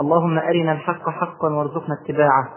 اللهم 0.00 0.38
أرنا 0.38 0.72
الحق 0.72 1.10
حقا 1.10 1.48
وارزقنا 1.54 1.94
اتباعه 2.02 2.48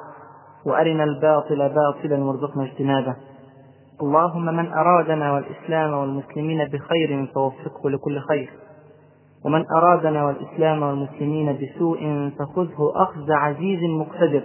وأرنا 0.66 1.04
الباطل 1.04 1.58
باطلا 1.70 2.24
وارزقنا 2.24 2.64
اجتنابه. 2.64 3.16
اللهم 4.02 4.46
من 4.46 4.74
أرادنا 4.74 5.34
والإسلام 5.34 5.94
والمسلمين 5.94 6.66
بخير 6.66 7.26
فوفقه 7.36 7.90
لكل 7.90 8.20
خير 8.20 8.50
ومن 9.46 9.64
أرادنا 9.78 10.26
والإسلام 10.26 10.84
والمسلمين 10.84 11.58
بسوء 11.58 12.00
فخذه 12.40 12.94
أخذ 12.96 13.32
عزيز 13.32 13.80
مقتدر. 13.84 14.42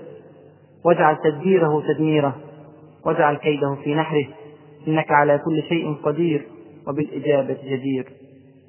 واجعل 0.85 1.17
تدبيره 1.17 1.83
تدميره 1.89 2.37
واجعل 3.07 3.37
كيده 3.37 3.75
في 3.85 3.95
نحره 3.95 4.27
إنك 4.89 5.11
على 5.13 5.39
كل 5.39 5.63
شيء 5.69 5.95
قدير 6.05 6.47
وبالإجابة 6.89 7.57
جدير. 7.65 8.13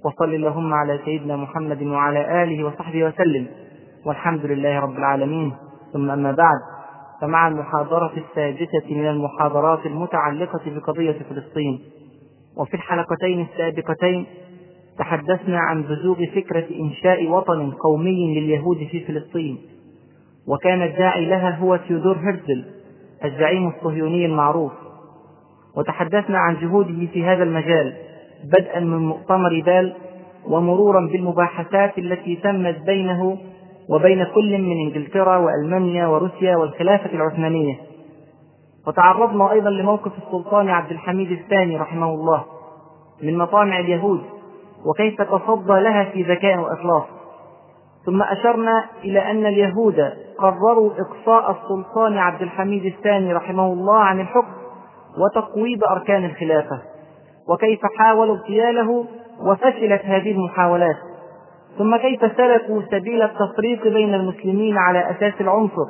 وصل 0.05 0.33
اللهم 0.33 0.73
على 0.73 0.99
سيدنا 1.05 1.35
محمد 1.35 1.83
وعلى 1.83 2.43
آله 2.43 2.63
وصحبه 2.63 3.03
وسلم. 3.03 3.47
والحمد 4.05 4.45
لله 4.45 4.79
رب 4.79 4.97
العالمين. 4.97 5.53
ثم 5.93 6.09
أما 6.11 6.31
بعد 6.31 6.59
فمع 7.21 7.47
المحاضرة 7.47 8.11
السادسة 8.17 8.95
من 8.95 9.07
المحاضرات 9.07 9.85
المتعلقة 9.85 10.61
بقضية 10.65 11.15
فلسطين 11.29 11.79
وفي 12.57 12.73
الحلقتين 12.73 13.41
السابقتين 13.51 14.25
تحدثنا 14.99 15.59
عن 15.59 15.83
بزوغ 15.83 16.25
فكرة 16.35 16.65
إنشاء 16.79 17.29
وطن 17.29 17.71
قومي 17.71 18.39
لليهود 18.39 18.77
في 18.77 18.99
فلسطين 18.99 19.57
وكان 20.47 20.81
الداعي 20.81 21.25
لها 21.25 21.57
هو 21.59 21.75
تيودور 21.75 22.17
هرتزل 22.17 22.65
الزعيم 23.25 23.67
الصهيوني 23.67 24.25
المعروف. 24.25 24.71
وتحدثنا 25.77 26.37
عن 26.37 26.57
جهوده 26.61 27.07
في 27.13 27.23
هذا 27.25 27.43
المجال 27.43 27.93
بدءا 28.43 28.79
من 28.79 28.97
مؤتمر 28.97 29.61
بال 29.65 29.93
ومرورا 30.47 31.07
بالمباحثات 31.11 31.97
التي 31.97 32.35
تمت 32.35 32.77
بينه 32.85 33.37
وبين 33.89 34.23
كل 34.35 34.57
من 34.57 34.87
انجلترا 34.87 35.37
وألمانيا 35.37 36.07
وروسيا 36.07 36.55
والخلافة 36.55 37.09
العثمانية. 37.13 37.75
وتعرضنا 38.87 39.51
أيضا 39.51 39.69
لموقف 39.69 40.11
السلطان 40.17 40.69
عبد 40.69 40.91
الحميد 40.91 41.31
الثاني 41.31 41.77
رحمه 41.77 42.09
الله 42.09 42.43
من 43.23 43.37
مطامع 43.37 43.79
اليهود 43.79 44.21
وكيف 44.85 45.21
تصدى 45.21 45.79
لها 45.79 46.03
في 46.03 46.23
ذكاء 46.23 46.59
وإخلاص. 46.59 47.03
ثم 48.05 48.21
أشرنا 48.21 48.85
إلى 49.03 49.31
أن 49.31 49.45
اليهود 49.45 50.13
قرروا 50.37 50.91
إقصاء 50.91 51.51
السلطان 51.51 52.17
عبد 52.17 52.41
الحميد 52.41 52.85
الثاني 52.85 53.33
رحمه 53.33 53.73
الله 53.73 53.99
عن 53.99 54.19
الحكم 54.19 54.53
وتقويض 55.17 55.83
أركان 55.83 56.25
الخلافة. 56.25 56.81
وكيف 57.49 57.79
حاولوا 57.97 58.35
اغتياله 58.35 59.05
وفشلت 59.41 60.01
هذه 60.05 60.31
المحاولات. 60.31 60.95
ثم 61.77 61.95
كيف 61.97 62.37
سلكوا 62.37 62.81
سبيل 62.91 63.21
التفريق 63.21 63.87
بين 63.87 64.13
المسلمين 64.13 64.77
على 64.77 65.11
أساس 65.11 65.33
العنصر؟ 65.41 65.87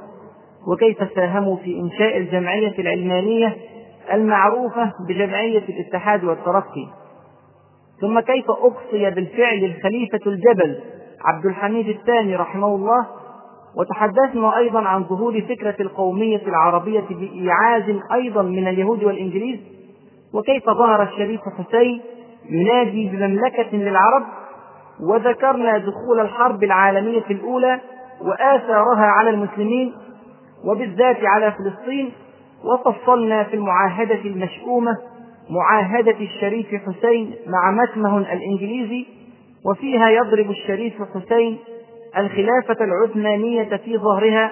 وكيف 0.67 0.98
ساهموا 1.16 1.58
في 1.58 1.80
إنشاء 1.80 2.17
الجمعية 2.17 2.80
العلمانية 2.80 3.58
المعروفة 4.14 4.92
بجمعية 5.08 5.63
الاتحاد 5.69 6.24
والترقي؟ 6.24 6.88
ثم 8.02 8.19
كيف 8.19 8.46
أقصي 8.50 9.09
بالفعل 9.09 9.63
الخليفة 9.63 10.19
الجبل 10.28 10.80
عبد 11.25 11.46
الحميد 11.46 11.90
الثاني 11.90 12.35
رحمه 12.35 12.68
الله؟ 12.75 13.08
وتحدثنا 13.78 14.58
أيضا 14.58 14.81
عن 14.81 15.03
ظهور 15.03 15.41
فكرة 15.41 15.75
القومية 15.79 16.41
العربية 16.47 17.03
بإيعاز 17.09 17.96
أيضا 18.13 18.41
من 18.41 18.68
اليهود 18.68 19.03
والإنجليز؟ 19.03 19.59
وكيف 20.34 20.66
ظهر 20.66 21.03
الشريف 21.03 21.41
حسين 21.41 22.02
ينادي 22.50 23.09
بمملكة 23.09 23.78
للعرب 23.78 24.24
وذكرنا 25.02 25.78
دخول 25.78 26.20
الحرب 26.20 26.64
العالمية 26.64 27.24
الأولى 27.31 27.80
وآثارها 28.22 29.06
على 29.06 29.30
المسلمين 29.30 29.94
وبالذات 30.66 31.18
على 31.24 31.52
فلسطين 31.52 32.12
وفصلنا 32.64 33.44
في 33.44 33.53
المعاهدة 33.53 34.22
المشؤومة 34.26 34.98
معاهدة 35.50 36.16
الشريف 36.22 36.68
حسين 36.68 37.36
مع 37.48 37.72
متمه 37.72 38.18
الإنجليزي 38.18 39.06
وفيها 39.66 40.09
يضرب 40.09 40.50
الشريف 40.50 40.94
حسين 41.16 41.58
الخلافة 42.18 42.86
العثمانية 42.86 43.78
في 43.78 43.98
ظهرها 43.98 44.52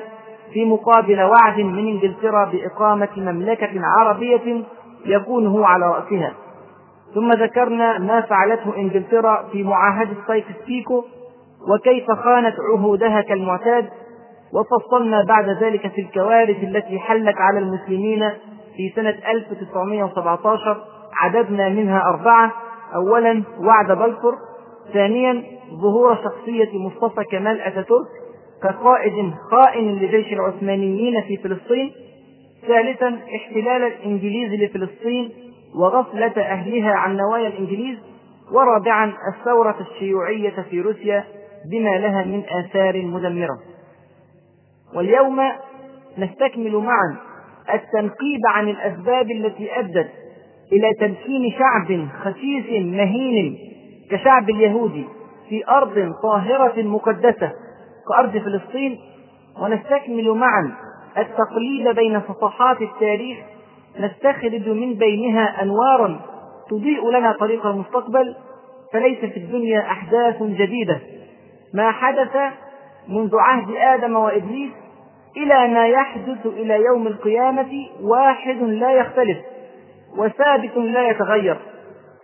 في 0.54 0.66
مقابل 0.66 1.22
وعد 1.22 1.60
من 1.60 1.88
إنجلترا 1.88 2.46
بإقامة 2.46 3.10
مملكة 3.18 3.70
عربية 3.84 4.64
يكون 5.06 5.48
هو 5.48 5.64
على 5.64 5.86
رأسها. 5.86 6.34
ثم 7.16 7.32
ذكرنا 7.32 7.98
ما 7.98 8.22
فعلته 8.22 8.78
إنجلترا 8.78 9.50
في 9.52 9.64
معاهدة 9.64 10.16
سايكس 10.28 10.66
بيكو 10.68 11.04
وكيف 11.74 12.12
خانت 12.12 12.56
عهودها 12.60 13.22
كالمعتاد 13.22 13.90
وفصلنا 14.54 15.24
بعد 15.24 15.50
ذلك 15.50 15.88
في 15.88 16.02
الكوارث 16.02 16.64
التي 16.64 17.00
حلت 17.00 17.36
على 17.38 17.60
المسلمين 17.60 18.30
في 18.78 18.94
سنة 18.96 19.16
1917 19.32 20.78
عددنا 21.22 21.70
منها 21.70 22.02
أربعة. 22.10 22.52
أولا 22.96 23.44
وعد 23.60 23.92
بلفور 23.92 24.36
ثانيا 24.94 25.44
ظهور 25.82 26.16
شخصية 26.16 26.78
مصطفى 26.78 27.24
كمال 27.24 27.62
أتاتورك 27.62 28.08
كقائد 28.64 29.34
خائن 29.52 29.96
لجيش 29.96 30.34
العثمانيين 30.34 31.22
في 31.22 31.38
فلسطين 31.38 31.92
ثالثا 32.68 33.20
احتلال 33.36 33.84
الإنجليز 33.84 34.62
لفلسطين 34.62 35.32
وغفلة 35.76 36.42
أهلها 36.42 36.92
عن 36.92 37.18
نوايا 37.18 37.48
الإنجليز 37.48 37.98
ورابعا 38.52 39.14
الثورة 39.34 39.76
الشيوعية 39.82 40.66
في 40.70 40.82
روسيا 40.82 41.24
بما 41.72 41.90
لها 41.90 42.26
من 42.26 42.44
آثار 42.50 43.02
مدمرة. 43.02 43.58
واليوم 44.96 45.40
نستكمل 46.18 46.76
معا 46.78 47.18
التنقيب 47.74 48.42
عن 48.48 48.70
الأسباب 48.70 49.32
التي 49.32 49.80
أدت 49.80 50.10
إلى 50.72 50.94
تمكين 51.00 51.52
شعب 51.52 52.08
خسيس 52.24 52.86
مهين 52.86 53.58
كشعب 54.12 54.50
اليهود 54.50 55.06
في 55.50 55.68
أرض 55.70 56.12
طاهرة 56.24 56.82
مقدسة 56.82 57.52
كأرض 58.08 58.38
فلسطين. 58.38 58.98
ونستكمل 59.62 60.32
معا 60.32 60.72
التقليد 61.18 61.96
بين 61.96 62.22
صفحات 62.22 62.82
التاريخ 62.82 63.38
نستخرج 64.00 64.70
من 64.70 64.94
بينها 64.94 65.62
أنوارا 65.62 66.20
تضيء 66.70 67.10
لنا 67.10 67.32
طريق 67.40 67.66
المستقبل 67.66 68.36
فليس 68.94 69.20
في 69.20 69.38
الدنيا 69.38 69.80
أحداث 69.80 70.44
جديدة. 70.44 71.00
ما 71.74 71.92
حدث 71.92 72.38
منذ 73.08 73.36
عهد 73.36 73.76
آدم 73.76 74.16
وإبليس 74.16 74.72
إلى 75.38 75.68
ما 75.68 75.88
يحدث 75.88 76.46
إلى 76.46 76.84
يوم 76.84 77.08
القيامة 77.08 77.88
واحد 78.02 78.58
لا 78.62 78.92
يختلف 78.92 79.38
وثابت 80.18 80.78
لا 80.78 81.10
يتغير. 81.10 81.58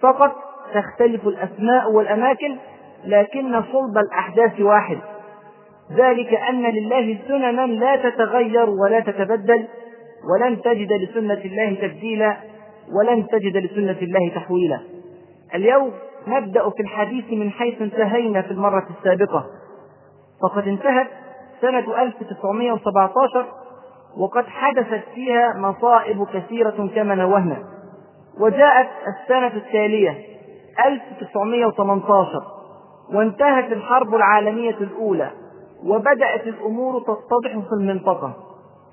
فقط 0.01 0.35
تختلف 0.73 1.27
الأسماء 1.27 1.91
والأماكن 1.91 2.57
لكن 3.05 3.61
صلب 3.61 3.97
الأحداث 3.97 4.59
واحد. 4.59 4.97
ذلك 5.91 6.33
أن 6.33 6.63
لله 6.63 7.17
سننا 7.27 7.65
لا 7.65 7.95
تتغير 7.95 8.69
ولا 8.69 8.99
تتبدل. 8.99 9.67
ولن 10.25 10.61
تجد 10.61 10.93
لسنة 10.93 11.41
الله 11.45 11.73
تبديلا 11.81 12.37
ولن 12.99 13.27
تجد 13.27 13.57
لسنة 13.57 13.97
الله 14.01 14.29
تحويلا. 14.35 14.79
اليوم 15.55 15.91
نبدأ 16.27 16.69
في 16.69 16.79
الحديث 16.79 17.25
من 17.31 17.51
حيث 17.51 17.81
انتهينا 17.81 18.41
في 18.41 18.51
المرة 18.51 18.87
السابقة. 18.99 19.45
فقد 20.41 20.67
انتهت 20.67 21.07
سنة 21.61 22.01
1917 22.03 23.45
وقد 24.17 24.45
حدثت 24.45 25.03
فيها 25.15 25.53
مصائب 25.57 26.25
كثيرة 26.33 26.89
كما 26.95 27.15
نوهنا. 27.15 27.63
وجاءت 28.39 28.87
السنة 29.07 29.55
التالية 29.55 30.17
1918 30.85 32.41
وانتهت 33.13 33.71
الحرب 33.71 34.15
العالمية 34.15 34.75
الأولى 34.81 35.31
وبدأت 35.85 36.47
الأمور 36.47 37.01
تتضح 37.01 37.67
في 37.69 37.73
المنطقة. 37.79 38.33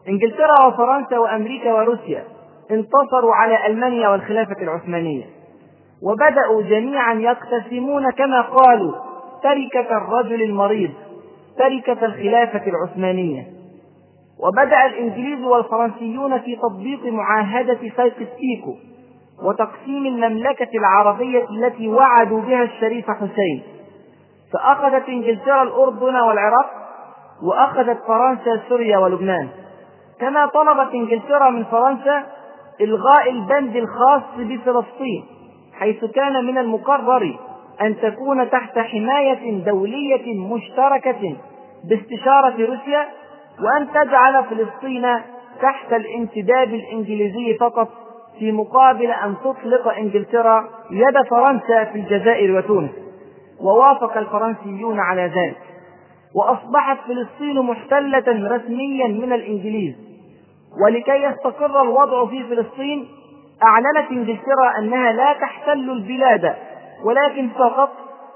إنجلترا 0.09 0.67
وفرنسا 0.67 1.19
وأمريكا 1.19 1.73
وروسيا 1.73 2.25
انتصروا 2.71 3.35
على 3.35 3.67
ألمانيا 3.67 4.09
والخلافة 4.09 4.63
العثمانية. 4.63 5.25
وبدأوا 6.03 6.63
جميعا 6.63 7.15
يقتسمون 7.15 8.11
كما 8.11 8.41
قالوا 8.41 8.93
تركة 9.43 9.97
الرجل 9.97 10.43
المريض 10.43 10.91
تركة 11.59 12.07
الخلافة 12.07 12.63
العثمانية. 12.67 13.47
وبدأ 14.41 14.87
الإنجليز 14.87 15.45
والفرنسيون 15.45 16.39
في 16.39 16.57
تطبيق 16.57 17.13
معاهدة 17.13 17.79
سيق 17.81 18.17
السيكو 18.21 18.75
وتقسيم 19.43 20.07
المملكة 20.07 20.79
العربية 20.79 21.47
التي 21.51 21.89
وعدوا 21.89 22.41
بها 22.41 22.63
الشريف 22.63 23.11
حسين. 23.11 23.63
فأخذت 24.53 25.09
إنجلترا 25.09 25.63
الأردن 25.63 26.17
والعراق 26.17 26.71
وأخذت 27.43 27.99
فرنسا 28.07 28.61
سوريا 28.69 28.99
ولبنان. 28.99 29.49
كما 30.25 30.47
طلبت 30.47 30.95
إنجلترا 30.95 31.51
من 31.51 31.65
فرنسا 31.65 32.27
إلغاء 32.81 33.31
البند 33.31 33.77
الخاص 33.77 34.23
بفلسطين 34.39 35.25
حيث 35.79 36.05
كان 36.05 36.45
من 36.45 36.59
المقرر 36.59 37.39
أن 37.81 37.97
تكون 38.01 38.51
تحت 38.51 38.79
حماية 38.79 39.65
دولية 39.65 40.41
مشتركة 40.41 41.37
باستشارة 41.89 42.57
روسيا 42.67 43.09
وأن 43.61 43.89
تجعل 43.95 44.45
فلسطين 44.45 45.07
تحت 45.63 45.93
الانتداب 45.93 46.75
الإنجليزي 46.75 47.55
فقط 47.61 47.89
في 48.39 48.53
مقابل 48.53 49.11
أن 49.11 49.35
تطلق 49.45 49.89
إنجلترا 49.89 50.69
يد 50.91 51.23
فرنسا 51.31 51.85
في 51.85 51.99
الجزائر 51.99 52.57
وتونس. 52.57 52.91
ووافق 53.61 54.17
الفرنسيون 54.17 55.01
على 55.01 55.23
ذلك. 55.23 55.57
وأصبحت 56.35 56.99
فلسطين 57.07 57.63
محتلة 57.63 58.57
رسميا 58.57 59.09
من 59.09 59.33
الإنجليز. 59.33 60.14
ولكي 60.83 61.25
يستقر 61.25 61.83
الوضع 61.83 62.27
في 62.27 62.43
فلسطين 62.43 63.09
أعلنت 63.63 64.11
إنجلترا 64.11 64.79
أنها 64.79 65.13
لا 65.13 65.33
تحتل 65.33 65.91
البلاد 65.91 66.55
ولكن 67.05 67.49
فقط 67.49 67.91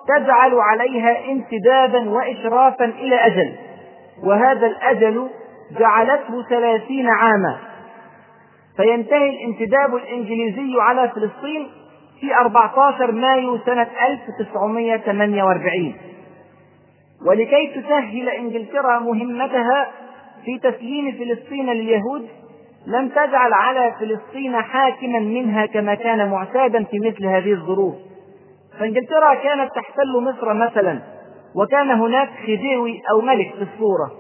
تجعل 0.08 0.54
عليها 0.54 1.24
انتدابا 1.30 2.10
وإشرافا 2.10 2.84
إلى 2.84 3.16
أجل. 3.16 3.52
وهذا 4.24 4.66
الأجل 4.66 5.28
جعلته 5.78 6.42
ثلاثين 6.42 7.08
عاما. 7.08 7.58
فينتهي 8.76 9.30
الانتداب 9.30 9.94
الإنجليزي 9.94 10.74
على 10.80 11.08
فلسطين 11.08 11.68
في 12.20 12.36
14 12.36 13.12
مايو 13.12 13.58
سنة 13.58 13.86
1948 14.08 15.94
ولكي 17.26 17.66
تسهل 17.66 18.28
إنجلترا 18.28 18.98
مهمتها 18.98 19.88
في 20.44 20.58
تسليم 20.58 21.12
فلسطين 21.12 21.66
لليهود 21.66 22.28
لم 22.86 23.08
تجعل 23.08 23.52
على 23.52 23.94
فلسطين 24.00 24.56
حاكما 24.62 25.18
منها 25.18 25.66
كما 25.66 25.94
كان 25.94 26.30
معتادا 26.30 26.84
في 26.84 26.98
مثل 26.98 27.26
هذه 27.26 27.52
الظروف. 27.52 27.94
فإنجلترا 28.80 29.34
كانت 29.34 29.70
تحتل 29.74 30.20
مصر 30.20 30.54
مثلا 30.54 30.98
وكان 31.56 31.90
هناك 31.90 32.28
خديوي 32.42 33.00
أو 33.10 33.20
ملك 33.20 33.54
في 33.54 33.62
الصورة 33.62 34.10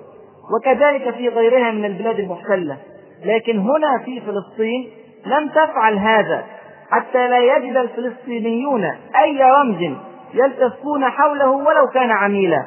وكذلك 0.54 1.14
في 1.14 1.28
غيرها 1.28 1.70
من 1.70 1.84
البلاد 1.84 2.18
المحتلة. 2.18 2.76
لكن 3.24 3.58
هنا 3.58 3.98
في 4.04 4.20
فلسطين 4.20 4.90
لم 5.26 5.48
تفعل 5.48 5.98
هذا 5.98 6.44
حتى 6.90 7.28
لا 7.28 7.38
يجد 7.56 7.76
الفلسطينيون 7.76 8.84
أي 9.22 9.42
رمز 9.42 9.96
يلتفون 10.34 11.04
حوله 11.04 11.50
ولو 11.50 11.86
كان 11.94 12.10
عميلا. 12.10 12.66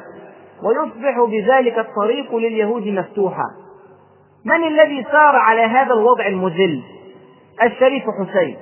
ويصبح 0.64 1.24
بذلك 1.28 1.78
الطريق 1.78 2.36
لليهود 2.36 2.86
مفتوحا. 2.86 3.44
من 4.44 4.64
الذي 4.64 5.04
سار 5.04 5.36
على 5.36 5.62
هذا 5.62 5.94
الوضع 5.94 6.26
المذل؟ 6.26 6.82
الشريف 7.62 8.02
حسين. 8.20 8.56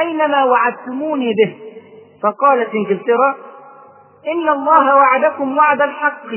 أينما 0.00 0.44
وعدتموني 0.44 1.32
به؟ 1.32 1.56
فقالت 2.22 2.74
إنجلترا 2.74 3.34
إن 4.28 4.48
الله 4.48 4.96
وعدكم 4.96 5.58
وعد 5.58 5.80
الحق 5.80 6.30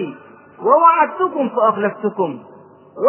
ووعدتكم 0.64 1.50
فأخلفتكم. 1.50 2.40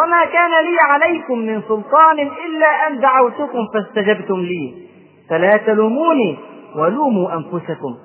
وما 0.02 0.25
كان 0.25 0.50
لي 0.64 0.78
عليكم 0.82 1.38
من 1.38 1.62
سلطان 1.62 2.19
إلا 2.19 2.87
أن 2.87 3.00
دعوتكم 3.00 3.67
فاستجبتم 3.75 4.40
لي. 4.40 4.88
فلا 5.31 5.56
تلوموني 5.56 6.38
ولوموا 6.76 7.32
أنفسكم. 7.34 7.96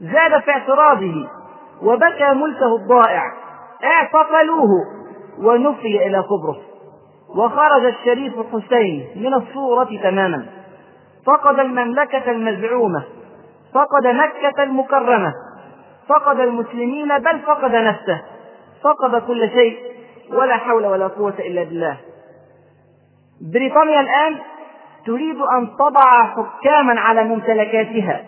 زاد 0.00 0.42
في 0.42 0.50
اعتراضه 0.50 1.28
وبكى 1.82 2.30
ملكه 2.32 2.76
الضائع. 2.76 3.22
اعتقلوه 3.84 4.68
ونفي 5.38 6.06
إلى 6.06 6.18
قبرص 6.18 6.58
وخرج 7.36 7.84
الشريف 7.84 8.34
حسين 8.52 9.06
من 9.16 9.34
الصورة 9.34 9.88
تماما. 10.02 10.46
فقد 11.26 11.58
المملكة 11.58 12.30
المزعومة. 12.30 13.04
فقد 13.74 14.06
مكة 14.06 14.62
المكرمة. 14.62 15.32
فقد 16.08 16.40
المسلمين 16.40 17.18
بل 17.18 17.38
فقد 17.38 17.74
نفسه. 17.74 18.22
فقد 18.82 19.22
كل 19.26 19.48
شيء 19.48 19.78
ولا 20.32 20.56
حول 20.56 20.86
ولا 20.86 21.06
قوة 21.06 21.34
إلا 21.38 21.62
بالله. 21.62 21.96
بريطانيا 23.52 24.00
الآن 24.00 24.36
تريد 25.06 25.36
أن 25.36 25.68
تضع 25.78 26.24
حكاما 26.24 27.00
على 27.00 27.24
ممتلكاتها. 27.24 28.20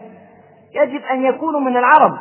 يجب 0.75 1.03
أن 1.05 1.25
يكونوا 1.25 1.61
من 1.61 1.77
العرب. 1.77 2.19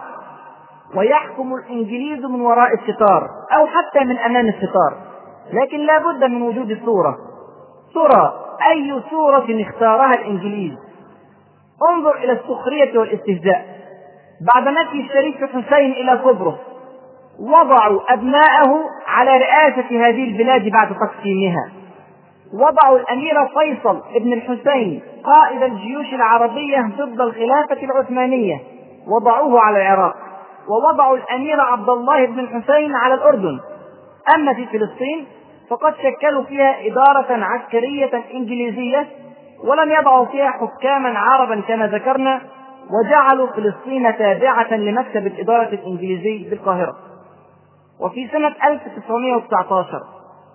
ويحكم 0.95 1.53
الإنجليز 1.55 2.25
من 2.25 2.41
وراء 2.41 2.73
الستار 2.73 3.29
أو 3.55 3.67
حتى 3.67 4.05
من 4.05 4.17
أمام 4.17 4.47
الستار. 4.47 4.93
لكن 5.53 5.77
لا 5.77 5.97
بد 5.97 6.23
من 6.23 6.41
وجود 6.41 6.79
صورة 6.85 7.17
ترى 7.93 8.33
أي 8.71 9.01
صورة 9.09 9.61
اختارها 9.61 10.13
الإنجليز. 10.13 10.77
انظر 11.91 12.15
إلى 12.15 12.31
السخرية 12.31 12.99
والاستهزاء. 12.99 13.65
بعد 14.53 14.67
نفي 14.67 15.01
الشريف 15.01 15.35
حسين 15.35 15.91
إلى 15.91 16.11
قبرص 16.11 16.55
وضعوا 17.39 18.13
أبناءه 18.13 18.79
على 19.07 19.37
رئاسة 19.37 20.07
هذه 20.07 20.23
البلاد 20.23 20.69
بعد 20.69 20.95
تقسيمها. 20.95 21.71
وضعوا 22.53 22.99
الأمير 22.99 23.47
فيصل 23.47 24.01
ابن 24.15 24.33
الحسين 24.33 25.01
قائد 25.23 25.63
الجيوش 25.63 26.13
العربية 26.13 26.89
ضد 26.97 27.21
الخلافة 27.21 27.83
العثمانية 27.83 28.59
وضعوه 29.07 29.59
على 29.61 29.81
العراق. 29.81 30.30
ووضعوا 30.69 31.17
الأمير 31.17 31.61
عبد 31.61 31.89
الله 31.89 32.25
بن 32.25 32.39
الحسين 32.39 32.95
على 32.95 33.13
الأردن. 33.13 33.59
أما 34.35 34.53
في 34.53 34.65
فلسطين 34.65 35.27
فقد 35.69 35.93
شكلوا 35.95 36.43
فيها 36.43 36.87
إدارة 36.87 37.43
عسكرية 37.43 38.23
إنجليزية 38.33 39.07
ولم 39.63 39.91
يضعوا 39.91 40.25
فيها 40.25 40.51
حكاما 40.51 41.19
عربا 41.19 41.61
كما 41.61 41.87
ذكرنا 41.87 42.41
وجعلوا 42.91 43.47
فلسطين 43.47 44.17
تابعة 44.17 44.73
لمكتب 44.73 45.27
الإدارة 45.27 45.69
الإنجليزي 45.69 46.49
بالقاهرة. 46.49 46.95
وفي 47.99 48.27
سنة 48.27 48.55
1919 48.67 50.01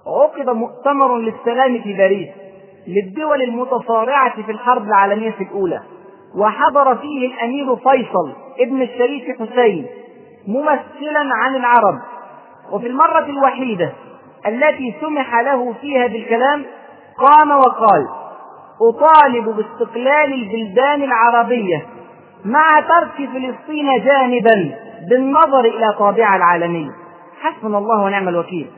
عقد 0.07 0.51
مؤتمر 0.51 1.19
للسلام 1.19 1.83
في 1.83 1.93
باريس 1.97 2.29
للدول 2.87 3.43
المتصارعة 3.43 4.43
في 4.43 4.53
الحرب 4.53 4.83
العالمية 4.83 5.35
الأولى. 5.41 5.81
وحضر 6.37 6.97
فيه 6.97 7.27
الأمير 7.27 7.77
فيصل 7.77 8.33
ابن 8.61 8.83
الشريف 8.83 9.43
حسين 9.43 9.87
ممثلا 10.49 11.29
عن 11.35 11.57
العرب. 11.57 12.01
وفي 12.73 12.87
المرة 12.87 13.25
الوحيدة 13.25 13.93
التي 14.47 14.95
سمح 15.01 15.41
له 15.41 15.75
فيها 15.81 16.07
بالكلام 16.07 16.65
قام 17.19 17.51
وقال 17.51 18.09
أطالب 18.83 19.57
باستقلال 19.57 20.33
البلدان 20.35 21.03
العربية 21.03 21.87
مع 22.45 22.67
ترك 22.81 23.29
فلسطين 23.29 24.05
جانبا 24.05 24.75
بالنظر 25.11 25.61
إلى 25.61 25.95
طابعها 25.99 26.37
العالمي 26.37 26.91
حسبنا 27.41 27.79
الله 27.79 28.03
ونعم 28.05 28.29
الوكيل. 28.29 28.71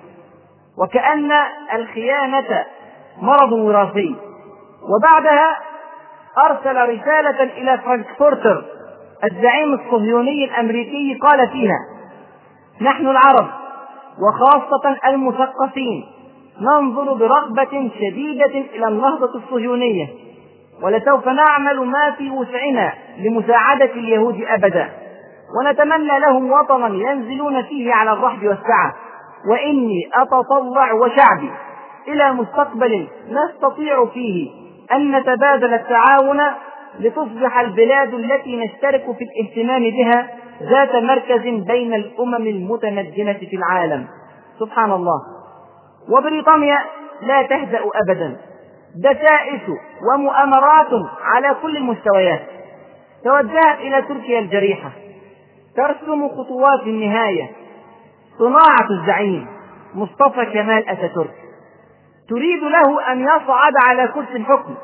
وكأن 0.79 1.33
الخيانة 1.75 2.65
مرض 3.23 3.53
وراثي. 3.53 4.17
وبعدها 4.89 5.57
أرسل 6.47 6.77
رسالة 6.77 7.43
إلى 7.43 7.79
فرانكفورتر 7.79 8.65
الزعيم 9.25 9.75
الصهيوني 9.75 10.45
الأمريكي 10.45 11.19
قال 11.23 11.49
فيها 11.49 11.79
نحن 12.81 13.07
العرب 13.09 13.47
وخاصة 14.23 14.97
المثقفين 15.07 16.05
ننظر 16.61 17.15
برغبة 17.15 17.91
شديدة 18.01 18.65
إلى 18.75 18.89
النهضة 18.89 19.35
الصهيونية 19.35 20.07
ولسوف 20.83 21.29
نعمل 21.29 21.81
ما 21.87 22.11
في 22.19 22.31
وسعنا 22.31 22.93
لمساعدة 23.19 23.85
اليهود 23.93 24.45
أبدا 24.49 24.91
ونتمنى 25.61 26.19
لهم 26.21 26.53
وطنا 26.53 27.11
ينزلون 27.11 27.63
فيه 27.63 27.93
على 27.95 28.13
الرحب 28.13 28.47
والسعة 28.47 28.95
وإني 29.51 30.11
أتطلع 30.15 30.93
وشعبي 30.93 31.51
إلى 32.09 32.33
مستقبل 32.33 33.09
نستطيع 33.31 34.05
فيه 34.07 34.51
أن 34.93 35.17
نتبادل 35.17 35.75
التعاون 35.75 36.41
لتصبح 37.01 37.59
البلاد 37.59 38.15
التي 38.15 38.57
نشترك 38.57 39.05
في 39.19 39.25
الاهتمام 39.25 39.83
بها 39.83 40.29
ذات 40.63 40.97
مركز 40.97 41.43
بين 41.43 41.95
الأمم 41.95 42.47
المتمدنة 42.47 43.33
في 43.33 43.57
العالم. 43.57 44.07
سبحان 44.59 44.93
الله. 44.93 45.21
وبريطانيا 46.13 46.79
لا 47.23 47.43
تهدأ 47.43 47.81
أبدا. 47.95 48.37
دسائس 48.97 49.63
ومؤامرات 50.13 50.91
على 51.23 51.57
كل 51.63 51.77
المستويات. 51.77 52.43
توجهت 53.25 53.79
إلى 53.81 54.03
تركيا 54.03 54.39
الجريحة. 54.39 54.91
ترسم 55.77 56.29
خطوات 56.29 56.83
النهاية. 56.87 57.51
صناعة 58.39 58.91
الزعيم. 58.91 59.47
مصطفى 59.95 60.47
كمال 60.47 60.89
أتاتورك. 60.89 61.48
تريد 62.29 62.63
له 62.63 63.13
أن 63.13 63.21
يصعد 63.21 63.73
على 63.89 64.09
كرسي 64.09 64.37
الحكم. 64.37 64.75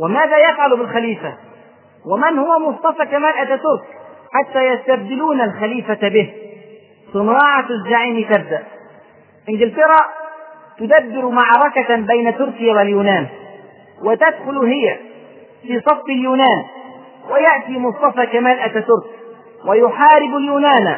وماذا 0.00 0.36
يفعل 0.50 0.76
بالخليفة؟ 0.76 1.34
ومن 2.06 2.38
هو 2.38 2.58
مصطفى 2.58 3.06
كمال 3.06 3.38
أتاتورك؟ 3.38 3.84
حتى 4.32 4.66
يستبدلون 4.66 5.40
الخليفة 5.40 6.08
به. 6.08 6.34
صناعة 7.12 7.66
الزعيم 7.70 8.28
تبدأ. 8.28 8.64
إنجلترا 9.48 9.96
تدبر 10.78 11.30
معركة 11.30 11.96
بين 11.96 12.38
تركيا 12.38 12.74
واليونان 12.74 13.26
وتدخل 14.02 14.58
هي 14.58 14.98
في 15.62 15.80
صف 15.80 16.04
اليونان 16.08 16.64
ويأتي 17.30 17.78
مصطفى 17.78 18.26
كمال 18.26 18.58
أتاتورك 18.58 19.04
ويحارب 19.66 20.36
اليونان 20.36 20.96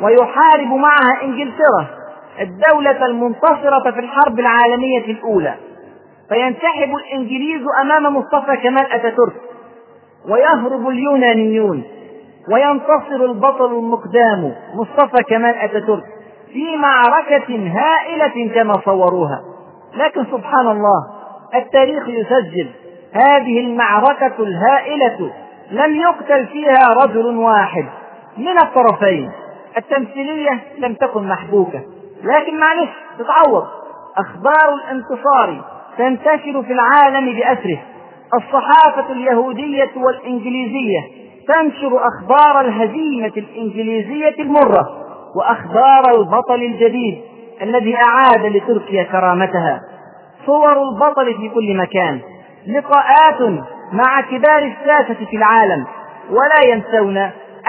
ويحارب 0.00 0.66
معها 0.66 1.22
إنجلترا. 1.22 1.97
الدولة 2.40 3.06
المنتصرة 3.06 3.90
في 3.90 4.00
الحرب 4.00 4.38
العالمية 4.40 5.04
الأولى. 5.04 5.54
فينسحب 6.28 6.94
الإنجليز 6.96 7.62
أمام 7.82 8.16
مصطفى 8.16 8.56
كمال 8.56 8.92
أتاتورك 8.92 9.34
ويهرب 10.28 10.88
اليونانيون 10.88 11.82
وينتصر 12.52 13.24
البطل 13.24 13.78
المقدام 13.78 14.54
مصطفى 14.74 15.22
كمال 15.24 15.54
أتاتورك 15.54 16.04
في 16.52 16.76
معركة 16.76 17.72
هائلة 17.72 18.54
كما 18.54 18.74
صوروها. 18.84 19.40
لكن 19.94 20.24
سبحان 20.24 20.68
الله 20.68 21.06
التاريخ 21.54 22.08
يسجل 22.08 22.68
هذه 23.12 23.60
المعركة 23.60 24.42
الهائلة 24.42 25.32
لم 25.70 25.96
يقتل 25.96 26.46
فيها 26.46 26.88
رجل 27.04 27.36
واحد. 27.36 27.84
من 28.38 28.58
الطرفين 28.58 29.30
التمثيلية 29.76 30.60
لم 30.78 30.94
تكن 30.94 31.28
محبوكة. 31.28 31.82
لكن 32.22 32.60
معلش 32.60 32.90
تتعوض. 33.18 33.64
أخبار 34.18 34.74
الانتصار 34.74 35.64
تنتشر 35.98 36.62
في 36.62 36.72
العالم 36.72 37.32
بأسره. 37.34 37.78
الصحافة 38.34 39.12
اليهودية 39.12 39.90
والإنجليزية 39.96 41.00
تنشر 41.48 42.00
أخبار 42.08 42.60
الهزيمة 42.60 43.32
الإنجليزية 43.36 44.42
المرة 44.42 44.88
وأخبار 45.36 46.20
البطل 46.20 46.62
الجديد 46.62 47.18
الذي 47.62 47.96
أعاد 47.96 48.46
لتركيا 48.46 49.02
كرامتها. 49.02 49.80
صور 50.46 50.72
البطل 50.72 51.34
في 51.34 51.48
كل 51.48 51.76
مكان. 51.76 52.20
لقاءات 52.66 53.40
مع 53.92 54.20
كبار 54.20 54.58
الساسة 54.62 55.24
في 55.30 55.36
العالم. 55.36 55.86
ولا 56.30 56.72
ينسون 56.72 57.16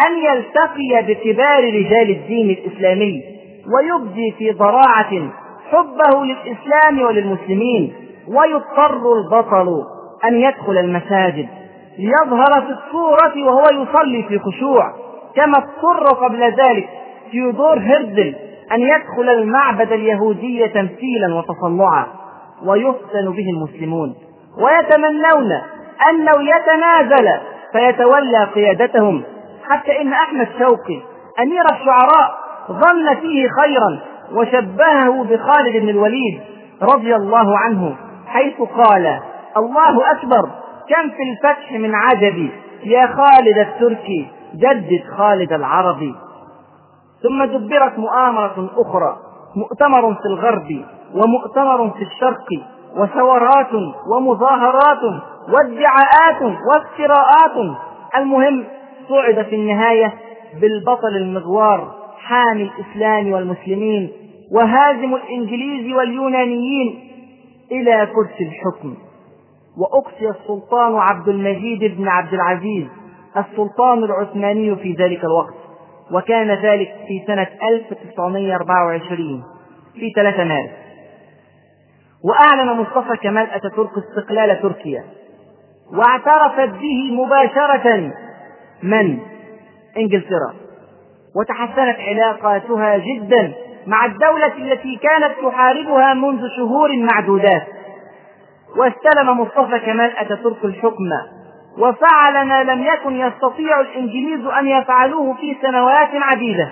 أن 0.07 0.17
يلتقي 0.23 1.13
بكبار 1.13 1.63
رجال 1.63 2.09
الدين 2.09 2.49
الإسلامي 2.49 3.23
ويبدي 3.75 4.31
في 4.37 4.51
ضراعة 4.51 5.29
حبه 5.71 6.25
للإسلام 6.25 7.01
وللمسلمين 7.01 7.93
ويضطر 8.27 9.13
البطل 9.13 9.83
أن 10.25 10.35
يدخل 10.35 10.77
المساجد. 10.77 11.47
ليظهر 11.99 12.61
في 12.61 12.71
الصورة 12.71 13.43
وهو 13.45 13.63
يصلي 13.63 14.23
في 14.23 14.39
خشوع. 14.39 14.93
كما 15.35 15.57
اضطر 15.57 16.25
قبل 16.25 16.43
ذلك 16.43 16.89
تيودور 17.31 17.79
هيرزل 17.79 18.35
أن 18.71 18.81
يدخل 18.81 19.29
المعبد 19.29 19.91
اليهودي 19.91 20.67
تمثيلا 20.67 21.35
وتصنعا. 21.35 22.07
ويفتن 22.65 23.31
به 23.31 23.45
المسلمون. 23.49 24.15
ويتمنون 24.57 25.51
أنه 26.09 26.31
يتنازل 26.55 27.29
فيتولى 27.71 28.43
قيادتهم. 28.55 29.23
حتى 29.69 30.01
إن 30.01 30.13
أحمد 30.13 30.47
شوقي 30.59 31.01
أمير 31.39 31.63
الشعراء 31.71 32.48
ظن 32.69 33.15
فيه 33.21 33.47
خيرا 33.61 33.99
وشبهه 34.33 35.23
بخالد 35.23 35.77
بن 35.81 35.89
الوليد 35.89 36.41
رضي 36.81 37.15
الله 37.15 37.57
عنه 37.57 37.95
حيث 38.27 38.61
قال 38.61 39.19
الله 39.57 40.11
أكبر 40.11 40.49
كم 40.89 41.09
في 41.09 41.23
الفتح 41.31 41.71
من 41.71 41.95
عجب 41.95 42.49
يا 42.83 43.01
خالد 43.01 43.57
التركي 43.57 44.27
جدد 44.55 45.03
خالد 45.17 45.53
العربي. 45.53 46.15
ثم 47.23 47.43
دبرت 47.43 47.99
مؤامرة 47.99 48.69
أخرى 48.77 49.17
مؤتمر 49.55 50.13
في 50.13 50.25
الغرب 50.25 50.85
ومؤتمر 51.13 51.89
في 51.89 52.03
الشرق 52.03 52.47
وثورات 52.97 53.73
ومظاهرات 54.15 55.03
وادعاءات 55.49 56.41
وافتراءات. 56.41 57.75
المهم 58.17 58.63
صعد 59.09 59.45
في 59.45 59.55
النهاية 59.55 60.13
بالبطل 60.61 61.15
المغوار 61.15 61.98
حامي 62.29 62.63
الإسلام 62.63 63.31
والمسلمين 63.31 64.11
وهازم 64.51 65.15
الإنجليز 65.15 65.93
واليونانيين 65.93 66.99
إلى 67.71 68.07
كرسي 68.15 68.43
الحكم. 68.43 68.95
وأقصي 69.77 70.29
السلطان 70.29 70.95
عبد 70.95 71.27
المجيد 71.29 71.97
بن 71.97 72.07
عبد 72.07 72.33
العزيز 72.33 72.87
السلطان 73.37 74.03
العثماني 74.03 74.75
في 74.75 74.93
ذلك 74.93 75.23
الوقت 75.23 75.53
وكان 76.11 76.51
ذلك 76.51 76.95
في 77.07 77.23
سنة 77.27 77.47
1924 77.69 79.43
في 79.93 80.11
3 80.15 80.43
مارس. 80.43 80.71
وأعلن 82.23 82.79
مصطفى 82.79 83.17
كمال 83.23 83.51
أتاتورك 83.51 83.91
استقلال 83.97 84.61
تركيا. 84.61 85.03
واعترفت 85.93 86.73
به 86.79 87.11
مباشرة 87.11 88.11
من؟ 88.83 89.19
إنجلترا. 89.97 90.68
وتحسنت 91.35 91.97
علاقاتها 91.99 92.97
جدا 92.97 93.53
مع 93.87 94.05
الدولة 94.05 94.53
التي 94.57 94.95
كانت 94.95 95.31
تحاربها 95.43 96.13
منذ 96.13 96.41
شهور 96.57 96.89
معدودات. 97.13 97.67
واستلم 98.77 99.41
مصطفى 99.41 99.79
كمال 99.79 100.17
أتاتورك 100.17 100.65
الحكم 100.65 101.09
وفعل 101.77 102.47
ما 102.47 102.63
لم 102.63 102.83
يكن 102.83 103.15
يستطيع 103.15 103.79
الإنجليز 103.79 104.45
أن 104.45 104.67
يفعلوه 104.67 105.33
في 105.33 105.57
سنوات 105.61 106.09
عديدة. 106.13 106.69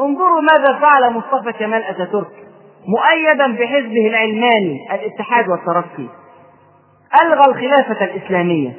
انظروا 0.00 0.40
ماذا 0.40 0.78
فعل 0.80 1.12
مصطفى 1.12 1.52
كمال 1.52 1.84
أتاتورك 1.84 2.32
مؤيدا 2.88 3.46
بحزبه 3.52 4.08
العلماني 4.08 4.78
الاتحاد 4.94 5.48
والترقي. 5.48 6.08
ألغى 7.22 7.44
الخلافة 7.48 8.04
الإسلامية 8.04 8.72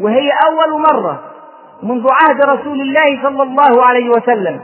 وهي 0.00 0.30
أول 0.48 0.80
مرة 0.80 1.33
منذ 1.82 2.06
عهد 2.10 2.44
رسول 2.44 2.80
الله 2.80 3.22
صلى 3.22 3.42
الله 3.42 3.84
عليه 3.84 4.08
وسلم 4.08 4.60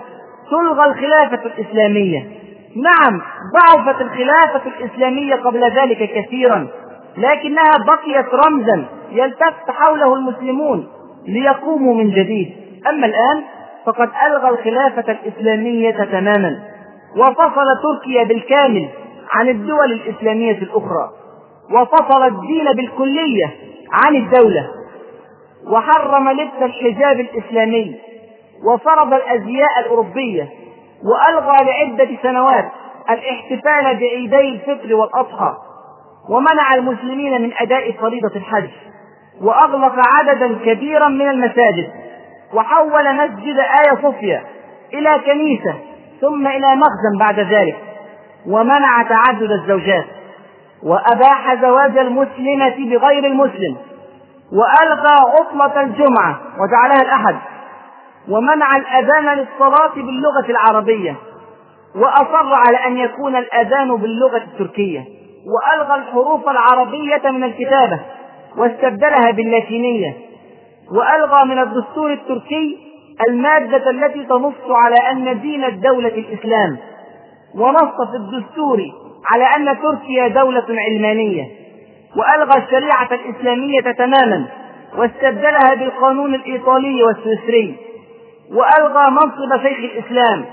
تلغى 0.51 0.87
الخلافة 0.87 1.47
الإسلامية. 1.47 2.29
نعم 2.77 3.21
ضعفت 3.55 4.01
الخلافة 4.01 4.63
الإسلامية 4.67 5.35
قبل 5.35 5.65
ذلك 5.65 6.11
كثيرا 6.15 6.67
لكنها 7.17 7.73
بقيت 7.87 8.27
رمزا 8.47 8.85
يلتف 9.13 9.71
حوله 9.71 10.15
المسلمون 10.15 10.89
ليقوموا 11.27 11.95
من 11.95 12.11
جديد. 12.11 12.53
أما 12.89 13.07
الآن 13.07 13.43
فقد 13.87 14.11
ألغى 14.27 14.49
الخلافة 14.49 15.13
الإسلامية 15.13 16.05
تماما 16.05 16.61
وفصل 17.17 17.67
تركيا 17.83 18.25
بالكامل 18.25 18.89
عن 19.33 19.49
الدول 19.49 19.93
الإسلامية 19.93 20.59
الأخرى 20.59 21.11
وفصل 21.71 22.23
الدين 22.23 22.73
بالكلية 22.77 23.47
عن 23.93 24.17
الدولة. 24.17 24.80
وحرم 25.69 26.29
لبس 26.31 26.63
الحجاب 26.63 27.21
الإسلامي 27.21 27.97
وفرض 28.65 29.13
الأزياء 29.15 29.81
الأوروبية 29.81 30.49
وألغى 31.05 31.57
لعدة 31.65 32.09
سنوات 32.23 32.69
الاحتفال 33.11 33.97
بعيدي 34.01 34.41
الفطر 34.49 34.95
والأضحى 34.95 35.55
ومنع 36.29 36.75
المسلمين 36.75 37.43
من 37.43 37.53
أداء 37.61 37.93
فريضة 37.93 38.37
الحج 38.37 38.69
وأغلق 39.43 39.95
عددا 40.19 40.59
كبيرا 40.65 41.09
من 41.09 41.29
المساجد 41.29 41.91
وحول 42.55 43.15
مسجد 43.17 43.57
آيا 43.59 44.03
صوفيا 44.03 44.43
إلى 44.95 45.21
كنيسة 45.27 45.75
ثم 46.21 46.47
إلى 46.47 46.75
مخزن 46.77 47.19
بعد 47.21 47.41
ذلك 47.41 47.77
ومنع 48.47 49.03
تعدد 49.03 49.51
الزوجات 49.51 50.05
وأباح 50.83 51.55
زواج 51.63 51.99
المسلمة 51.99 52.77
بغير 52.79 53.25
المسلم 53.25 53.77
وألغى 54.53 55.17
عطلة 55.39 55.81
الجمعة 55.81 56.41
وجعلها 56.61 57.03
الأحد 57.03 57.37
ومنع 58.29 58.77
الأذان 58.77 59.39
للصلاة 59.39 59.95
باللغة 59.95 60.45
العربية 60.51 61.17
وأصر 61.97 62.55
على 62.55 62.77
أن 62.87 62.97
يكون 62.97 63.37
الأذان 63.37 63.97
باللغة 63.97 64.37
التركية 64.37 65.05
وألغى 65.47 65.95
الحروف 65.95 66.49
العربية 66.49 67.31
من 67.31 67.45
الكتابة 67.45 68.01
واستبدلها 68.57 69.31
باللاتينية 69.31 70.17
وألغى 70.93 71.45
من 71.45 71.59
الدستور 71.59 72.13
التركي 72.13 72.79
المادة 73.29 73.91
التي 73.91 74.25
تنص 74.25 74.71
على 74.71 74.97
أن 75.13 75.41
دين 75.41 75.65
الدولة 75.65 76.09
الإسلام 76.09 76.77
ونص 77.55 78.11
في 78.11 78.17
الدستور 78.17 78.83
على 79.33 79.45
أن 79.57 79.79
تركيا 79.83 80.29
دولة 80.29 80.67
علمانية. 80.69 81.45
وألغى 82.17 82.63
الشريعة 82.65 83.09
الإسلامية 83.13 83.81
تماما 83.81 84.47
واستبدلها 84.97 85.75
بالقانون 85.75 86.35
الإيطالي 86.35 87.03
والسويسري 87.03 87.77
وألغى 88.53 89.11
منصب 89.11 89.63
شيخ 89.63 89.79
الإسلام 89.79 90.45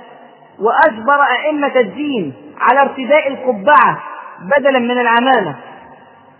وأجبر 0.59 1.19
أئمة 1.23 1.75
الدين 1.79 2.33
على 2.59 2.81
ارتداء 2.81 3.27
القبعة 3.27 3.99
بدلا 4.57 4.79
من 4.79 4.91
العمامة 4.99 5.55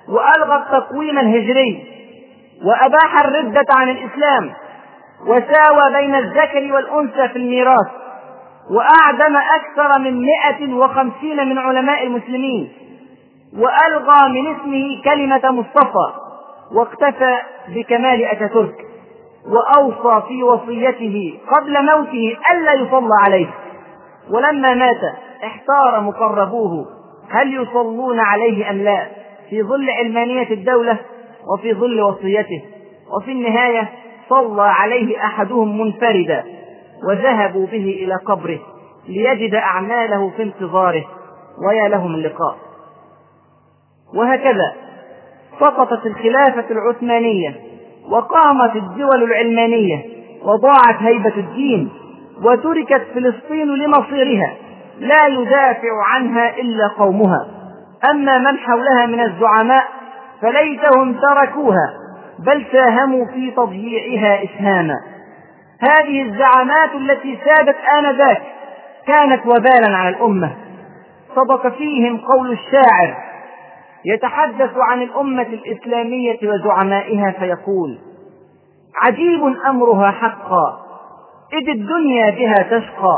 وألغى 0.09 0.55
التقويم 0.55 1.19
الهجري 1.19 1.85
وأباح 2.65 3.19
الردة 3.25 3.65
عن 3.79 3.89
الإسلام 3.89 4.53
وساوى 5.27 5.93
بين 5.93 6.15
الذكر 6.15 6.73
والأنثى 6.73 7.27
في 7.29 7.35
الميراث 7.35 7.87
وأعدم 8.71 9.35
أكثر 9.37 9.99
من 9.99 10.21
مئة 10.25 10.73
وخمسين 10.73 11.49
من 11.49 11.57
علماء 11.57 12.03
المسلمين. 12.03 12.71
وألغى 13.53 14.29
من 14.29 14.55
اسمه 14.55 15.01
كلمة 15.03 15.51
مصطفى 15.51 16.13
واقتفى 16.75 17.37
بكمال 17.67 18.25
أتاتورك 18.25 18.85
وأوصى 19.47 20.27
في 20.27 20.43
وصيته 20.43 21.39
قبل 21.55 21.85
موته 21.85 22.37
ألا 22.53 22.73
يصلى 22.73 23.13
عليه. 23.25 23.47
ولما 24.31 24.73
مات 24.73 25.01
احتار 25.43 26.01
مقربوه 26.01 26.85
هل 27.29 27.53
يصلون 27.61 28.19
عليه 28.19 28.69
أم 28.69 28.77
لا 28.81 29.07
في 29.49 29.63
ظل 29.63 29.89
علمانية 29.89 30.49
الدولة 30.51 30.97
وفي 31.53 31.73
ظل 31.73 32.01
وصيته. 32.01 32.63
وفي 33.17 33.31
النهاية 33.31 33.89
صلى 34.29 34.61
عليه 34.61 35.25
أحدهم 35.25 35.81
منفردا 35.81 36.43
وذهبوا 37.09 37.65
به 37.67 37.99
إلى 38.03 38.15
قبره 38.15 38.59
ليجد 39.07 39.55
أعماله 39.55 40.29
في 40.37 40.43
انتظاره 40.43 41.05
ويا 41.67 41.87
له 41.89 42.07
من 42.07 42.21
لقاء. 42.21 42.66
وهكذا. 44.15 44.73
سقطت 45.59 46.05
الخلافة 46.05 46.65
العثمانية 46.71 47.55
وقامت 48.09 48.75
الدول 48.75 49.23
العلمانية 49.23 50.05
وضاعت 50.43 50.95
هيبة 50.99 51.33
الدين 51.37 51.89
وتركت 52.43 53.01
فلسطين 53.13 53.67
لمصيرها 53.67 54.53
لا 54.99 55.27
يدافع 55.27 56.03
عنها 56.13 56.57
إلا 56.57 56.87
قومها. 56.87 57.47
أما 58.11 58.37
من 58.37 58.57
حولها 58.57 59.05
من 59.05 59.19
الزعماء 59.19 59.83
فليتهم 60.41 61.13
تركوها 61.13 61.93
بل 62.39 62.65
ساهموا 62.71 63.25
في 63.25 63.51
تضييعها 63.51 64.43
إسهاما. 64.43 64.95
هذه 65.79 66.21
الزعامات 66.21 66.95
التي 66.95 67.37
سادت 67.45 67.75
آنذاك 67.97 68.41
كانت 69.07 69.45
وبالا 69.45 69.97
على 69.97 70.15
الأمة. 70.15 70.51
صدق 71.35 71.67
فيهم 71.67 72.17
قول 72.17 72.51
الشاعر 72.51 73.17
يتحدث 74.13 74.71
عن 74.77 75.01
الأمة 75.01 75.41
الإسلامية 75.41 76.37
وزعمائها 76.43 77.31
فيقول 77.31 77.99
عجيب 79.01 79.43
أمرها 79.69 80.11
حقا 80.11 80.79
إذ 81.53 81.69
الدنيا 81.69 82.29
بها 82.31 82.79
تشقى 82.79 83.17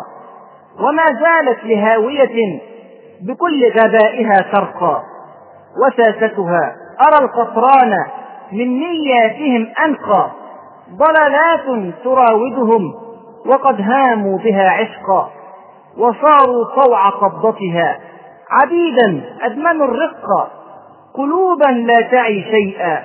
وما 0.80 1.06
زالت 1.06 1.64
لهاوية 1.64 2.60
بكل 3.22 3.72
غبائها 3.72 4.36
ترقى 4.54 5.04
وساستها 5.86 6.76
أرى 7.08 7.26
القطران 7.26 7.94
من 8.52 8.80
نياتهم 8.80 9.68
أنقى 9.86 10.32
ضلالات 10.90 11.94
تراودهم 12.04 12.94
وقد 13.46 13.82
هاموا 13.82 14.38
بها 14.38 14.70
عشقا 14.70 15.30
وصاروا 15.98 16.84
طوع 16.84 17.10
قبضتها 17.10 18.00
عبيدا 18.50 19.24
أدمنوا 19.42 19.86
الرق 19.86 20.59
قلوبا 21.14 21.66
لا 21.66 22.02
تعي 22.12 22.44
شيئا 22.44 23.04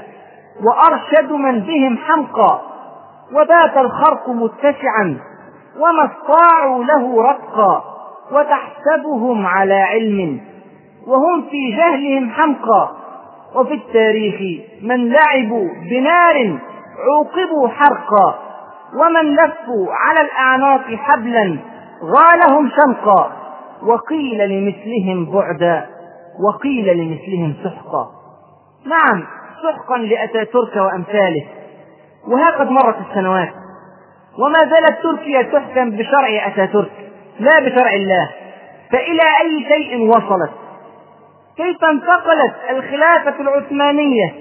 وأرشد 0.65 1.33
من 1.33 1.61
بهم 1.61 1.99
حمقا 1.99 2.63
وبات 3.33 3.77
الخرق 3.77 4.29
متسعا 4.29 5.19
وما 5.81 6.11
استطاعوا 6.13 6.85
له 6.85 7.23
رقا 7.23 7.85
وتحسبهم 8.33 9.47
على 9.47 9.75
علم 9.75 10.41
وهم 11.07 11.43
في 11.51 11.77
جهلهم 11.77 12.31
حمقى 12.31 12.91
وفي 13.55 13.75
التاريخ 13.75 14.63
من 14.83 15.09
لعبوا 15.09 15.69
بنار 15.91 16.59
عوقبوا 16.99 17.69
حرقا 17.69 18.39
ومن 19.01 19.35
لفوا 19.35 19.87
على 19.91 20.21
الأعناق 20.21 20.95
حبلا 20.95 21.59
غالهم 22.03 22.71
شنقا 22.71 23.33
وقيل 23.83 24.49
لمثلهم 24.49 25.33
بعدا. 25.33 25.87
وقيل 26.41 26.99
لمثلهم 26.99 27.55
سحقا. 27.65 28.11
نعم 28.87 29.27
سحقا 29.63 29.99
لأتاتورك 29.99 30.77
وأمثاله. 30.77 31.45
وها 32.29 32.51
قد 32.51 32.71
مرت 32.71 32.97
السنوات. 33.11 33.53
وما 34.39 34.59
زالت 34.59 35.03
تركيا 35.03 35.43
تحكم 35.43 35.91
بشرع 35.91 36.47
أتاتورك 36.47 37.13
لا 37.41 37.61
بشرع 37.61 37.93
الله. 37.93 38.31
فإلى 38.93 39.23
أي 39.43 39.67
شيء 39.69 40.09
وصلت؟ 40.09 40.51
كيف 41.57 41.85
انتقلت 41.85 42.55
الخلافة 42.71 43.41
العثمانية 43.41 44.35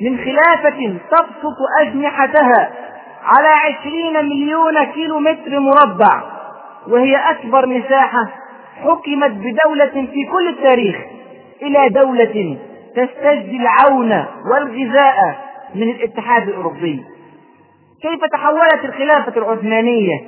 من 0.00 0.18
خلافة 0.18 0.98
تبسط 1.10 1.58
أجنحتها 1.80 2.70
على 3.22 3.48
عشرين 3.48 4.24
مليون 4.24 4.84
كيلو 4.84 5.18
متر 5.18 5.58
مربع؟ 5.60 6.22
وهي 6.88 7.16
أكبر 7.16 7.66
مساحة 7.66 8.28
حكمت 8.82 9.30
بدولة 9.30 10.06
في 10.12 10.24
كل 10.32 10.48
التاريخ. 10.48 10.96
إلى 11.66 11.88
دولة 11.88 12.58
تستجدي 12.96 13.56
العون 13.56 14.24
والغذاء 14.52 15.16
من 15.74 15.90
الاتحاد 15.90 16.48
الأوروبي. 16.48 17.04
كيف 18.02 18.24
تحولت 18.32 18.84
الخلافة 18.84 19.32
العثمانية؟ 19.36 20.20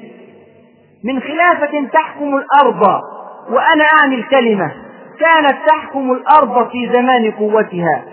من 1.05 1.21
خلافة 1.21 1.87
تحكم 1.93 2.37
الأرض 2.37 2.83
وأنا 3.51 3.85
أعني 3.85 4.15
الكلمة 4.15 4.73
كانت 5.21 5.57
تحكم 5.69 6.13
الأرض 6.13 6.71
في 6.71 6.91
زمان 6.93 7.31
قوتها 7.31 8.05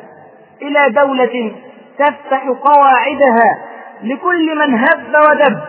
إلى 0.61 0.79
دولة 0.89 1.51
تفتح 1.99 2.47
قواعدها 2.47 3.57
لكل 4.03 4.55
من 4.57 4.77
هب 4.77 5.29
ودب 5.29 5.59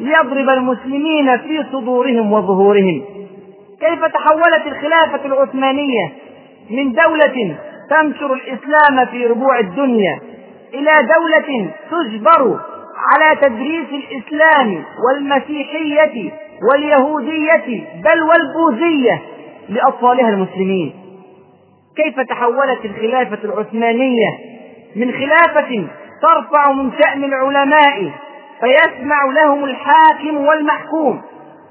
ليضرب 0.00 0.48
المسلمين 0.48 1.38
في 1.38 1.64
صدورهم 1.72 2.32
وظهورهم. 2.32 3.04
كيف 3.80 4.04
تحولت 4.04 4.66
الخلافة 4.66 5.26
العثمانية؟ 5.26 6.12
من 6.70 6.92
دولة 6.92 7.56
تنشر 7.90 8.32
الإسلام 8.32 9.06
في 9.10 9.26
ربوع 9.26 9.58
الدنيا 9.58 10.20
إلى 10.74 10.92
دولة 11.16 11.70
تجبر 11.90 12.60
على 13.14 13.36
تدريس 13.40 13.86
الإسلام 13.92 14.84
والمسيحية 15.06 16.32
واليهودية 16.72 17.84
بل 18.04 18.22
والبوذية 18.22 19.22
لأطفالها 19.68 20.28
المسلمين. 20.28 20.92
كيف 21.96 22.20
تحولت 22.20 22.84
الخلافة 22.84 23.38
العثمانية 23.44 24.38
من 24.96 25.12
خلافة 25.12 25.84
ترفع 26.22 26.72
من 26.72 26.90
شأن 27.02 27.24
العلماء 27.24 28.10
فيسمع 28.60 29.24
لهم 29.24 29.64
الحاكم 29.64 30.36
والمحكوم 30.36 31.22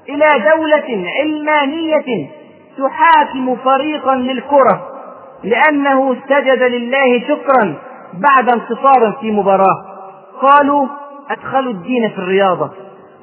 إلى 0.08 0.28
دولة 0.54 1.10
علمانية 1.20 2.28
تحاكم 2.78 3.56
فريقا 3.56 4.16
للكرة 4.16 4.88
لأنه 5.44 6.16
سجد 6.28 6.62
لله 6.62 7.20
شكرا 7.20 7.74
بعد 8.14 8.48
انتصار 8.52 9.16
في 9.20 9.30
مباراة. 9.30 9.84
قالوا 10.42 10.86
أدخلوا 11.30 11.72
الدين 11.72 12.08
في 12.10 12.18
الرياضة 12.18 12.70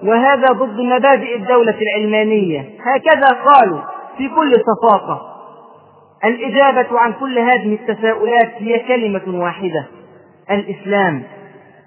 وهذا 0.03 0.45
ضد 0.45 0.79
مبادئ 0.79 1.35
الدولة 1.35 1.75
العلمانية. 1.81 2.69
هكذا 2.81 3.27
قالوا 3.45 3.79
في 4.17 4.29
كل 4.29 4.51
صفاقة. 4.51 5.21
الإجابة 6.25 6.99
عن 6.99 7.13
كل 7.13 7.39
هذه 7.39 7.73
التساؤلات 7.81 8.51
هي 8.57 8.79
كلمة 8.79 9.43
واحدة 9.43 9.87
الإسلام. 10.51 11.23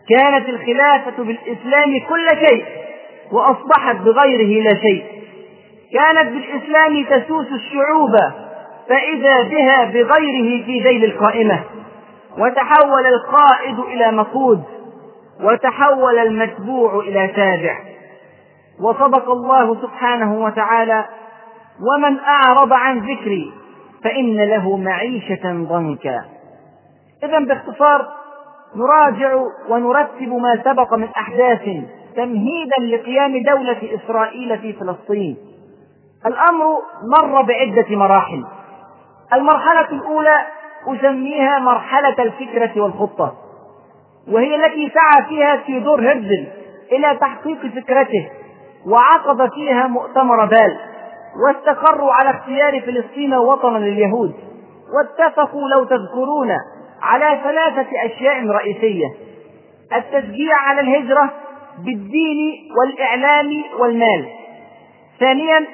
كانت 0.09 0.49
الخلافة 0.49 1.23
بالإسلام 1.25 2.01
كل 2.09 2.47
شيء 2.49 2.65
وأصبحت 3.33 3.97
بغيره 3.97 4.63
لا 4.63 4.81
شيء. 4.81 5.14
كانت 5.93 6.33
بالإسلام 6.33 7.05
تسوس 7.05 7.47
الشعوب 7.53 8.17
فإذا 8.89 9.43
بها 9.43 9.85
بغيره 9.85 10.65
في 10.65 10.81
ذيل 10.81 11.05
القائمة. 11.05 11.61
وتحول 12.39 13.07
القائد 13.07 13.79
إلى 13.79 14.13
مقود 14.13 14.63
وتحول 15.43 16.19
المتبوع 16.19 16.99
إلى 16.99 17.29
تابع. 17.29 17.79
وصدق 18.81 19.31
الله 19.31 19.83
سبحانه 19.83 20.45
وتعالى 20.45 21.05
ومن 21.81 22.19
أعرض 22.19 22.73
عن 22.73 22.99
ذكري 22.99 23.53
فإن 24.05 24.37
له 24.37 24.77
معيشة 24.77 25.53
ضنكا. 25.53 26.25
إذا 27.25 27.39
باختصار 27.39 28.07
نراجع 28.77 29.43
ونرتب 29.69 30.29
ما 30.29 30.63
سبق 30.65 30.95
من 30.95 31.09
أحداث 31.09 31.63
تمهيدا 32.17 32.81
لقيام 32.81 33.43
دولة 33.43 33.79
إسرائيل 33.95 34.59
في 34.59 34.73
فلسطين. 34.73 35.37
الأمر 36.27 36.65
مر 37.19 37.43
بعدة 37.43 37.97
مراحل. 37.97 38.45
المرحلة 39.33 39.89
الأولى 39.93 40.37
أسميها 40.87 41.59
مرحلة 41.59 42.15
الفكرة 42.19 42.83
والخطة 42.83 43.35
وهي 44.29 44.55
التي 44.55 44.93
سعى 44.95 45.25
فيها 45.29 45.57
تيودور 45.57 46.01
هرزل 46.01 46.47
إلى 46.93 47.19
تحقيق 47.21 47.59
فكرته 47.67 48.31
وعقد 48.87 49.51
فيها 49.55 49.87
مؤتمر 49.87 50.45
بال 50.45 50.79
واستقروا 51.47 52.13
على 52.13 52.31
اختيار 52.31 52.81
فلسطين 52.81 53.35
وطنا 53.35 53.79
لليهود 53.79 54.35
واتفقوا 54.97 55.69
لو 55.69 55.85
تذكرون 55.85 56.51
على 57.03 57.41
ثلاثة 57.45 57.87
أشياء 58.05 58.47
رئيسية 58.47 59.07
التشجيع 59.93 60.57
على 60.57 60.81
الهجرة 60.81 61.31
بالدين 61.79 62.71
والإعلام 62.79 63.65
والمال. 63.79 64.29
ثانيا 65.21 65.67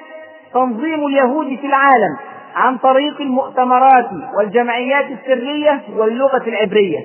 تنظيم 0.53 1.05
اليهود 1.07 1.47
في 1.59 1.67
العالم 1.67 2.17
عن 2.55 2.77
طريق 2.77 3.21
المؤتمرات 3.21 4.09
والجمعيات 4.37 5.05
السرية 5.05 5.81
واللغة 5.95 6.43
العبرية. 6.47 6.99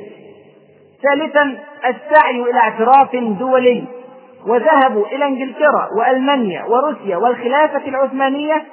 ثالثا 1.03 1.59
السعي 1.85 2.43
إلى 2.43 2.59
اعتراف 2.59 3.17
دولي. 3.17 3.85
وذهبوا 4.47 5.07
إلى 5.07 5.27
إنجلترا 5.27 5.89
وألمانيا 5.99 6.65
وروسيا 6.65 7.17
والخلافة 7.17 7.89
العثمانية 7.89 8.65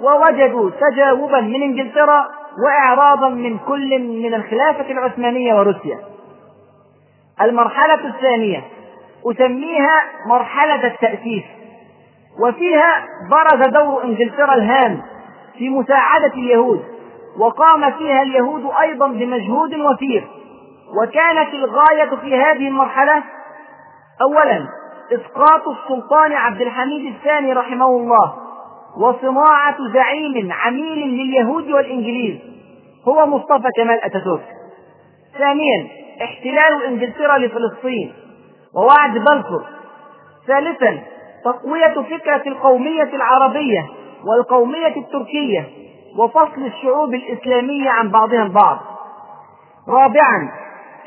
ووجدوا 0.00 0.70
تجاوبا 0.70 1.40
من 1.40 1.62
إنجلترا 1.62 2.26
وإعراضا 2.64 3.28
من 3.28 3.58
كل 3.58 3.98
من 3.98 4.34
الخلافة 4.34 4.92
العثمانية 4.92 5.54
وروسيا. 5.54 5.98
المرحلة 7.42 8.08
الثانية 8.08 8.62
أسميها 9.26 10.02
مرحلة 10.26 10.86
التأسيس. 10.86 11.44
وفيها 12.38 13.04
برز 13.30 13.68
دور 13.68 14.04
إنجلترا 14.04 14.54
الهام 14.54 15.02
في 15.58 15.68
مساعدة 15.68 16.32
اليهود 16.34 16.84
وقام 17.38 17.92
فيها 17.92 18.22
اليهود 18.22 18.70
أيضا 18.80 19.08
بمجهود 19.08 19.74
وفير. 19.74 20.28
وكانت 21.02 21.54
الغاية 21.54 22.16
في 22.20 22.36
هذه 22.36 22.68
المرحلة 22.68 23.22
أولا 24.22 24.66
إسقاط 25.12 25.68
السلطان 25.68 26.32
عبد 26.32 26.60
الحميد 26.60 27.14
الثاني 27.14 27.52
رحمه 27.52 27.86
الله 27.86 28.34
وصناعة 28.96 29.76
زعيم 29.94 30.52
عميل 30.52 30.98
لليهود 30.98 31.70
والإنجليز 31.70 32.38
هو 33.08 33.26
مصطفى 33.26 33.68
كمال 33.76 34.04
أتاتورك. 34.04 34.48
ثانيا 35.38 35.88
احتلال 36.22 36.84
إنجلترا 36.86 37.38
لفلسطين 37.38 38.12
ووعد 38.74 39.14
بلفور. 39.14 39.64
ثالثا 40.46 40.98
تقوية 41.44 41.94
فكرة 42.18 42.42
القومية 42.46 43.10
العربية 43.14 43.86
والقومية 44.26 44.96
التركية 44.96 45.68
وفصل 46.18 46.64
الشعوب 46.66 47.14
الإسلامية 47.14 47.90
عن 47.90 48.08
بعضها 48.10 48.42
البعض. 48.42 48.78
رابعا 49.88 50.52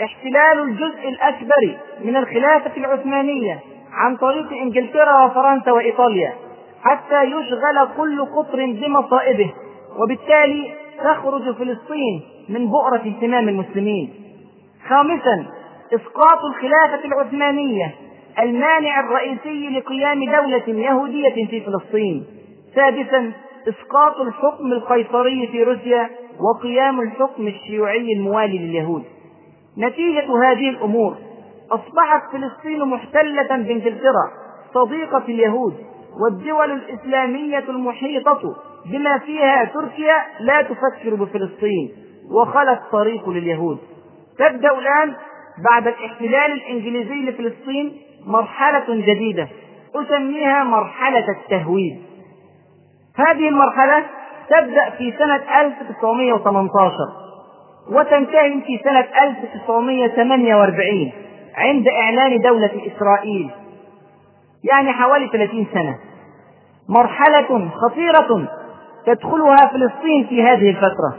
احتلال 0.04 0.60
الجزء 0.60 1.10
الأكبر 1.10 1.78
من 2.04 2.16
الخلافة 2.18 2.78
العثمانية 2.78 3.60
عن 3.94 4.18
طريق 4.18 4.52
إنجلترا 4.52 5.26
وفرنسا 5.26 5.72
وإيطاليا 5.72 6.34
حتى 6.84 7.24
يشغل 7.24 7.88
كل 7.98 8.26
قطر 8.26 8.66
بمصائبه 8.66 9.54
وبالتالي 10.00 10.72
تخرج 11.04 11.56
فلسطين 11.56 12.22
من 12.50 12.68
بؤرة 12.68 12.98
اهتمام 13.06 13.50
المسلمين. 13.50 14.14
خامسا 14.90 15.46
إسقاط 15.96 16.40
الخلافة 16.44 17.06
العثمانية 17.06 17.96
المانع 18.40 19.00
الرئيسي 19.00 19.70
لقيام 19.80 20.26
دولة 20.26 20.80
يهودية 20.80 21.48
في 21.48 21.62
فلسطين. 21.62 22.26
سادسا 22.76 23.32
إسقاط 23.68 24.18
الحكم 24.18 24.72
القيصري 24.72 25.48
في 25.48 25.64
روسيا 25.64 26.10
وقيام 26.40 27.02
الحكم 27.02 27.48
الشيوعي 27.48 28.14
الموالي 28.14 28.58
لليهود. 28.58 29.04
نتيجة 29.78 30.26
هذه 30.44 30.70
الأمور 30.70 31.16
أصبحت 31.72 32.32
فلسطين 32.32 32.86
محتلة 32.86 33.48
بإنجلترا 33.58 34.32
صديقة 34.74 35.24
اليهود 35.30 35.74
والدول 36.24 36.72
الإسلامية 36.72 37.64
المحيطة 37.70 38.56
بما 38.86 39.18
فيها 39.18 39.66
تركيا 39.66 40.16
لا 40.40 40.62
تفكر 40.62 41.16
بفلسطين 41.16 41.92
وخلت 42.32 42.80
طريق 42.92 43.30
لليهود. 43.30 43.78
تبدأ 44.40 44.72
الآن 44.72 45.14
بعد 45.72 45.88
الاحتلال 45.88 46.52
الإنجليزي 46.52 47.30
لفلسطين 47.30 48.02
مرحلة 48.26 48.86
جديدة 48.90 49.48
أسميها 49.96 50.64
مرحلة 50.64 51.26
التهويد 51.30 52.02
هذه 53.16 53.50
المرحلة 53.50 54.06
تبدأ 54.50 54.90
في 54.90 55.14
سنة 55.20 55.62
1918 55.62 56.94
وتنتهي 57.92 58.62
في 58.62 58.80
سنة 58.84 59.08
1948 59.24 61.12
عند 61.56 61.88
إعلان 61.88 62.42
دولة 62.42 62.72
إسرائيل 62.96 63.50
يعني 64.64 64.92
حوالي 64.92 65.28
30 65.28 65.68
سنة. 65.74 65.98
مرحلة 66.90 67.70
خطيرة 67.70 68.48
تدخلها 69.06 69.58
فلسطين 69.58 70.28
في 70.28 70.44
هذه 70.44 70.70
الفترة. 70.70 71.18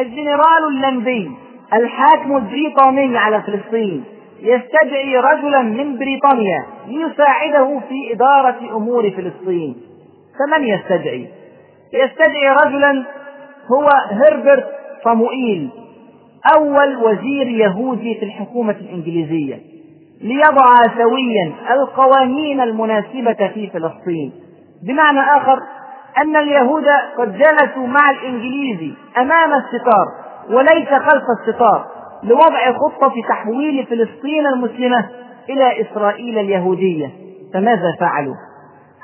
الجنرال 0.00 0.64
اللندي 0.68 1.30
الحاكم 1.72 2.36
البريطاني 2.36 3.18
على 3.18 3.42
فلسطين 3.42 4.04
يستدعي 4.42 5.16
رجلا 5.16 5.62
من 5.62 5.98
بريطانيا 5.98 6.66
ليساعده 6.86 7.80
في 7.88 8.12
إدارة 8.14 8.76
أمور 8.76 9.10
فلسطين. 9.10 9.76
فمن 10.38 10.64
يستدعي؟ 10.64 11.28
يستدعي 11.92 12.56
رجلا 12.64 13.04
هو 13.72 13.88
هربرت 14.10 14.66
صموئيل 15.04 15.70
أول 16.56 16.96
وزير 16.96 17.46
يهودي 17.46 18.14
في 18.14 18.24
الحكومة 18.24 18.76
الإنجليزية 18.80 19.58
ليضع 20.20 20.74
سويا 20.96 21.52
القوانين 21.70 22.60
المناسبة 22.60 23.50
في 23.54 23.70
فلسطين. 23.72 24.32
بمعنى 24.86 25.20
آخر 25.20 25.58
أن 26.18 26.36
اليهود 26.36 26.84
قد 27.18 27.38
جلسوا 27.38 27.86
مع 27.86 28.10
الإنجليز 28.10 28.94
أمام 29.18 29.52
الستار 29.54 30.06
وليس 30.50 30.88
خلف 30.88 31.24
الستار. 31.40 31.86
لوضع 32.22 32.72
خطة 32.72 33.12
تحويل 33.28 33.86
فلسطين 33.86 34.46
المسلمة 34.46 35.08
إلى 35.48 35.80
إسرائيل 35.80 36.38
اليهودية. 36.38 37.10
فماذا 37.54 37.96
فعلوا؟ 38.00 38.34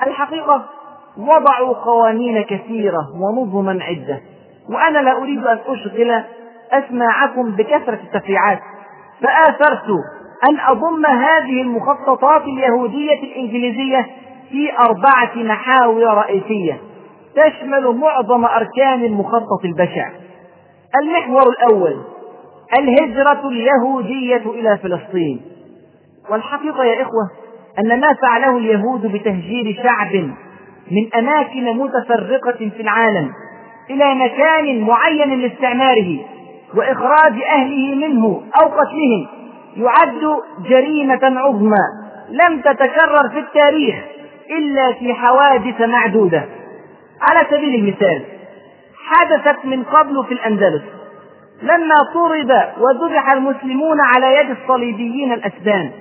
الحقيقة 0.07 0.65
وضعوا 1.17 1.73
قوانين 1.73 2.41
كثيرة 2.41 2.99
ونظما 3.21 3.83
عدة. 3.83 4.21
وأنا 4.69 4.99
لا 4.99 5.17
أريد 5.17 5.47
أن 5.47 5.59
أشغل 5.67 6.23
أسماعكم 6.71 7.51
بكثرة 7.51 7.99
التفريعات. 8.03 8.59
فآثرت 9.21 9.89
أن 10.49 10.59
أضم 10.59 11.05
هذه 11.05 11.61
المخططات 11.61 12.41
اليهودية 12.41 13.23
الإنجليزية 13.23 14.05
في 14.49 14.71
أربعة 14.79 15.35
محاور 15.35 16.03
رئيسية. 16.03 16.77
تشمل 17.35 17.97
معظم 17.97 18.45
أركان 18.45 19.03
المخطط 19.03 19.65
البشع. 19.65 20.09
المحور 21.03 21.43
الأول 21.49 21.95
الهجرة 22.77 23.47
اليهودية 23.49 24.43
إلى 24.51 24.77
فلسطين. 24.83 25.41
والحقيقة 26.29 26.83
يا 26.83 27.01
إخوة 27.01 27.29
أن 27.79 27.99
ما 27.99 28.07
فعله 28.21 28.57
اليهود 28.57 29.01
بتهجير 29.11 29.83
شعب 29.87 30.15
من 30.91 31.13
أماكن 31.17 31.77
متفرقة 31.77 32.69
في 32.77 32.81
العالم 32.81 33.31
إلى 33.89 34.15
مكان 34.15 34.81
معين 34.81 35.39
لاستعماره 35.41 36.19
وإخراج 36.75 37.41
أهله 37.55 37.95
منه 37.95 38.41
أو 38.61 38.67
قتلهم 38.67 39.27
يعد 39.77 40.35
جريمة 40.69 41.19
عظمى 41.39 41.83
لم 42.29 42.61
تتكرر 42.61 43.29
في 43.29 43.39
التاريخ 43.39 43.95
إلا 44.57 44.93
في 44.93 45.13
حوادث 45.13 45.81
معدودة. 45.81 46.45
على 47.21 47.47
سبيل 47.51 47.75
المثال 47.75 48.23
حدثت 49.05 49.65
من 49.65 49.83
قبل 49.83 50.25
في 50.27 50.33
الأندلس 50.33 50.81
لما 51.61 51.95
طرد 52.13 52.51
وذبح 52.79 53.31
المسلمون 53.31 53.97
على 54.01 54.35
يد 54.35 54.49
الصليبيين 54.49 55.33
الأسبان 55.33 55.91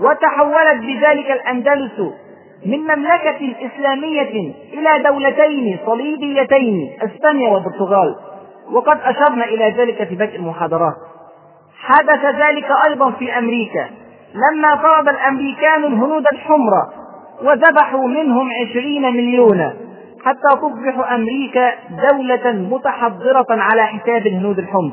وتحولت 0.00 0.80
بذلك 0.80 1.30
الأندلس 1.30 2.00
من 2.66 2.78
مملكة 2.78 3.54
إسلامية 3.66 4.52
إلى 4.72 5.02
دولتين 5.04 5.78
صليبيتين 5.86 6.92
إسبانيا 7.02 7.50
والبرتغال. 7.52 8.14
وقد 8.72 8.98
أشرنا 9.04 9.44
إلى 9.44 9.70
ذلك 9.70 10.08
في 10.08 10.14
بدء 10.14 10.36
المحاضرات. 10.36 10.94
حدث 11.80 12.24
ذلك 12.24 12.66
أيضا 12.88 13.10
في 13.10 13.38
أمريكا 13.38 13.88
لما 14.34 14.74
طرد 14.74 15.08
الأمريكان 15.08 15.84
الهنود 15.84 16.24
الحمر 16.32 16.72
وذبحوا 17.42 18.08
منهم 18.08 18.48
عشرين 18.62 19.02
مليونا. 19.02 19.74
حتى 20.24 20.56
تصبح 20.56 21.12
أمريكا 21.12 21.72
دولة 22.10 22.52
متحضرة 22.52 23.46
على 23.50 23.82
حساب 23.86 24.26
الهنود 24.26 24.58
الحمر. 24.58 24.92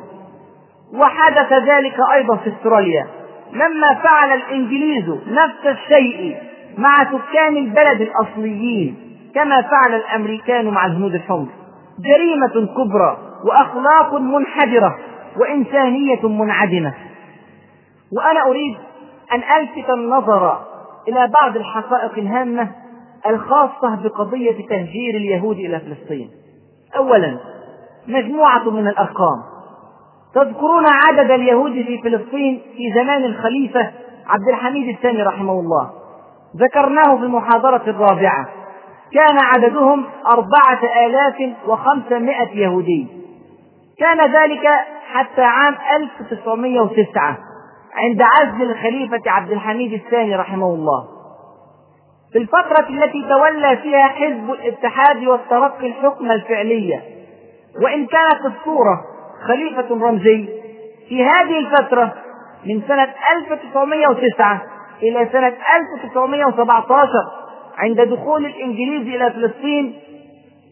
وحدث 0.93 1.53
ذلك 1.53 1.95
أيضا 2.13 2.35
في 2.35 2.49
أستراليا 2.49 3.07
لما 3.53 3.93
فعل 4.03 4.33
الإنجليز 4.33 5.09
نفس 5.27 5.65
الشيء 5.65 6.37
مع 6.77 6.95
سكان 6.97 7.57
البلد 7.57 8.01
الأصليين 8.01 8.95
كما 9.35 9.61
فعل 9.61 9.95
الأمريكان 9.95 10.67
مع 10.69 10.85
الهنود 10.85 11.15
الحمر. 11.15 11.47
جريمة 11.99 12.67
كبرى 12.73 13.17
وأخلاق 13.45 14.13
منحدرة 14.15 14.97
وإنسانية 15.37 16.27
منعدمة. 16.27 16.93
وأنا 18.17 18.45
أريد 18.47 18.77
أن 19.33 19.41
ألفت 19.59 19.89
النظر 19.89 20.59
إلى 21.07 21.31
بعض 21.41 21.55
الحقائق 21.55 22.11
الهامة 22.17 22.69
الخاصة 23.27 24.03
بقضية 24.03 24.67
تهجير 24.67 25.15
اليهود 25.15 25.57
إلى 25.57 25.79
فلسطين. 25.79 26.29
أولا 26.97 27.37
مجموعة 28.07 28.69
من 28.69 28.87
الأرقام. 28.87 29.41
تذكرون 30.35 30.85
عدد 31.07 31.31
اليهود 31.31 31.71
في 31.71 32.01
فلسطين 32.03 32.61
في 32.77 32.93
زمان 32.95 33.23
الخليفة 33.23 33.91
عبد 34.27 34.47
الحميد 34.49 34.95
الثاني 34.95 35.23
رحمه 35.23 35.53
الله. 35.53 35.91
ذكرناه 36.57 37.17
في 37.17 37.23
المحاضرة 37.23 37.83
الرابعة. 37.87 38.49
كان 39.13 39.37
عددهم 39.41 40.05
أربعة 40.25 40.79
آلاف 41.05 41.53
وخمسمائة 41.67 42.57
يهودي. 42.57 43.07
كان 43.99 44.17
ذلك 44.17 44.67
حتى 45.13 45.41
عام 45.41 45.75
1909 45.95 47.37
عند 47.93 48.21
عزل 48.21 48.71
الخليفة 48.71 49.21
عبد 49.27 49.51
الحميد 49.51 49.93
الثاني 49.93 50.35
رحمه 50.35 50.67
الله. 50.67 51.20
في 52.31 52.37
الفترة 52.37 52.89
التي 52.89 53.25
تولى 53.29 53.77
فيها 53.77 54.07
حزب 54.07 54.51
الاتحاد 54.51 55.23
والترقي 55.23 55.87
الحكم 55.87 56.31
الفعلية. 56.31 57.01
وإن 57.83 58.05
كانت 58.05 58.45
الصورة 58.45 59.01
خليفة 59.47 59.87
رمزي 59.91 60.49
في 61.09 61.23
هذه 61.23 61.59
الفترة 61.59 62.13
من 62.65 62.81
سنة 62.87 63.13
1909 63.37 64.61
إلى 65.01 65.29
سنة 65.31 65.53
1917 65.75 67.07
عند 67.77 68.01
دخول 68.01 68.45
الإنجليز 68.45 69.15
إلى 69.15 69.31
فلسطين 69.31 69.99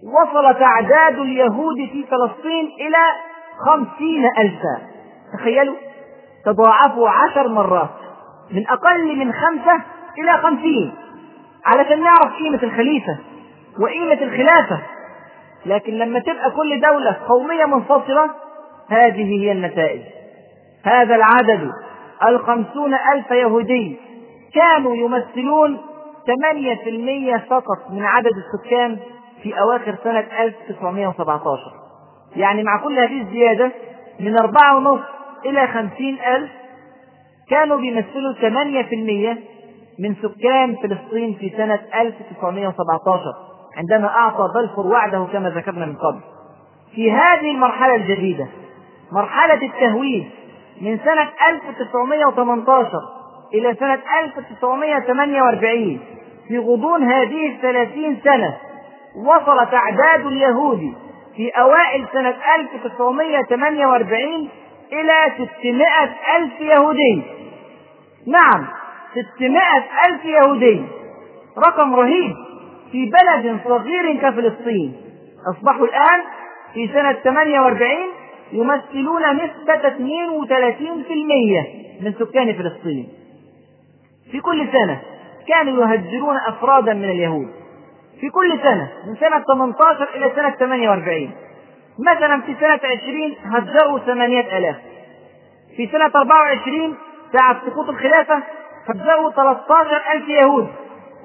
وصل 0.04 0.60
تعداد 0.60 1.20
اليهود 1.20 1.78
في 1.78 2.06
فلسطين 2.12 2.66
إلى 2.80 2.98
خمسين 3.66 4.26
ألفا. 4.26 4.82
تخيلوا 5.34 5.76
تضاعفوا 6.46 7.10
عشر 7.10 7.48
مرات 7.48 7.90
من 8.52 8.68
أقل 8.68 9.16
من 9.16 9.34
خمسة 9.34 9.82
إلى 10.20 10.38
خمسين. 10.38 10.94
علشان 11.74 12.04
نعرف 12.04 12.34
قيمة 12.38 12.64
الخليفة 12.64 13.18
وقيمة 13.80 14.22
الخلافة. 14.22 14.80
لكن 15.66 15.94
لما 15.94 16.20
تبقى 16.20 16.52
كل 16.52 16.82
دولة 16.82 17.18
قومية 17.28 17.66
منفصلة 17.66 18.30
هذه 18.90 19.42
هي 19.42 19.52
النتائج. 19.52 20.02
هذا 20.84 21.16
العدد 21.16 21.72
الخمسون 22.28 22.94
ألف 22.94 23.32
يهودي 23.32 23.98
كانوا 24.54 24.96
يمثلون 24.96 25.78
ثمانية 26.28 26.76
في 26.76 26.90
المية 26.90 27.46
فقط 27.50 27.92
من 27.92 28.06
عدد 28.06 28.32
السكان 28.38 28.98
في 29.44 29.60
أواخر 29.60 29.96
سنة 30.04 30.26
1917 30.40 31.60
يعني 32.36 32.64
مع 32.64 32.84
كل 32.84 33.00
هذه 33.00 33.22
الزيادة 33.22 33.72
من 34.20 34.40
أربعة 34.40 34.78
ونصف 34.78 35.06
إلى 35.46 35.68
خمسين 35.68 36.18
ألف 36.36 36.52
كانوا 37.50 37.78
بيمثلوا 37.78 38.34
ثمانية 38.42 38.82
في 38.82 38.96
المية 38.96 39.38
من 40.00 40.16
سكان 40.16 40.76
فلسطين 40.76 41.34
في 41.40 41.50
سنة 41.58 41.80
1917 41.96 43.22
عندما 43.78 44.08
أعطى 44.08 44.52
بلفور 44.56 44.88
وعده 44.88 45.28
كما 45.34 45.50
ذكرنا 45.50 45.86
من 45.86 45.96
قبل. 45.96 46.20
في 46.96 47.12
هذه 47.12 47.52
المرحلة 47.52 47.96
الجديدة 47.96 48.48
مرحلة 49.12 49.66
التهويد 49.66 50.30
من 50.82 51.00
سنة 51.00 51.30
1918 51.50 52.90
إلى 53.54 53.76
سنة 53.76 54.00
1948 54.24 56.00
في 56.48 56.58
غضون 56.58 57.04
هذه 57.04 57.56
الثلاثين 57.56 58.22
سنة 58.24 58.58
وصل 59.26 59.72
تعداد 59.72 60.26
اليهود 60.26 60.94
في 61.36 61.50
أوائل 61.50 62.06
سنة 62.14 62.36
1948 62.56 64.50
إلى 64.94 65.14
600 65.60 65.86
ألف 66.38 66.62
يهودي. 66.62 67.24
نعم 68.28 68.68
600 69.14 69.62
ألف 70.08 70.26
يهودي. 70.26 70.82
رقم 71.58 71.96
رهيب. 71.96 72.36
في 72.92 73.06
بلد 73.06 73.60
صغير 73.64 74.16
كفلسطين. 74.18 74.94
أصبحوا 75.56 75.86
الآن 75.86 76.22
في 76.74 76.88
سنة 76.88 77.14
48 77.14 77.90
يمثلون 78.52 79.22
نسبة 79.36 79.90
32% 79.90 81.66
من 82.02 82.14
سكان 82.20 82.54
فلسطين. 82.54 83.10
في 84.32 84.40
كل 84.40 84.68
سنة 84.72 85.02
كانوا 85.48 85.84
يهجرون 85.84 86.38
أفرادا 86.38 86.94
من 86.94 87.10
اليهود. 87.10 87.48
في 88.20 88.30
كل 88.30 88.60
سنة 88.64 88.90
من 89.08 89.16
سنة 89.16 89.40
18 89.40 90.08
إلى 90.16 90.32
سنة 90.36 90.50
48 90.50 91.32
مثلا 92.00 92.42
في 92.42 92.56
سنة 92.60 92.80
20 92.84 93.36
هجروا 93.44 94.00
8000 94.00 94.76
في 95.78 95.88
سنة 95.88 96.12
24 96.16 96.96
ساعة 97.34 97.62
سقوط 97.66 97.90
الخلافة 97.90 98.44
هجروا 98.88 99.32
13000 99.32 100.30
يهود. 100.30 100.68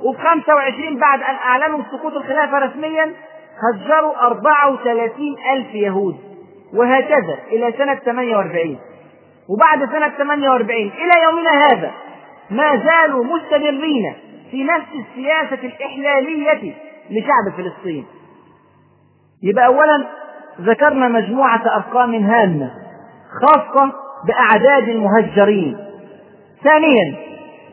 وفي 0.04 0.22
25 0.22 0.98
بعد 0.98 1.22
أن 1.22 1.34
أعلنوا 1.34 1.78
سقوط 1.92 2.12
الخلافة 2.16 2.58
رسميا 2.58 3.12
هجروا 3.74 4.26
34000 4.26 5.74
يهود. 5.74 6.16
وهكذا 6.74 7.38
إلى 7.52 7.72
سنة 7.78 7.94
48 7.94 8.78
وبعد 9.48 9.92
سنة 9.92 10.08
48 10.08 10.80
إلى 10.90 11.22
يومنا 11.24 11.50
هذا 11.50 11.90
ما 12.50 12.76
زالوا 12.76 13.24
مستمرين 13.24 14.14
في 14.50 14.64
نفس 14.64 14.86
السياسة 14.94 15.66
الإحلالية 15.66 16.74
لشعب 17.10 17.56
فلسطين. 17.56 18.06
يبقى 19.42 19.66
أولا 19.66 20.06
ذكرنا 20.60 21.08
مجموعة 21.08 21.62
أرقام 21.76 22.14
هامة 22.14 22.70
خاصة 23.42 23.92
بأعداد 24.26 24.88
المهجرين. 24.88 25.78
ثانيا 26.64 27.16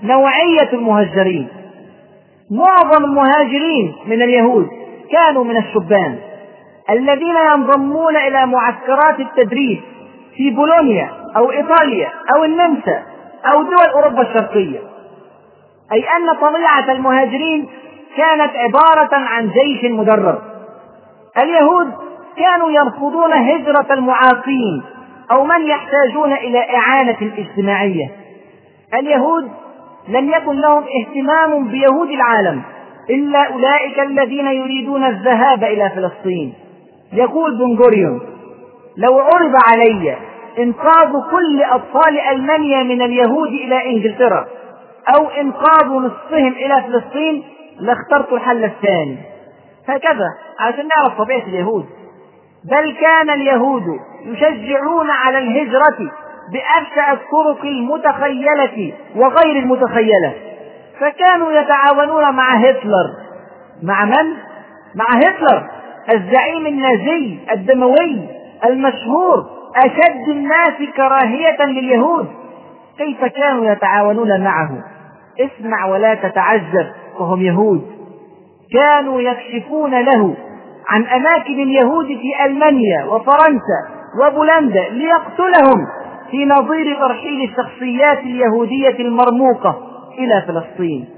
نوعية 0.04 0.74
المهجرين 0.74 1.48
معظم 2.52 3.06
المهاجرين 3.06 3.94
من 4.06 4.22
اليهود 4.22 4.68
كانوا 5.12 5.44
من 5.44 5.58
الشبان 5.58 6.18
الذين 6.90 7.36
ينضمون 7.54 8.18
إلى 8.18 8.46
معسكرات 8.46 9.20
التدريب 9.20 9.82
في 10.36 10.50
بولونيا 10.50 11.10
أو 11.38 11.52
إيطاليا 11.52 12.10
أو 12.36 12.44
النمسا 12.44 13.04
أو 13.46 13.64
دول 13.64 13.86
أوروبا 13.94 14.22
الشرقية. 14.22 14.80
أي 15.92 16.00
أن 16.00 16.34
طبيعة 16.42 16.92
المهاجرين 16.92 17.68
كانت 18.18 18.56
عبارة 18.56 19.10
عن 19.16 19.50
جيش 19.50 19.92
مدرب. 19.92 20.40
اليهود 21.44 21.92
كانوا 22.38 22.72
يرفضون 22.72 23.34
هجرة 23.34 23.94
المعاقين 23.94 24.84
أو 25.32 25.46
من 25.46 25.68
يحتاجون 25.68 26.34
إلى 26.34 26.76
إعانة 26.76 27.18
اجتماعية. 27.38 28.12
اليهود 28.94 29.52
لم 30.08 30.30
يكن 30.30 30.56
لهم 30.56 30.84
اهتمام 30.84 31.68
بيهود 31.68 32.10
العالم 32.10 32.62
إلا 33.10 33.54
أولئك 33.54 34.00
الذين 34.00 34.48
يريدون 34.48 35.04
الذهاب 35.04 35.64
إلى 35.64 35.90
فلسطين. 35.90 36.54
يقول 37.14 37.58
بنغوريون 37.58 38.22
لو 38.98 39.20
عرض 39.20 39.54
علي 39.70 40.18
إنقاذ 40.60 41.12
كل 41.32 41.64
أطفال 41.64 42.20
ألمانيا 42.20 42.84
من 42.84 43.02
اليهود 43.02 43.50
إلى 43.50 43.90
إنجلترا 43.90 44.48
أو 45.18 45.30
إنقاذ 45.30 45.88
نصفهم 45.88 46.52
إلى 46.52 46.84
فلسطين 46.88 47.44
لاخترت 47.80 48.34
الحل 48.34 48.64
الثاني. 48.64 49.18
هكذا 49.88 50.28
عشان 50.60 50.88
نعرف 50.96 51.18
طبيعة 51.18 51.44
اليهود. 51.48 51.86
بل 52.72 52.96
كان 53.02 53.30
اليهود 53.30 53.84
يشجعون 54.26 55.10
على 55.10 55.38
الهجرة 55.38 56.12
بأبشع 56.52 57.12
الطرق 57.12 57.66
المتخيلة 57.66 58.94
وغير 59.16 59.56
المتخيلة. 59.64 60.34
فكانوا 61.00 61.52
يتعاونون 61.52 62.36
مع 62.36 62.50
هتلر. 62.50 63.10
مع 63.84 64.06
من؟ 64.06 64.34
مع 64.96 65.06
هتلر 65.16 65.68
الزعيم 66.14 66.68
النازي 66.68 67.40
الدموي 67.52 68.28
المشهور 68.66 69.46
أشد 69.86 70.30
الناس 70.30 70.90
كراهية 70.98 71.66
لليهود. 71.66 72.28
كيف 72.98 73.26
كانوا 73.26 73.72
يتعاونون 73.72 74.44
معه؟ 74.44 74.70
اسمع 75.40 75.86
ولا 75.86 76.16
تتعجب 76.16 76.88
وهم 77.20 77.42
يهود. 77.42 77.82
كانوا 78.74 79.22
يكشفون 79.22 79.92
له 79.92 80.36
عن 80.88 81.06
أماكن 81.06 81.54
اليهود 81.54 82.08
في 82.08 82.46
ألمانيا 82.46 83.06
وفرنسا 83.06 83.80
وبولندا 84.22 84.90
ليقتلهم. 84.90 85.88
في 86.32 86.46
نظير 86.46 87.00
ترحيل 87.00 87.50
الشخصيات 87.50 88.20
اليهودية 88.20 89.00
المرموقة 89.00 89.78
إلى 90.18 90.44
فلسطين. 90.48 91.10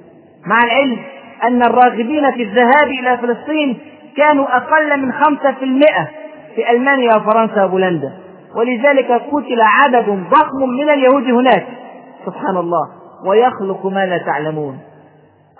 مع 0.45 0.59
العلم 0.63 0.99
أن 1.43 1.61
الراغبين 1.61 2.31
في 2.31 2.43
الذهاب 2.43 2.87
إلى 2.87 3.17
فلسطين 3.17 3.77
كانوا 4.17 4.57
أقل 4.57 4.99
من 5.01 5.11
خمسة 5.13 5.51
في 5.51 5.65
المئة 5.65 6.09
في 6.55 6.71
ألمانيا 6.71 7.15
وفرنسا 7.15 7.63
وبولندا. 7.65 8.13
ولذلك 8.55 9.11
قتل 9.11 9.61
عدد 9.61 10.09
ضخم 10.09 10.69
من 10.69 10.89
اليهود 10.89 11.23
هناك. 11.23 11.67
سبحان 12.25 12.57
الله. 12.57 12.87
ويخلق 13.27 13.85
ما 13.85 14.05
لا 14.05 14.17
تعلمون. 14.17 14.79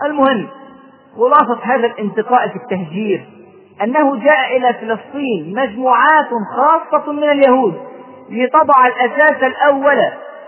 المهم 0.06 0.48
خلاصة 1.18 1.60
هذا 1.64 1.88
الانتقاء 1.88 2.48
في 2.48 2.56
التهجير 2.56 3.26
أنه 3.84 4.16
جاء 4.16 4.58
إلى 4.58 4.74
فلسطين 4.74 5.54
مجموعات 5.56 6.30
خاصة 6.56 7.12
من 7.12 7.24
اليهود. 7.24 7.93
لتضع 8.30 8.88
الأساس 8.88 9.44
الأول 9.44 9.98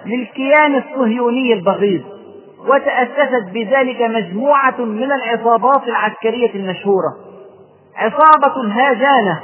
للكيان 0.05 0.75
الصهيوني 0.75 1.53
البغيض 1.53 2.03
وتأسست 2.67 3.51
بذلك 3.53 4.01
مجموعة 4.01 4.81
من 4.81 5.11
العصابات 5.11 5.87
العسكرية 5.87 6.55
المشهورة. 6.55 7.13
عصابة 7.95 8.61
الهاجانة 8.61 9.39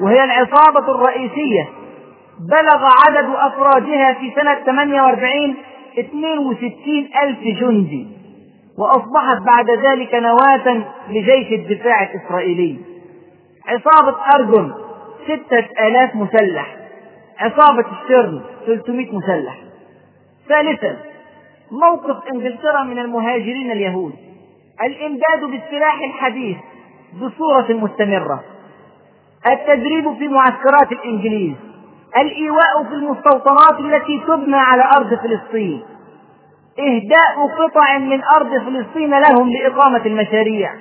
وهي 0.00 0.24
العصابة 0.24 0.94
الرئيسية. 0.94 1.68
بلغ 2.50 2.88
عدد 3.06 3.28
أفرادها 3.34 4.12
في 4.12 4.32
سنة 4.40 4.54
48 4.66 5.56
62 5.98 7.08
ألف 7.22 7.38
جندي 7.60 8.06
وأصبحت 8.78 9.42
بعد 9.46 9.70
ذلك 9.70 10.14
نواة 10.14 10.84
لجيش 11.08 11.52
الدفاع 11.52 12.02
الإسرائيلي. 12.02 12.78
عصابة 13.68 14.16
أردن 14.34 14.72
ستة 15.24 15.86
آلاف 15.86 16.14
مسلح. 16.14 16.81
عصابة 17.42 17.84
الشرن 18.02 18.40
300 18.66 19.12
مسلح. 19.12 19.58
ثالثا 20.48 20.96
موقف 21.70 22.16
إنجلترا 22.32 22.82
من 22.82 22.98
المهاجرين 22.98 23.70
اليهود. 23.70 24.12
الإمداد 24.82 25.50
بالسلاح 25.50 26.02
الحديث 26.02 26.56
بصورة 27.22 27.66
مستمرة. 27.70 28.44
التدريب 29.46 30.14
في 30.18 30.28
معسكرات 30.28 30.92
الإنجليز. 30.92 31.54
الإيواء 32.16 32.84
في 32.88 32.94
المستوطنات 32.94 33.80
التي 33.80 34.22
تبنى 34.28 34.56
على 34.56 34.82
أرض 34.96 35.14
فلسطين. 35.14 35.82
إهداء 36.78 37.46
قطع 37.58 37.98
من 37.98 38.22
أرض 38.36 38.64
فلسطين 38.64 39.10
لهم 39.10 39.50
لإقامة 39.52 40.06
المشاريع. 40.06 40.74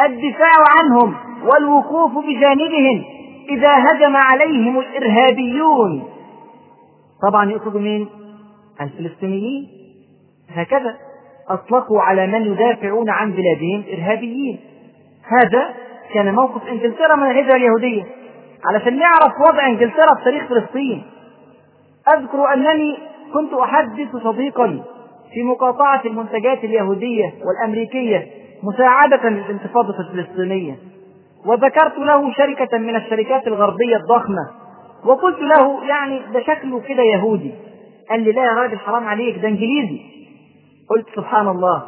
الدفاع 0.00 0.54
عنهم 0.78 1.14
والوقوف 1.44 2.24
بجانبهم 2.24 3.17
إذا 3.48 3.76
هجم 3.78 4.16
عليهم 4.16 4.78
الإرهابيون. 4.78 6.08
طبعا 7.28 7.50
يقصد 7.50 7.76
مين؟ 7.76 8.08
الفلسطينيين. 8.80 9.68
هكذا 10.48 10.96
أطلقوا 11.48 12.00
على 12.00 12.26
من 12.26 12.52
يدافعون 12.52 13.10
عن 13.10 13.32
بلادهم 13.32 13.84
إرهابيين. 13.92 14.60
هذا 15.24 15.74
كان 16.14 16.34
موقف 16.34 16.68
إنجلترا 16.68 17.16
من 17.16 17.30
الهجرة 17.30 17.56
اليهودية. 17.56 18.04
علشان 18.64 18.98
نعرف 18.98 19.32
وضع 19.48 19.66
إنجلترا 19.66 20.14
في 20.18 20.24
تاريخ 20.24 20.48
فلسطين. 20.48 21.02
أذكر 22.14 22.52
أنني 22.54 22.98
كنت 23.32 23.52
أحدث 23.52 24.16
صديقا 24.24 24.82
في 25.34 25.42
مقاطعة 25.42 26.02
المنتجات 26.04 26.64
اليهودية 26.64 27.34
والأمريكية 27.44 28.26
مساعدة 28.62 29.28
للانتفاضة 29.28 29.94
الفلسطينية. 30.00 30.78
وذكرت 31.46 31.98
له 31.98 32.32
شركة 32.32 32.78
من 32.78 32.96
الشركات 32.96 33.46
الغربية 33.46 33.96
الضخمة. 33.96 34.48
وقلت 35.04 35.38
له 35.40 35.84
يعني 35.84 36.20
ده 36.34 36.40
شكله 36.42 36.80
كده 36.80 37.02
يهودي. 37.02 37.54
قال 38.10 38.20
لي 38.20 38.32
لا 38.32 38.44
يا 38.44 38.52
راجل 38.52 38.78
حرام 38.78 39.04
عليك 39.08 39.38
ده 39.38 39.48
انجليزي. 39.48 40.00
قلت 40.90 41.06
سبحان 41.16 41.48
الله 41.48 41.82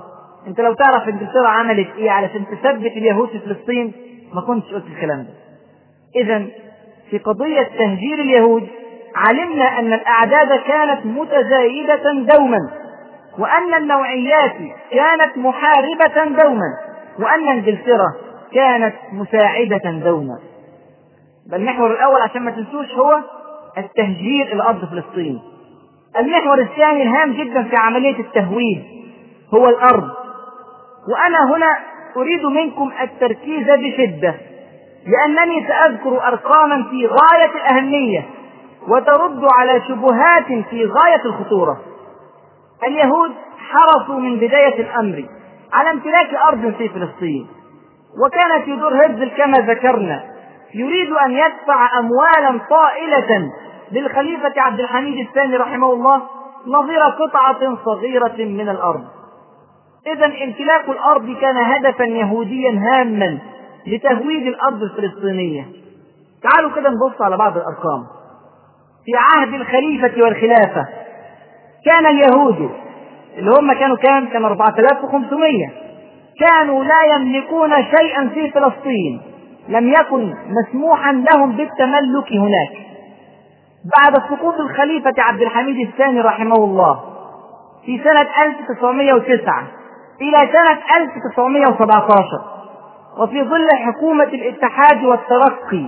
انت 0.47 0.61
لو 0.61 0.73
تعرف 0.75 1.09
انجلترا 1.09 1.49
عملت 1.49 1.89
إيه 1.99 2.11
علشان 2.11 2.45
تثبت 2.47 2.93
اليهود 2.93 3.29
في 3.29 3.39
فلسطين 3.39 3.93
ما 4.35 4.41
كنتش 4.41 4.73
قلت 4.75 4.87
الكلام 4.87 5.19
ده. 5.23 5.31
اذا 6.21 6.47
في 7.11 7.19
قضية 7.19 7.63
تهجير 7.79 8.19
اليهود 8.21 8.69
علمنا 9.15 9.79
أن 9.79 9.93
الأعداد 9.93 10.61
كانت 10.61 11.07
متزايدة 11.07 12.13
دوما 12.13 12.71
وأن 13.39 13.75
النوعيات 13.75 14.53
كانت 14.91 15.39
محاربة 15.39 16.43
دوما 16.43 16.77
وأن 17.19 17.49
انجلترا 17.49 18.13
كانت 18.55 18.95
مساعدة 19.13 19.91
دوما 20.05 20.39
المحور 21.53 21.93
الأول 21.93 22.21
عشان 22.21 22.43
ما 22.43 22.51
تنسوش 22.51 22.91
هو 22.95 23.21
التهجير 23.79 24.53
إلى 24.53 24.63
أرض 24.63 24.85
فلسطين. 24.85 25.41
المحور 26.17 26.59
الثاني 26.61 27.03
الهام 27.03 27.33
جدا 27.33 27.63
في 27.63 27.77
عملية 27.79 28.21
التهويد 28.21 28.85
هو 29.55 29.69
الأرض. 29.69 30.11
وأنا 31.09 31.57
هنا 31.57 31.77
أريد 32.17 32.45
منكم 32.45 32.91
التركيز 33.03 33.67
بشدة 33.67 34.35
لأنني 35.07 35.69
سأذكر 35.69 36.27
أرقاما 36.27 36.83
في 36.91 37.07
غاية 37.07 37.51
الأهمية 37.55 38.27
وترد 38.89 39.45
على 39.59 39.83
شبهات 39.89 40.47
في 40.71 40.85
غاية 40.85 41.25
الخطورة. 41.25 41.81
اليهود 42.85 43.31
حرصوا 43.59 44.21
من 44.21 44.37
بداية 44.37 44.81
الأمر 44.81 45.25
على 45.73 45.91
امتلاك 45.91 46.35
أرض 46.35 46.75
في 46.79 46.89
فلسطين. 46.89 47.47
وكان 48.19 48.65
تيودور 48.65 48.95
هيرزل 48.95 49.31
كما 49.31 49.59
ذكرنا 49.59 50.25
يريد 50.75 51.11
أن 51.13 51.31
يدفع 51.33 51.99
أموالا 51.99 52.61
طائلة 52.71 53.53
للخليفة 53.93 54.53
عبد 54.57 54.81
الحميد 54.81 55.27
الثاني 55.29 55.57
رحمه 55.57 55.93
الله 55.93 56.23
نظير 56.67 57.01
قطعة 57.01 57.77
صغيرة 57.85 58.37
من 58.39 58.69
الأرض. 58.69 59.05
إذا 60.07 60.27
امتلاك 60.27 60.89
الأرض 60.89 61.37
كان 61.41 61.57
هدفا 61.57 62.05
يهوديا 62.05 62.71
هاما 62.71 63.39
لتهويد 63.87 64.47
الأرض 64.47 64.83
الفلسطينية. 64.83 65.67
تعالوا 66.43 66.71
كده 66.71 66.91
نبص 66.91 67.23
على 67.23 67.37
بعض 67.37 67.57
الأرقام. 67.57 68.07
في 69.05 69.13
عهد 69.17 69.55
الخليفة 69.55 70.23
والخلافة 70.25 70.87
كان 71.87 72.07
اليهود 72.07 72.71
اللي 73.39 73.51
هم 73.51 73.73
كانوا 73.73 73.97
كام؟ 73.97 74.29
كانوا 74.29 74.49
4500 74.49 75.71
كانوا 76.41 76.85
لا 76.85 77.03
يملكون 77.17 77.71
شيئا 77.71 78.29
في 78.29 78.51
فلسطين. 78.51 79.21
لم 79.69 79.89
يكن 79.89 80.35
مسموحا 80.49 81.13
لهم 81.13 81.53
بالتملك 81.53 82.33
هناك. 82.33 82.73
بعد 83.97 84.15
سقوط 84.15 84.55
الخليفة 84.61 85.15
عبد 85.19 85.43
الحميد 85.43 85.89
الثاني 85.89 86.21
رحمه 86.21 86.57
الله 86.57 87.01
في 87.87 87.99
سنة 88.05 88.29
1909 88.43 89.67
إلى 90.21 90.51
سنة 90.53 90.79
1917 90.97 92.25
وفي 93.19 93.43
ظل 93.43 93.69
حكومة 93.85 94.25
الاتحاد 94.25 95.05
والترقي 95.05 95.87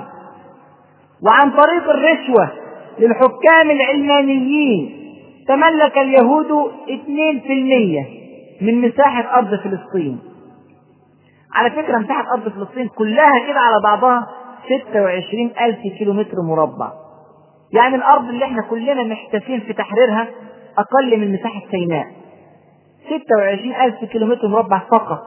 وعن 1.27 1.51
طريق 1.51 1.91
الرشوة 1.91 2.49
للحكام 2.99 3.71
العلمانيين 3.71 4.99
تملك 5.49 5.99
اليهود 5.99 6.71
2% 6.89 8.63
من 8.63 8.81
مساحة 8.81 9.39
أرض 9.39 9.55
فلسطين. 9.55 10.19
على 11.55 11.71
فكرة 11.71 11.99
مساحة 11.99 12.33
أرض 12.33 12.49
فلسطين 12.49 12.89
كلها 12.89 13.33
كده 13.49 13.61
على 13.61 13.77
بعضها 13.85 14.27
26 14.89 15.51
ألف 15.61 15.79
كيلومتر 15.99 16.37
مربع. 16.49 16.93
يعني 17.73 17.95
الأرض 17.97 18.29
اللي 18.29 18.45
إحنا 18.45 18.63
كلنا 18.71 19.03
محتفين 19.03 19.61
في 19.61 19.73
تحريرها 19.73 20.27
أقل 20.79 21.21
من 21.21 21.33
مساحة 21.33 21.61
سيناء. 21.71 22.07
26 23.07 23.75
ألف 23.75 24.05
كيلومتر 24.05 24.49
مربع 24.49 24.79
فقط. 24.79 25.23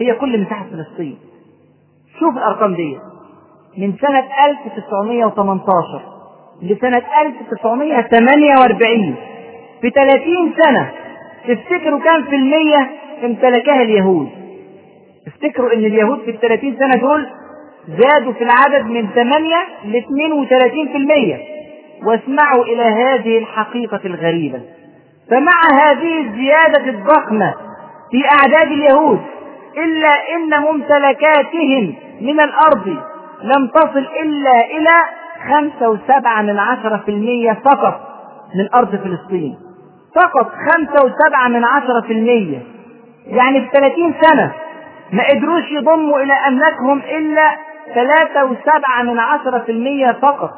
هي 0.00 0.14
كل 0.14 0.40
مساحة 0.42 0.64
فلسطين. 0.64 1.18
شوف 2.20 2.36
الأرقام 2.36 2.74
دي. 2.74 2.98
من 3.78 3.94
سنة 4.00 4.24
1918 4.46 6.02
لسنة 6.62 7.02
1948 7.22 9.14
في 9.80 9.90
30 9.90 10.54
سنة 10.64 10.90
تفتكروا 11.48 12.00
كم 12.00 12.22
في 12.30 12.36
المية 12.36 12.90
امتلكها 13.24 13.82
اليهود؟ 13.82 14.28
افتكروا 15.26 15.72
إن 15.72 15.78
اليهود 15.84 16.20
في 16.20 16.30
ال 16.30 16.40
30 16.40 16.76
سنة 16.78 17.00
دول 17.00 17.26
زادوا 17.88 18.32
في 18.32 18.44
العدد 18.44 18.86
من 18.86 19.08
8 19.14 19.56
ل 19.84 20.02
32% 22.02 22.06
واسمعوا 22.06 22.64
إلى 22.64 22.82
هذه 22.82 23.38
الحقيقة 23.38 24.00
الغريبة. 24.04 24.60
فمع 25.30 25.60
هذه 25.82 26.20
الزيادة 26.26 26.90
الضخمة 26.90 27.54
في 28.10 28.22
أعداد 28.40 28.72
اليهود 28.72 29.20
إلا 29.78 30.08
إن 30.34 30.62
ممتلكاتهم 30.62 31.94
من 32.20 32.40
الأرض 32.40 32.86
لم 33.42 33.66
تصل 33.74 34.06
إلا 34.22 34.60
إلى 34.64 34.90
خمسة 35.50 35.88
وسبعة 35.90 36.42
من 36.42 36.58
عشرة 36.58 37.02
في 37.04 37.10
المية 37.10 37.58
فقط 37.64 38.00
من 38.54 38.68
أرض 38.74 38.96
فلسطين. 38.96 39.56
فقط 40.16 40.48
خمسة 40.70 41.04
وسبعة 41.04 41.48
من 41.48 41.64
عشرة 41.64 42.00
في 42.00 42.12
المية. 42.12 42.58
يعني 43.26 43.60
في 43.60 43.68
ثلاثين 43.72 44.14
سنة 44.20 44.52
ما 45.12 45.28
قدروش 45.28 45.64
يضموا 45.70 46.20
إلى 46.20 46.32
أملاكهم 46.48 46.98
إلا 46.98 47.56
ثلاثة 47.94 48.44
وسبعة 48.44 49.02
من 49.02 49.18
عشرة 49.18 49.58
في 49.58 49.72
المية 49.72 50.06
فقط 50.06 50.50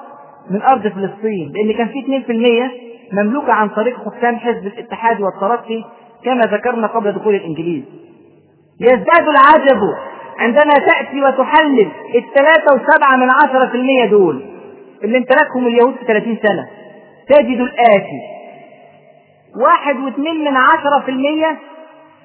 من 0.51 0.63
أرض 0.63 0.89
فلسطين 0.89 1.53
لأن 1.55 1.73
كان 1.79 1.89
في 1.89 2.01
اثنين 2.01 2.23
في 2.23 2.33
المية 2.33 2.71
مملوكة 3.13 3.53
عن 3.53 3.69
طريق 3.69 3.97
حكام 4.05 4.37
حزب 4.37 4.67
الاتحاد 4.67 5.21
والترقي 5.21 5.85
كما 6.25 6.41
ذكرنا 6.41 6.87
قبل 6.87 7.13
دخول 7.13 7.35
الإنجليز. 7.35 7.83
يزداد 8.81 9.29
العجب 9.29 9.81
عندما 10.39 10.73
تأتي 10.89 11.23
وتحلل 11.23 11.89
الثلاثة 12.15 12.75
وسبعة 12.75 13.17
من 13.17 13.29
عشرة 13.31 13.69
في 13.69 13.75
المية 13.77 14.05
دول 14.11 14.43
اللي 15.05 15.19
امتلكهم 15.19 15.67
اليهود 15.67 15.95
في 15.97 16.05
30 16.07 16.39
سنة 16.43 16.69
تجد 17.29 17.61
الآتي 17.61 18.21
واحد 19.63 19.97
واثنين 19.97 20.41
من 20.45 20.57
عشرة 20.57 21.03
في 21.05 21.11
المية 21.11 21.57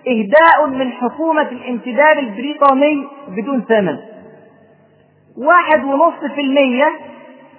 إهداء 0.08 0.68
من 0.68 0.91
حكومة 0.91 1.41
الامتداد 1.52 2.18
البريطاني 2.18 3.08
بدون 3.28 3.62
ثمن. 3.62 3.97
واحد 5.38 5.84
ونصف 5.84 6.34
في 6.36 6.41
المية 6.41 6.91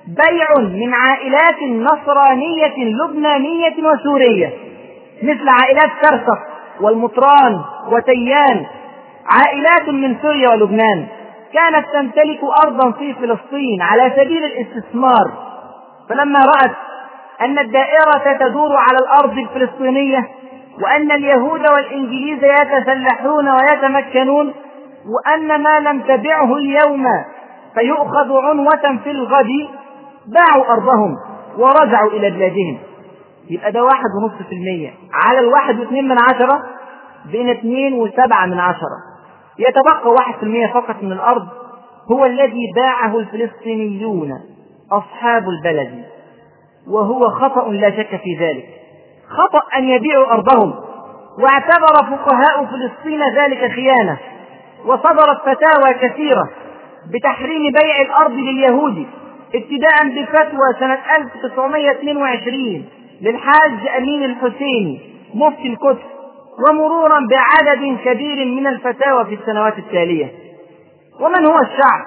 بيع 0.07 0.49
من 0.59 0.95
عائلات 0.95 1.63
نصرانية 1.63 2.75
لبنانية 2.77 3.75
وسورية 3.79 4.53
مثل 5.23 5.49
عائلات 5.49 5.91
كرسك 6.03 6.41
والمطران 6.81 7.61
وتيان. 7.89 8.67
عائلات 9.27 9.89
من 9.89 10.17
سوريا 10.23 10.49
ولبنان 10.51 11.07
كانت 11.53 11.87
تمتلك 11.93 12.41
أرضا 12.65 12.93
في 12.93 13.15
فلسطين 13.15 13.83
على 13.83 14.13
سبيل 14.17 14.45
الاستثمار. 14.45 15.51
فلما 16.09 16.39
رأت 16.39 16.77
أن 17.41 17.59
الدائرة 17.59 18.39
تدور 18.41 18.77
على 18.77 18.99
الأرض 18.99 19.39
الفلسطينية 19.39 20.29
وأن 20.83 21.13
اليهود 21.13 21.61
والإنجليز 21.71 22.39
يتسلحون 22.45 23.49
ويتمكنون 23.49 24.55
وأن 25.07 25.63
ما 25.63 25.81
لم 25.81 26.01
تبعه 26.03 26.57
اليوم 26.57 27.05
فيؤخذ 27.75 28.33
عنوة 28.33 28.99
في 29.05 29.11
الغد 29.11 29.69
باعوا 30.27 30.73
أرضهم 30.73 31.15
ورجعوا 31.59 32.11
إلى 32.11 32.31
بلادهم. 32.31 32.79
يبقى 33.51 33.73
ده 33.73 33.83
واحد 33.85 34.05
ونصف 34.23 34.47
في 34.49 34.55
المية. 34.55 34.91
على 35.13 35.39
الواحد 35.39 35.81
واثنين 35.81 36.09
من 36.09 36.17
عشرة 36.23 36.63
بين 37.33 37.51
اثنين 37.51 37.95
وسبعة 37.95 38.47
من 38.47 38.59
عشرة. 38.59 38.97
يتبقى 39.59 40.11
واحد 40.11 40.35
في 40.35 40.43
المية 40.43 40.67
فقط 40.67 41.03
من 41.03 41.13
الأرض 41.13 41.49
هو 42.13 42.27
الذي 42.27 42.73
باعه 42.77 43.19
الفلسطينيون 43.19 44.33
أصحاب 44.93 45.45
البلد 45.49 46.05
وهو 46.89 47.21
خطأ 47.29 47.69
لا 47.73 47.91
شك 47.91 48.21
في 48.25 48.37
ذلك. 48.41 48.80
خطأ 49.31 49.63
أن 49.79 49.85
يبيعوا 49.89 50.33
أرضهم. 50.33 50.75
واعتبر 51.39 52.17
فقهاء 52.17 52.65
فلسطين 52.65 53.21
ذلك 53.37 53.73
خيانة. 53.73 54.19
وصدرت 54.85 55.41
فتاوى 55.41 55.95
كثيرة 56.03 56.51
بتحريم 57.15 57.73
بيع 57.73 58.01
الأرض 58.01 58.33
لليهود 58.33 59.07
ابتداء 59.55 60.09
بفتوى 60.09 60.75
سنة 60.81 60.99
1922 61.19 62.85
للحاج 63.21 63.89
أمين 63.99 64.25
الحسيني 64.25 65.01
مفتي 65.35 65.69
القدس 65.69 66.03
ومرورا 66.69 67.19
بعدد 67.31 67.99
كبير 68.05 68.47
من 68.47 68.67
الفتاوى 68.67 69.25
في 69.25 69.35
السنوات 69.35 69.79
التالية. 69.79 70.33
ومن 71.21 71.47
هو 71.47 71.59
الشعب 71.59 72.05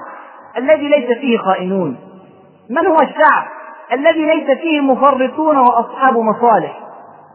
الذي 0.57 0.87
ليس 0.87 1.17
فيه 1.17 1.37
خائنون؟ 1.37 1.97
من 2.69 2.87
هو 2.87 2.97
الشعب 3.01 3.47
الذي 3.91 4.25
ليس 4.25 4.57
فيه 4.57 4.81
مفرطون 4.81 5.57
وأصحاب 5.57 6.17
مصالح؟ 6.17 6.79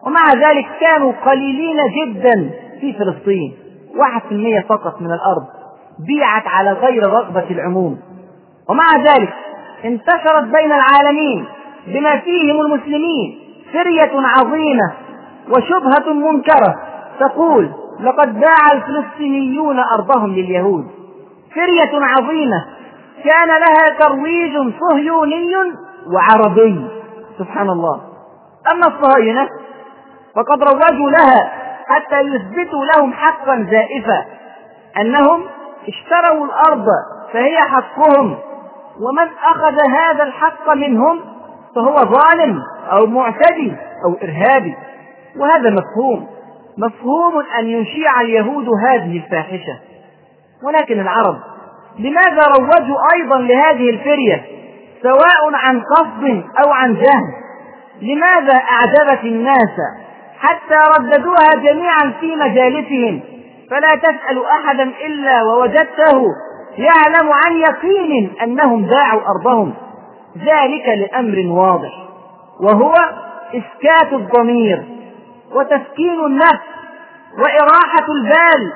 ومع 0.06 0.32
ذلك 0.32 0.66
كانوا 0.80 1.12
قليلين 1.26 1.76
جدا 1.98 2.50
في 2.80 2.92
فلسطين. 2.92 3.56
واحد 3.96 4.20
في 4.28 4.32
المية 4.32 4.60
فقط 4.60 5.00
من 5.00 5.06
الأرض 5.06 5.46
بيعت 6.06 6.46
على 6.46 6.72
غير 6.72 7.06
رغبة 7.06 7.50
العموم. 7.50 7.98
ومع 8.68 8.96
ذلك 8.96 9.34
انتشرت 9.84 10.44
بين 10.44 10.72
العالمين 10.72 11.44
بما 11.86 12.18
فيهم 12.18 12.60
المسلمين 12.60 13.38
فرية 13.72 14.10
عظيمة 14.14 14.92
وشبهة 15.56 16.12
منكرة 16.12 16.74
تقول 17.20 17.70
لقد 18.00 18.40
باع 18.40 18.72
الفلسطينيون 18.72 19.78
أرضهم 19.78 20.34
لليهود 20.34 20.84
فرية 21.54 21.90
عظيمة 22.04 22.64
كان 23.24 23.48
لها 23.48 23.98
ترويج 23.98 24.72
صهيوني 24.80 25.52
وعربي. 26.14 26.86
سبحان 27.38 27.70
الله. 27.70 28.00
أما 28.72 28.86
الصهاينة 28.86 29.48
فقد 30.34 30.62
روجوا 30.62 31.10
لها 31.10 31.52
حتى 31.86 32.20
يثبتوا 32.20 32.84
لهم 32.84 33.12
حقا 33.12 33.66
زائفا. 33.70 34.24
أنهم 35.00 35.44
اشتروا 35.88 36.46
الأرض 36.46 36.86
فهي 37.32 37.56
حقهم 37.58 38.38
ومن 39.00 39.28
أخذ 39.44 39.76
هذا 39.90 40.24
الحق 40.24 40.74
منهم 40.74 41.20
فهو 41.74 41.96
ظالم 41.96 42.62
أو 42.92 43.06
معتدي 43.06 43.76
أو 44.04 44.16
إرهابي. 44.22 44.76
وهذا 45.36 45.70
مفهوم 45.70 46.26
مفهوم 46.78 47.44
أن 47.58 47.66
يشيع 47.66 48.20
اليهود 48.20 48.68
هذه 48.88 49.16
الفاحشة. 49.16 49.78
ولكن 50.62 51.00
العرب 51.00 51.36
لماذا 51.98 52.42
روجوا 52.58 52.96
أيضا 53.14 53.38
لهذه 53.38 53.90
الفرية 53.90 54.44
سواء 55.02 55.54
عن 55.54 55.80
قصد 55.80 56.44
أو 56.64 56.72
عن 56.72 56.94
جهل؟ 56.94 57.24
لماذا 58.02 58.54
أعجبت 58.54 59.24
الناس 59.24 59.76
حتى 60.38 60.78
رددوها 60.98 61.54
جميعا 61.62 62.12
في 62.20 62.36
مجالسهم. 62.36 63.20
فلا 63.70 63.88
تسأل 63.88 64.44
أحدا 64.44 64.82
إلا 65.06 65.42
ووجدته 65.42 66.24
يعلم 66.78 67.32
عن 67.32 67.56
يقين 67.56 68.32
أنهم 68.42 68.82
باعوا 68.82 69.20
أرضهم. 69.28 69.74
ذلك 70.38 70.88
لأمر 70.88 71.60
واضح 71.60 71.92
وهو 72.60 72.94
إسكات 73.48 74.12
الضمير 74.12 74.82
وتسكين 75.54 76.24
النفس 76.26 76.68
وإراحة 77.38 78.06
البال 78.08 78.72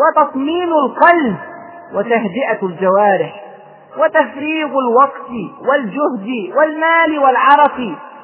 وتطمين 0.00 0.72
القلب 0.72 1.36
وتهدئة 1.94 2.58
الجوارح 2.62 3.44
وتفريغ 3.98 4.66
الوقت 4.66 5.30
والجهد 5.68 6.56
والمال 6.56 7.18
والعرق 7.18 7.78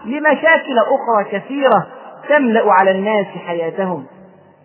لمشاكل 0.05 0.79
أخرى 0.79 1.25
كثيرة. 1.33 1.87
تملأ 2.29 2.73
على 2.73 2.91
الناس 2.91 3.27
حياتهم. 3.27 4.07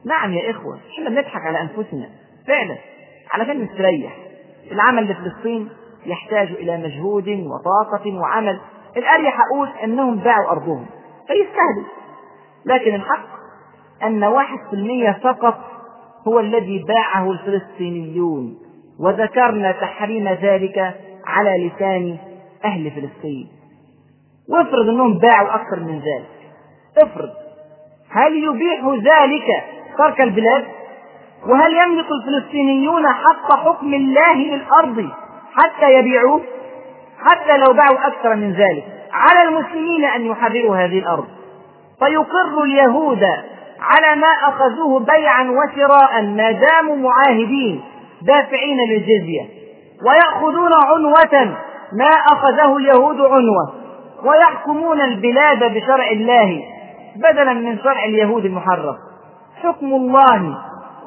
نعم 0.06 0.34
يا 0.34 0.52
إخوة 0.52 0.80
إحنا 0.94 1.10
بنضحك 1.10 1.42
على 1.42 1.62
أنفسنا. 1.62 2.10
فعلا 2.48 2.76
علشان 3.34 3.62
نستريح. 3.64 4.18
العمل 4.72 5.12
لفلسطين 5.12 5.70
يحتاج 6.06 6.48
إلى 6.52 6.78
مجهود 6.78 7.28
وطاقة 7.30 8.20
وعمل. 8.20 8.60
الأريح 8.98 9.38
أقول 9.42 9.70
أنهم 9.84 10.16
باعوا 10.16 10.52
أرضهم 10.52 10.86
فيستهدف. 11.28 11.92
لكن 12.66 12.96
الحق 12.96 13.28
أن 14.04 14.24
واحد 14.24 14.58
في 14.70 14.76
المية 14.76 15.20
فقط 15.24 15.58
هو 16.28 16.40
الذي 16.40 16.84
باعه 16.88 17.32
الفلسطينيون. 17.32 18.58
وذكرنا 19.00 19.72
تحريم 19.72 20.30
ذلك 20.30 20.96
على 21.26 21.68
لسان 21.68 22.18
أهل 22.66 22.92
فلسطين. 22.92 23.50
وافرض 24.50 24.90
أنهم 24.90 25.18
باعوا 25.18 25.56
أكثر 25.56 25.80
من 25.80 25.96
ذلك. 25.96 26.30
افرض. 26.98 27.49
هل 28.12 28.44
يبيح 28.44 28.86
ذلك 28.86 29.64
ترك 29.98 30.22
البلاد؟ 30.22 30.66
وهل 31.48 31.74
يملك 31.74 32.06
الفلسطينيون 32.12 33.08
حق 33.08 33.60
حكم 33.66 33.94
الله 33.94 34.34
للأرض 34.36 35.10
حتى 35.54 35.94
يبيعوه؟ 35.94 36.42
حتى 37.26 37.58
لو 37.58 37.74
باعوا 37.74 38.08
أكثر 38.08 38.36
من 38.36 38.52
ذلك 38.54 38.84
على 39.14 39.50
المسلمين 39.50 40.06
أن 40.06 40.26
يحرروا 40.26 40.76
هذه 40.76 41.00
الأرض. 41.00 41.28
فيقر 42.00 42.64
اليهود 42.64 43.24
على 43.82 44.22
ما 44.22 44.28
أخذوه 44.28 45.00
بيعا 45.00 45.44
وشراء 45.44 46.22
ما 46.22 46.52
داموا 46.52 46.96
معاهدين 46.96 47.82
دافعين 48.22 48.78
للجزية 48.90 49.42
ويأخذون 50.08 50.72
عنوة 50.74 51.56
ما 51.94 52.12
أخذه 52.32 52.78
اليهود 52.78 53.22
عنوة 53.22 53.74
ويحكمون 54.24 55.02
البلاد 55.02 55.74
بشرع 55.74 56.12
الله. 56.12 56.64
بدلا 57.16 57.54
من 57.54 57.80
شرع 57.80 58.06
اليهود 58.06 58.46
المحرف 58.46 58.96
حكم 59.64 59.86
الله. 59.86 60.58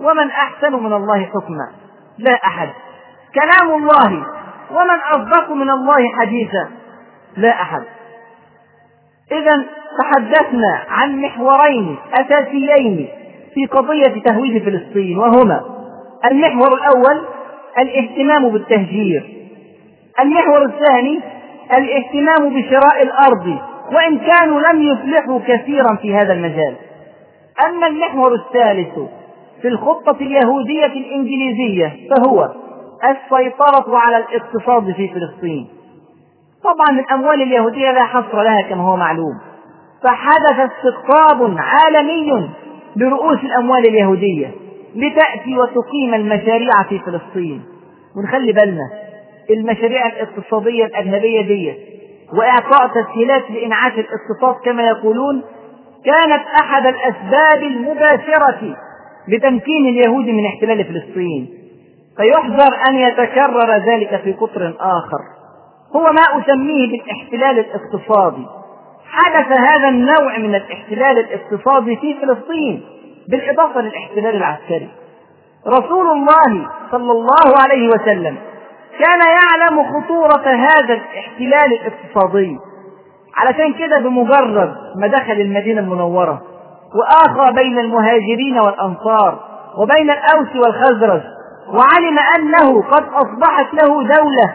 ومن 0.01 0.31
أحسن 0.31 0.73
من 0.73 0.93
الله 0.93 1.25
حكما. 1.25 1.71
لا 2.19 2.35
أحد. 2.35 2.69
كلام 3.35 3.75
الله. 3.75 4.27
ومن 4.71 5.01
أصدق 5.15 5.51
من 5.51 5.71
الله 5.71 6.09
حديثا. 6.19 6.71
لا 7.37 7.63
أحد. 7.63 7.83
إذا 9.33 9.65
تحدثنا 10.01 10.85
عن 10.89 11.21
محورين 11.21 11.97
أساسيين 12.21 13.09
في 13.55 13.67
قضية 13.67 14.23
تهويد 14.23 14.65
فلسطين 14.65 15.19
وهما 15.19 15.61
المحور 16.31 16.69
الأول 16.75 17.27
الاهتمام 17.79 18.49
بالتهجير. 18.49 19.49
المحور 20.23 20.65
الثاني 20.65 21.21
الاهتمام 21.79 22.61
بشراء 22.61 23.03
الأرض. 23.03 23.72
وإن 23.93 24.19
كانوا 24.19 24.61
لم 24.61 24.83
يفلحوا 24.83 25.41
كثيرا 25.49 25.97
في 26.03 26.15
هذا 26.15 26.33
المجال. 26.33 26.75
أما 27.67 27.87
المحور 27.87 28.35
الثالث 28.35 28.99
في 29.63 29.69
الخطة 29.69 30.17
اليهودية 30.21 30.87
الإنجليزية 30.87 31.93
فهو 32.11 32.49
السيطرة 33.05 33.99
على 33.99 34.17
الاقتصاد 34.17 34.93
في 34.93 35.09
فلسطين. 35.09 35.69
طبعا 36.65 37.01
الأموال 37.01 37.43
اليهودية 37.43 37.91
لا 37.91 38.05
حصر 38.05 38.43
لها 38.43 38.63
كما 38.63 38.83
هو 38.83 38.97
معلوم. 38.97 39.39
فحدث 40.05 40.71
استقطاب 40.71 41.57
عالمي 41.59 42.49
برؤوس 42.97 43.39
الأموال 43.45 43.87
اليهودية 43.87 44.51
لتأتي 44.95 45.59
وتقيم 45.59 46.15
المشاريع 46.15 46.83
في 46.89 46.99
فلسطين. 46.99 47.63
ونخلي 48.17 48.53
بالنا 48.53 48.91
المشاريع 49.51 50.07
الاقتصادية 50.07 50.85
الأجنبية 50.85 51.43
دي 51.43 51.92
وإعطاء 52.39 53.03
تسهيلات 53.03 53.51
لإنعاش 53.51 53.93
الاقتصاد 53.93 54.65
كما 54.65 54.83
يقولون 54.83 55.43
كانت 56.05 56.43
أحد 56.63 56.87
الأسباب 56.87 57.63
المباشرة 57.63 58.77
لتمكين 59.29 59.87
اليهود 59.87 60.25
من 60.27 60.47
احتلال 60.47 60.85
فلسطين. 60.85 61.49
فيحذر 62.17 62.77
أن 62.89 62.95
يتكرر 62.95 63.77
ذلك 63.77 64.21
في 64.25 64.33
قطر 64.33 64.75
آخر. 64.81 65.23
هو 65.97 66.03
ما 66.03 66.23
أسميه 66.23 66.91
بالاحتلال 66.91 67.59
الاقتصادي. 67.59 68.47
حدث 69.11 69.59
هذا 69.59 69.89
النوع 69.89 70.39
من 70.39 70.55
الاحتلال 70.55 71.19
الاقتصادي 71.19 71.97
في 71.97 72.15
فلسطين 72.15 72.83
بالإضافة 73.29 73.81
للاحتلال 73.81 74.37
العسكري. 74.37 74.89
رسول 75.67 76.07
الله 76.07 76.69
صلى 76.91 77.13
الله 77.13 77.63
عليه 77.63 77.89
وسلم 77.89 78.37
كان 79.05 79.21
يعلم 79.21 79.83
خطورة 79.93 80.47
هذا 80.47 80.95
الاحتلال 80.95 81.79
الاقتصادي. 81.81 82.59
علشان 83.37 83.73
كده 83.75 83.99
بمجرد 83.99 84.75
ما 84.97 85.07
دخل 85.07 85.33
المدينة 85.33 85.81
المنورة 85.81 86.43
وآخى 86.95 87.53
بين 87.53 87.79
المهاجرين 87.79 88.59
والأنصار 88.59 89.39
وبين 89.79 90.11
الأوس 90.11 90.49
والخزرج 90.57 91.21
وعلم 91.69 92.19
أنه 92.37 92.83
قد 92.83 93.05
أصبحت 93.15 93.75
له 93.75 93.89
دولة 94.03 94.55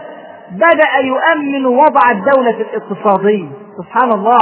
بدأ 0.52 0.98
يؤمن 1.04 1.66
وضع 1.66 2.12
الدولة 2.12 2.50
الاقتصادي. 2.62 3.50
سبحان 3.78 4.12
الله 4.12 4.40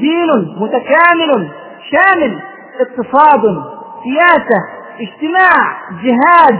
دين 0.00 0.56
متكامل 0.60 1.48
شامل 1.90 2.40
اقتصاد 2.80 3.42
سياسة 4.04 4.60
اجتماع 5.00 5.78
جهاد 6.02 6.58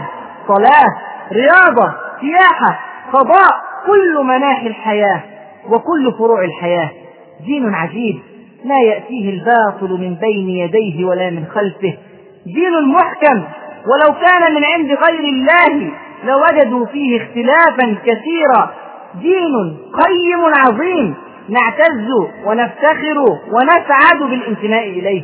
صلاة 0.48 0.96
رياضة 1.32 1.94
سياحة 2.20 2.80
قضاء 3.12 3.50
كل 3.86 4.24
مناحي 4.24 4.66
الحياة 4.66 5.20
وكل 5.70 6.12
فروع 6.18 6.44
الحياة. 6.44 6.90
دين 7.46 7.74
عجيب 7.74 8.18
لا 8.64 8.78
يأتيه 8.78 9.30
الباطل 9.30 9.90
من 10.00 10.14
بين 10.14 10.48
يديه 10.48 11.04
ولا 11.04 11.30
من 11.30 11.44
خلفه. 11.54 11.94
دين 12.46 12.88
محكم 12.88 13.42
ولو 13.86 14.14
كان 14.20 14.54
من 14.54 14.64
عند 14.64 14.86
غير 14.90 15.24
الله 15.24 15.90
لوجدوا 16.24 16.86
فيه 16.86 17.16
اختلافا 17.16 17.96
كثيرا. 18.04 18.70
دين 19.14 19.76
قيم 20.04 20.52
عظيم 20.66 21.14
نعتز 21.48 22.10
ونفتخر 22.44 23.18
ونسعد 23.52 24.30
بالانتماء 24.30 24.88
إليه. 24.88 25.22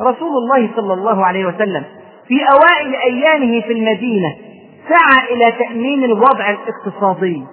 رسول 0.00 0.28
الله 0.36 0.70
صلى 0.76 0.92
الله 0.94 1.26
عليه 1.26 1.46
وسلم 1.46 1.84
في 2.28 2.34
أوائل 2.42 2.94
أيامه 2.96 3.60
في 3.60 3.72
المدينة 3.72 4.34
سعى 4.88 5.34
إلى 5.34 5.52
تأمين 5.52 6.04
الوضع 6.04 6.50
الاقتصادي. 6.50 7.44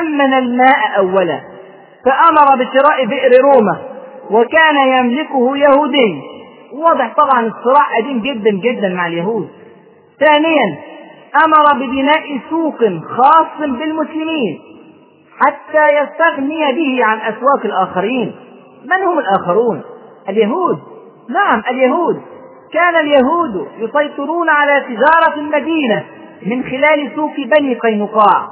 أمن 0.00 0.34
الماء 0.34 0.98
اولا 0.98 1.40
فأمر 2.04 2.64
بشراء 2.64 3.06
بئر 3.06 3.40
روما 3.42 3.78
وكان 4.30 4.76
يملكه 4.98 5.56
يهودي. 5.56 6.22
واضح 6.72 7.14
طبعا 7.16 7.46
الصراع 7.46 7.98
قديم 7.98 8.20
جدا 8.22 8.50
جدا 8.50 8.88
مع 8.88 9.06
اليهود. 9.06 9.48
ثانيا 10.20 10.78
أمر 11.44 11.84
ببناء 11.86 12.40
سوق 12.50 12.78
خاص 13.08 13.58
بالمسلمين 13.58 14.60
حتى 15.40 15.86
يستغني 15.96 16.72
به 16.72 17.04
عن 17.04 17.18
أسواق 17.18 17.64
الآخرين. 17.64 18.34
من 18.84 19.02
هم 19.06 19.18
الآخرون؟ 19.18 19.82
اليهود. 20.28 20.78
نعم 21.28 21.62
اليهود. 21.70 22.22
كان 22.72 22.96
اليهود 22.96 23.68
يسيطرون 23.78 24.48
على 24.48 24.80
تجارة 24.80 25.34
المدينة. 25.34 26.04
من 26.46 26.62
خلال 26.64 27.12
سوق 27.16 27.34
بني 27.36 27.74
قينقاع. 27.74 28.48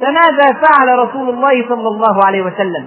فماذا 0.00 0.52
فعل 0.52 0.98
رسول 0.98 1.28
الله 1.28 1.68
صلى 1.68 1.88
الله 1.88 2.26
عليه 2.26 2.42
وسلم؟ 2.42 2.86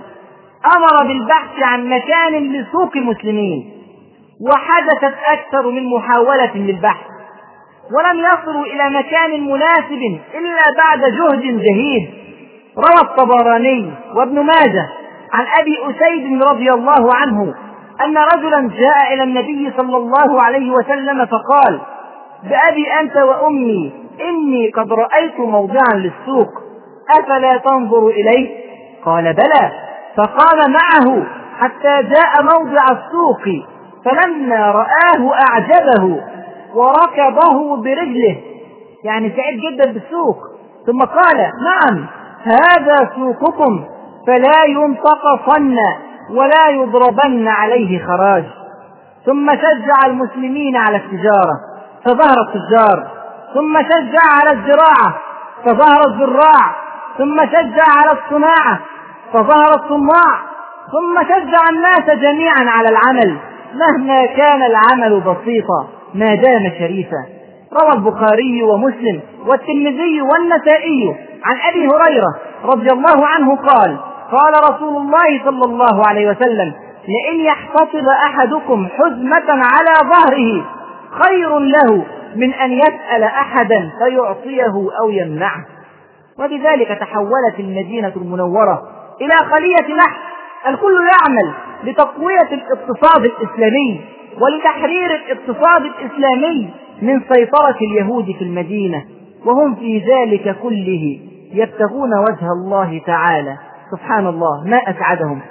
أمر 0.75 1.07
بالبحث 1.07 1.63
عن 1.63 1.89
مكان 1.89 2.33
لسوق 2.53 2.91
المسلمين 2.95 3.71
وحدثت 4.51 5.15
أكثر 5.27 5.71
من 5.71 5.89
محاولة 5.89 6.55
للبحث. 6.55 7.05
ولم 7.97 8.19
يصلوا 8.19 8.65
إلى 8.65 8.89
مكان 8.89 9.43
مناسب 9.45 10.19
إلا 10.35 10.75
بعد 10.77 10.99
جهد 10.99 11.41
جهيد 11.41 12.09
روى 12.77 13.01
الطبراني 13.01 13.91
وابن 14.15 14.35
ماجه 14.35 14.89
عن 15.33 15.45
أبي 15.59 15.77
أسيد 15.89 16.43
رضي 16.43 16.69
الله 16.69 17.15
عنه 17.15 17.53
أن 18.05 18.17
رجلا 18.17 18.69
جاء 18.79 19.13
إلى 19.13 19.23
النبي 19.23 19.73
صلى 19.77 19.97
الله 19.97 20.41
عليه 20.43 20.71
وسلم 20.71 21.25
فقال 21.25 21.81
بأبي 22.43 22.93
أنت 23.01 23.15
وأمي 23.17 23.93
إني 24.19 24.71
قد 24.71 24.93
رأيت 24.93 25.39
موضعا 25.39 25.93
للسوق 25.95 26.49
أفلا 27.19 27.57
تنظر 27.57 28.07
إليه؟ 28.07 28.61
قال 29.05 29.23
بلى. 29.23 29.71
فقام 30.17 30.71
معه 30.71 31.25
حتى 31.59 32.03
جاء 32.03 32.43
موضع 32.43 32.83
السوق 32.91 33.41
فلما 34.05 34.71
رآه 34.71 35.31
أعجبه 35.49 36.21
وركبه 36.75 37.75
برجله 37.75 38.37
يعني 39.03 39.33
سعيد 39.35 39.59
جدا 39.59 39.91
بالسوق. 39.91 40.37
ثم 40.85 40.99
قال 40.99 41.37
نعم 41.37 42.05
هذا 42.43 43.09
سوقكم 43.15 43.85
فلا 44.27 44.65
ينتقصن 44.67 45.75
ولا 46.31 46.69
يضربن 46.69 47.47
عليه 47.47 48.05
خراج. 48.05 48.43
ثم 49.25 49.51
شجع 49.51 50.05
المسلمين 50.05 50.75
على 50.77 50.97
التجارة 50.97 51.55
فظهر 52.05 52.35
التجار. 52.47 53.20
ثم 53.53 53.77
شجع 53.77 54.23
على 54.41 54.59
الزراعة 54.59 55.17
فظهر 55.65 56.01
الزراع. 56.07 56.75
ثم 57.17 57.37
شجع 57.45 57.85
على 57.97 58.19
الصناعة 58.19 58.79
فظهر 59.33 59.69
الصناع. 59.75 60.39
ثم 60.91 61.23
شجع 61.23 61.69
الناس 61.69 62.19
جميعا 62.19 62.71
على 62.77 62.87
العمل. 62.89 63.37
مهما 63.73 64.25
كان 64.25 64.61
العمل 64.63 65.19
بسيطا 65.19 65.87
ما 66.13 66.35
دام 66.35 66.71
شريفا. 66.79 67.41
روى 67.81 67.93
البخاري 67.95 68.63
ومسلم 68.63 69.21
والترمذي 69.47 70.21
والنسائي 70.21 71.15
عن 71.45 71.55
أبي 71.69 71.87
هريرة 71.87 72.35
رضي 72.65 72.87
الله 72.91 73.27
عنه 73.27 73.55
قال 73.55 73.97
قال 74.31 74.53
رسول 74.75 74.97
الله 74.97 75.45
صلى 75.45 75.65
الله 75.65 76.07
عليه 76.07 76.29
وسلم 76.29 76.73
لئن 77.07 77.39
يحتطب 77.39 78.07
أحدكم 78.25 78.87
حزمة 78.87 79.49
على 79.49 80.09
ظهره 80.09 80.65
خير 81.23 81.59
له 81.59 82.05
من 82.35 82.53
أن 82.53 82.71
يسأل 82.71 83.23
أحدا 83.23 83.91
فيعطيه 83.99 84.89
أو 85.01 85.09
يمنعه. 85.09 85.65
وبذلك 86.39 86.87
تحولت 86.87 87.59
المدينة 87.59 88.13
المنورة 88.15 88.81
إلى 89.21 89.35
خليه 89.49 89.95
نحل 89.95 90.21
الكل 90.67 90.93
يعمل 90.93 91.53
لتقوية 91.83 92.49
الاقتصاد 92.51 93.25
الإسلامي 93.25 94.01
ولتحرير 94.41 95.15
الاقتصاد 95.15 95.85
الإسلامي 95.85 96.69
من 97.01 97.21
سيطرة 97.33 97.77
اليهود 97.81 98.25
في 98.25 98.43
المدينة. 98.43 99.05
وهم 99.45 99.75
في 99.75 99.97
ذلك 99.99 100.57
كله 100.63 101.19
يبتغون 101.53 102.09
وجه 102.19 102.51
الله 102.51 103.01
تعالى. 103.05 103.57
سبحان 103.91 104.27
الله 104.27 104.63
ما 104.65 104.77
أسعدهم. 104.77 105.41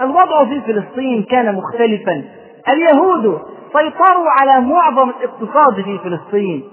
الوضع 0.00 0.44
في 0.44 0.60
فلسطين 0.60 1.22
كان 1.22 1.54
مختلفا. 1.54 2.24
اليهود 2.68 3.40
سيطروا 3.78 4.30
على 4.40 4.60
معظم 4.60 5.10
الاقتصاد 5.10 5.84
في 5.84 5.98
فلسطين. 5.98 6.64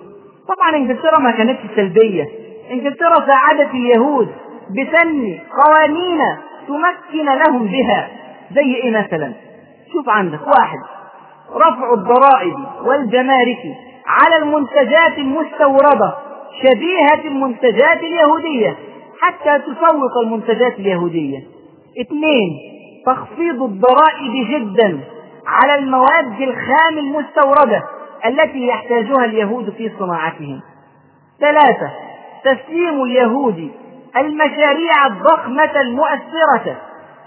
طبعا 0.47 0.75
إنجلترا 0.75 1.19
ما 1.19 1.31
كانتش 1.31 1.59
سلبية. 1.75 2.27
إنجلترا 2.71 3.15
ساعدت 3.15 3.73
اليهود 3.73 4.27
بسن 4.69 5.39
قوانين 5.63 6.19
تمكن 6.67 7.25
لهم 7.25 7.65
بها. 7.65 8.07
زي 8.55 8.75
إيه 8.75 8.91
مثلا؟ 8.91 9.33
شوف 9.93 10.09
عندك 10.09 10.39
واحد. 10.47 10.79
رفع 11.55 11.93
الضرائب 11.93 12.55
والجمارك 12.85 13.63
على 14.07 14.43
المنتجات 14.43 15.17
المستوردة 15.17 16.13
شبيهة 16.63 17.27
المنتجات 17.27 17.97
اليهودية 17.97 18.75
حتى 19.21 19.59
تسوق 19.59 20.17
المنتجات 20.23 20.79
اليهودية. 20.79 21.39
اثنين 22.01 22.59
تخفيض 23.05 23.63
الضرائب 23.63 24.47
جدا. 24.49 24.99
على 25.51 25.75
المواد 25.75 26.41
الخام 26.41 26.97
المستوردة 26.97 27.83
التي 28.25 28.67
يحتاجها 28.67 29.25
اليهود 29.25 29.69
في 29.69 29.91
صناعتهم. 29.99 30.61
ثلاثة 31.39 31.89
تسليم 32.43 33.03
اليهود 33.03 33.71
المشاريع 34.17 35.05
الضخمة 35.07 35.81
المؤثرة. 35.81 36.75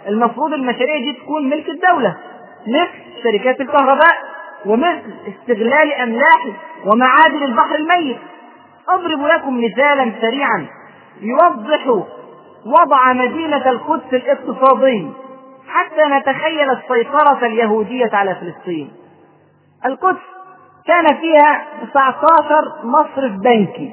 المفروض 0.08 0.52
المشاريع 0.52 0.96
دي 0.98 1.12
تكون 1.12 1.50
ملك 1.50 1.68
الدولة 1.68 2.16
مثل 2.66 3.22
شركات 3.22 3.60
الكهرباء 3.60 4.14
ومثل 4.66 5.14
استغلال 5.28 5.92
أملاح 5.92 6.46
ومعادن 6.86 7.42
البحر 7.42 7.74
الميت. 7.74 8.18
أضرب 8.88 9.20
لكم 9.26 9.64
مثالا 9.64 10.12
سريعا 10.20 10.66
يوضح 11.20 11.86
وضع 12.66 13.12
مدينة 13.12 13.70
القدس 13.70 14.12
الاقتصادي. 14.14 15.10
حتى 15.74 16.02
نتخيل 16.18 16.70
السيطرة 16.70 17.46
اليهودية 17.46 18.10
على 18.12 18.34
فلسطين. 18.34 18.92
القدس 19.86 20.20
كان 20.86 21.04
فيها 21.20 21.64
19 21.92 22.72
مصرف 22.84 23.32
بنكي. 23.32 23.92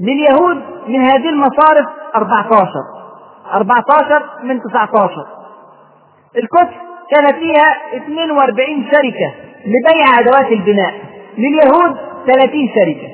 لليهود 0.00 0.62
من 0.88 1.00
هذه 1.00 1.28
المصارف 1.28 1.86
14 2.14 2.68
14 3.54 4.22
من 4.42 4.60
19 4.60 5.26
القدس 6.36 6.74
كان 7.10 7.40
فيها 7.40 7.96
42 7.96 8.84
شركة 8.84 9.34
لبيع 9.66 10.20
أدوات 10.20 10.52
البناء. 10.52 10.94
لليهود 11.38 11.96
30 12.26 12.68
شركة. 12.74 13.08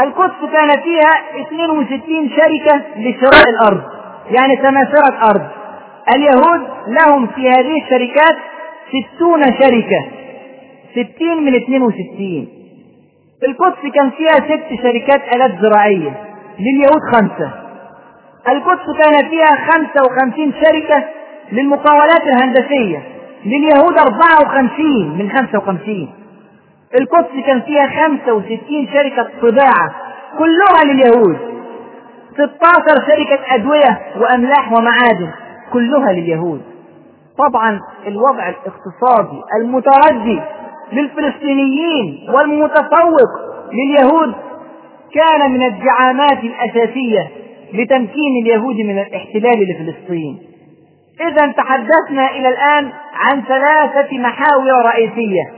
القدس 0.00 0.52
كان 0.52 0.68
فيها 0.82 1.42
62 1.46 2.30
شركة 2.30 2.82
لشراء 2.96 3.44
الأرض. 3.50 3.82
يعني 4.30 4.56
سماسرة 4.56 5.30
أرض. 5.30 5.63
اليهود 6.12 6.68
لهم 6.88 7.26
في 7.26 7.48
هذه 7.48 7.82
الشركات 7.84 8.36
60 9.16 9.42
شركة. 9.42 10.04
ستين 10.90 11.42
من 11.44 11.54
اتنين 11.54 11.82
وستين. 11.82 12.48
القدس 13.48 13.92
كان 13.94 14.10
فيها 14.10 14.34
ست 14.34 14.82
شركات 14.82 15.34
آلات 15.36 15.50
زراعية. 15.62 16.12
لليهود 16.58 17.00
خمسة. 17.12 17.50
القدس 18.48 18.86
كان 19.02 19.28
فيها 19.30 19.70
خمسة 19.70 20.00
وخمسين 20.06 20.52
شركة 20.52 21.04
للمقاولات 21.52 22.22
الهندسية. 22.22 23.02
لليهود 23.44 23.98
أربعة 23.98 24.42
وخمسين 24.42 25.18
من 25.18 25.30
خمسة 25.30 25.58
وخمسين. 25.58 26.08
القدس 27.00 27.46
كان 27.46 27.60
فيها 27.60 27.86
خمسة 27.86 28.32
وستين 28.32 28.88
شركة 28.92 29.28
طباعة 29.42 29.94
كلها 30.38 30.84
لليهود. 30.84 31.38
16 32.32 33.06
شركة 33.06 33.54
أدوية 33.54 34.00
وأملاح 34.20 34.72
ومعادن. 34.72 35.30
كلها 35.74 36.12
لليهود. 36.12 36.62
طبعا 37.38 37.80
الوضع 38.06 38.48
الاقتصادي 38.48 39.42
المتردي 39.60 40.40
للفلسطينيين 40.92 42.30
والمتفوق 42.34 43.30
لليهود 43.72 44.34
كان 45.14 45.50
من 45.50 45.62
الدعامات 45.62 46.38
الأساسية 46.44 47.28
لتمكين 47.72 48.42
اليهود 48.42 48.76
من 48.76 48.98
الاحتلال 48.98 49.68
لفلسطين. 49.70 50.38
إذا 51.20 51.52
تحدثنا 51.52 52.30
إلى 52.30 52.48
الآن 52.48 52.92
عن 53.14 53.42
ثلاثة 53.42 54.18
محاور 54.18 54.86
رئيسية. 54.86 55.52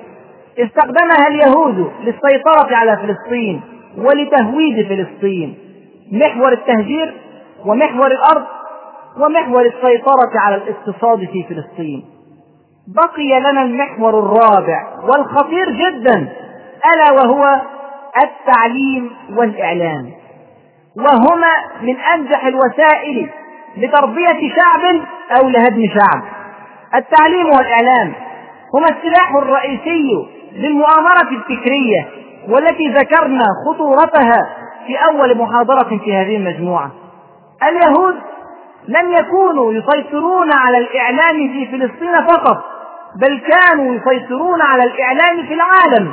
استخدمها 0.58 1.28
اليهود 1.30 1.90
للسيطرة 2.04 2.76
على 2.76 2.96
فلسطين 2.96 3.60
ولتهويد 3.98 4.86
فلسطين. 4.88 5.54
محور 6.12 6.52
التهجير 6.52 7.14
ومحور 7.66 8.06
الأرض 8.06 8.44
ومحور 9.20 9.66
السيطرة 9.66 10.40
على 10.40 10.56
الاقتصاد 10.56 11.18
في 11.18 11.44
فلسطين. 11.48 12.04
بقي 12.88 13.40
لنا 13.40 13.62
المحور 13.62 14.18
الرابع 14.18 14.86
والخطير 15.02 15.70
جدا 15.70 16.28
ألا 16.94 17.12
وهو 17.12 17.60
التعليم 18.24 19.10
والإعلام. 19.36 20.10
وهما 20.96 21.52
من 21.82 21.96
أنجح 21.96 22.44
الوسائل 22.44 23.30
لتربية 23.76 24.54
شعب 24.56 25.00
أو 25.40 25.48
لهدم 25.48 25.86
شعب. 25.86 26.22
التعليم 26.94 27.46
والإعلام 27.46 28.12
هما 28.74 28.86
السلاح 28.90 29.34
الرئيسي 29.34 30.26
للمؤامرة 30.52 31.28
الفكرية 31.30 32.08
والتي 32.48 32.88
ذكرنا 32.88 33.44
خطورتها 33.68 34.56
في 34.86 34.96
أول 34.96 35.38
محاضرة 35.38 35.98
في 36.04 36.16
هذه 36.16 36.36
المجموعة. 36.36 36.90
اليهود 37.62 38.14
لم 38.88 39.12
يكونوا 39.12 39.72
يسيطرون 39.72 40.52
على 40.52 40.78
الإعلام 40.78 41.52
في 41.52 41.66
فلسطين 41.66 42.26
فقط 42.26 42.64
بل 43.22 43.40
كانوا 43.40 43.94
يسيطرون 43.94 44.62
على 44.62 44.82
الإعلام 44.82 45.46
في 45.46 45.54
العالم. 45.54 46.12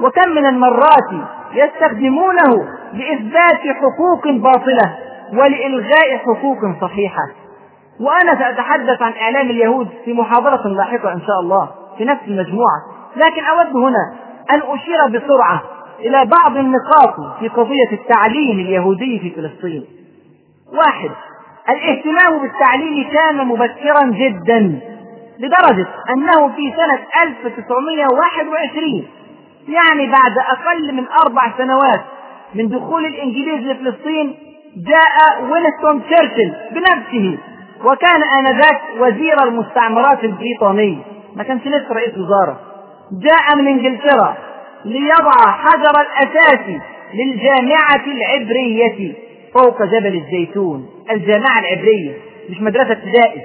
وكم 0.00 0.30
من 0.30 0.46
المرات 0.46 1.26
يستخدمونه 1.52 2.68
لإثبات 2.92 3.76
حقوق 3.76 4.28
باطلة 4.28 4.96
ولإلغاء 5.32 6.16
حقوق 6.18 6.58
صحيحة. 6.80 7.28
وأنا 8.00 8.38
سأتحدث 8.38 9.02
عن 9.02 9.12
إعلام 9.12 9.50
اليهود 9.50 9.88
في 10.04 10.12
محاضرة 10.12 10.68
لاحقة 10.68 11.12
إن 11.12 11.20
شاء 11.20 11.40
الله 11.40 11.68
في 11.98 12.04
نفس 12.04 12.22
المجموعة. 12.26 12.78
لكن 13.16 13.44
أود 13.44 13.76
هنا 13.76 14.14
أن 14.50 14.60
أشير 14.74 15.06
بسرعة 15.06 15.62
إلى 16.00 16.24
بعض 16.24 16.56
النقاط 16.56 17.38
في 17.40 17.48
قضية 17.48 17.92
التعليم 17.92 18.60
اليهودي 18.60 19.18
في 19.18 19.30
فلسطين. 19.30 19.84
واحد 20.72 21.10
الاهتمام 21.68 22.38
بالتعليم 22.42 23.08
كان 23.12 23.46
مبكرا 23.46 24.04
جدا 24.10 24.80
لدرجة 25.38 25.86
أنه 26.10 26.48
في 26.56 26.72
سنة 26.76 26.98
1921 27.24 29.06
يعني 29.68 30.06
بعد 30.06 30.38
أقل 30.38 30.94
من 30.94 31.06
أربع 31.26 31.52
سنوات 31.58 32.00
من 32.54 32.68
دخول 32.68 33.04
الإنجليز 33.06 33.60
لفلسطين 33.66 34.34
جاء 34.76 35.42
وينستون 35.44 36.02
تشرشل 36.04 36.52
بنفسه 36.70 37.38
وكان 37.84 38.22
آنذاك 38.38 38.80
وزير 38.98 39.36
المستعمرات 39.44 40.24
البريطاني 40.24 40.98
ما 41.36 41.42
كانش 41.44 41.66
لسه 41.66 41.92
رئيس 41.94 42.14
وزارة 42.18 42.60
جاء 43.22 43.56
من 43.56 43.68
إنجلترا 43.68 44.36
ليضع 44.84 45.50
حجر 45.52 46.00
الأساس 46.00 46.80
للجامعة 47.14 48.04
العبرية 48.06 49.14
فوق 49.54 49.82
جبل 49.82 50.16
الزيتون. 50.16 50.86
الجامعة 51.10 51.60
العبرية 51.60 52.12
مش 52.50 52.60
مدرسة 52.60 52.92
ابتدائي. 52.92 53.42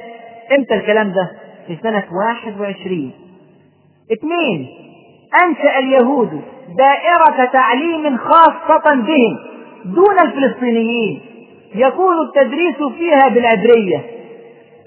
إمتى 0.57 0.73
الكلام 0.75 1.11
ده؟ 1.13 1.31
في 1.67 1.77
سنة 1.83 2.03
واحد 2.25 2.59
وعشرين. 2.61 3.11
اثنين 4.11 4.67
أنشأ 5.43 5.79
اليهود 5.79 6.41
دائرة 6.77 7.45
تعليم 7.53 8.17
خاصة 8.17 8.95
بهم 8.95 9.37
دون 9.85 10.19
الفلسطينيين. 10.19 11.21
يكون 11.75 12.15
التدريس 12.21 12.75
فيها 12.97 13.27
بالعبرية. 13.27 14.03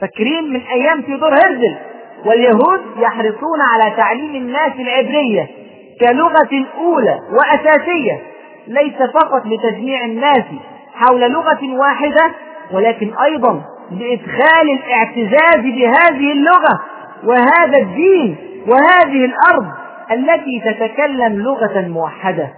فاكرين 0.01 0.53
من 0.53 0.61
أيام 0.61 1.03
تيودور 1.03 1.35
هرزل 1.35 1.77
واليهود 2.27 2.81
يحرصون 2.99 3.61
على 3.73 3.97
تعليم 3.97 4.35
الناس 4.35 4.73
العبرية 4.79 5.49
كلغة 6.01 6.67
أولى 6.79 7.19
وأساسية 7.33 8.23
ليس 8.67 8.95
فقط 9.15 9.43
لتجميع 9.47 10.05
الناس 10.05 10.45
حول 10.95 11.21
لغة 11.21 11.79
واحدة 11.79 12.31
ولكن 12.73 13.11
أيضا 13.25 13.63
بإدخال 13.91 14.71
الاعتزاز 14.71 15.57
بهذه 15.65 16.33
اللغة 16.33 16.81
وهذا 17.25 17.79
الدين 17.79 18.37
وهذه 18.69 19.25
الأرض 19.25 19.67
التي 20.13 20.61
تتكلم 20.61 21.43
لغة 21.43 21.81
موحدة. 21.89 22.49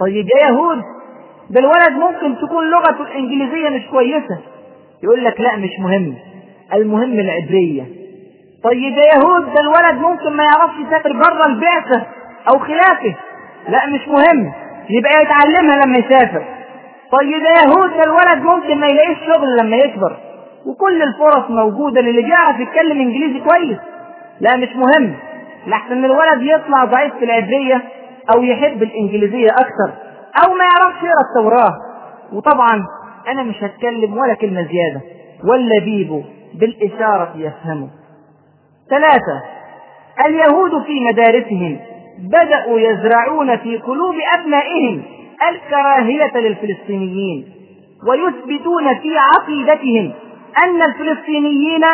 طيب 0.00 0.26
يا 0.36 0.48
يهود 0.48 0.82
ده 1.50 1.60
الولد 1.60 1.92
ممكن 1.92 2.36
تكون 2.46 2.70
لغته 2.70 3.02
الإنجليزية 3.02 3.68
مش 3.68 3.86
كويسة. 3.90 4.38
يقول 5.02 5.24
لك 5.24 5.40
لا 5.40 5.56
مش 5.56 5.70
مهم. 5.78 6.14
المهم 6.74 7.12
العبرية. 7.20 7.82
طيب 8.64 8.92
يا 8.98 9.14
يهود 9.16 9.44
ده 9.54 9.60
الولد 9.60 10.02
ممكن 10.02 10.36
ما 10.36 10.44
يعرفش 10.44 10.74
يسافر 10.86 11.12
بره 11.12 11.46
البعثة 11.46 12.06
أو 12.48 12.58
خلافه. 12.58 13.14
لا 13.68 13.78
مش 13.86 14.08
مهم. 14.08 14.52
يبقى 14.90 15.12
يتعلمها 15.22 15.76
لما 15.86 15.98
يسافر. 15.98 16.44
طيب 17.12 17.42
يا 17.42 17.62
يهود 17.66 17.92
الولد 17.92 18.42
ممكن 18.42 18.78
ما 18.80 18.86
يلاقيش 18.86 19.18
شغل 19.18 19.56
لما 19.60 19.76
يكبر 19.76 20.16
وكل 20.66 21.02
الفرص 21.02 21.50
موجودة 21.50 22.00
للي 22.00 22.22
بيعرف 22.22 22.60
يتكلم 22.60 23.00
إنجليزي 23.00 23.40
كويس. 23.40 23.78
لا 24.40 24.56
مش 24.56 24.68
مهم 24.76 25.14
لحسن 25.66 26.04
الولد 26.04 26.42
يطلع 26.42 26.84
ضعيف 26.84 27.14
في 27.14 27.24
العبرية 27.24 27.82
أو 28.34 28.42
يحب 28.42 28.82
الإنجليزية 28.82 29.46
أكثر 29.46 29.92
أو 30.44 30.54
ما 30.54 30.64
يعرفش 30.64 31.02
يقرأ 31.02 31.22
التوراة. 31.30 31.74
وطبعا 32.32 32.86
أنا 33.28 33.42
مش 33.42 33.64
هتكلم 33.64 34.18
ولا 34.18 34.34
كلمة 34.34 34.62
زيادة 34.62 35.00
واللبيب 35.44 36.24
بالإشارة 36.54 37.32
يفهمه. 37.36 37.88
ثلاثة 38.90 39.42
اليهود 40.26 40.82
في 40.86 41.00
مدارسهم 41.12 41.78
بدأوا 42.18 42.80
يزرعون 42.80 43.56
في 43.56 43.76
قلوب 43.78 44.14
أبنائهم 44.38 45.02
الكراهية 45.50 46.36
للفلسطينيين 46.36 47.52
ويثبتون 48.08 48.94
في 48.94 49.18
عقيدتهم 49.18 50.12
أن 50.64 50.82
الفلسطينيين 50.82 51.84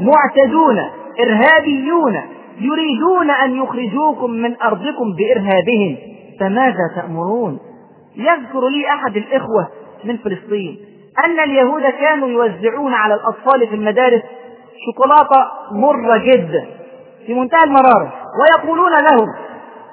معتدون 0.00 0.78
إرهابيون 1.20 2.20
يريدون 2.60 3.30
أن 3.30 3.56
يخرجوكم 3.56 4.30
من 4.30 4.56
أرضكم 4.62 5.12
بإرهابهم 5.18 5.96
فماذا 6.40 6.92
تأمرون؟ 6.96 7.58
يذكر 8.16 8.68
لي 8.68 8.88
أحد 8.88 9.16
الإخوة 9.16 9.68
من 10.04 10.16
فلسطين 10.16 10.78
أن 11.24 11.40
اليهود 11.40 11.82
كانوا 11.82 12.28
يوزعون 12.28 12.94
على 12.94 13.14
الأطفال 13.14 13.68
في 13.68 13.74
المدارس 13.74 14.22
شوكولاتة 14.86 15.46
مرة 15.72 16.18
جدا 16.18 16.66
في 17.26 17.34
منتهى 17.34 17.64
المرارة 17.64 18.12
ويقولون 18.40 18.92
لهم 18.92 19.28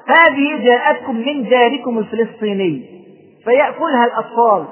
هذه 0.07 0.65
جاءتكم 0.65 1.15
من 1.15 1.43
جاركم 1.43 1.99
الفلسطيني 1.99 2.90
فيأكلها 3.45 4.05
الأطفال 4.05 4.65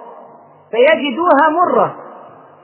فيجدوها 0.72 1.50
مرة 1.50 1.96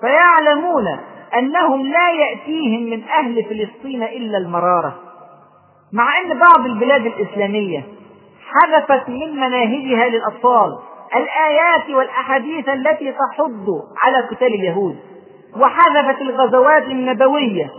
فيعلمون 0.02 1.00
أنهم 1.38 1.82
لا 1.82 2.10
يأتيهم 2.10 2.84
من 2.90 3.04
أهل 3.04 3.44
فلسطين 3.44 4.04
إلا 4.04 4.38
المرارة. 4.38 4.96
مع 5.94 6.22
أن 6.22 6.40
بعض 6.40 6.66
البلاد 6.66 7.06
الإسلامية 7.06 7.84
حذفت 8.48 9.10
من 9.10 9.36
مناهجها 9.36 10.10
للأطفال 10.10 10.78
الآيات 11.16 11.90
والأحاديث 11.90 12.70
التي 12.70 13.12
تحض 13.12 13.66
على 14.04 14.28
قتال 14.32 14.54
اليهود 14.54 14.96
وحذفت 15.60 16.22
الغزوات 16.22 16.84
النبوية 16.84 17.72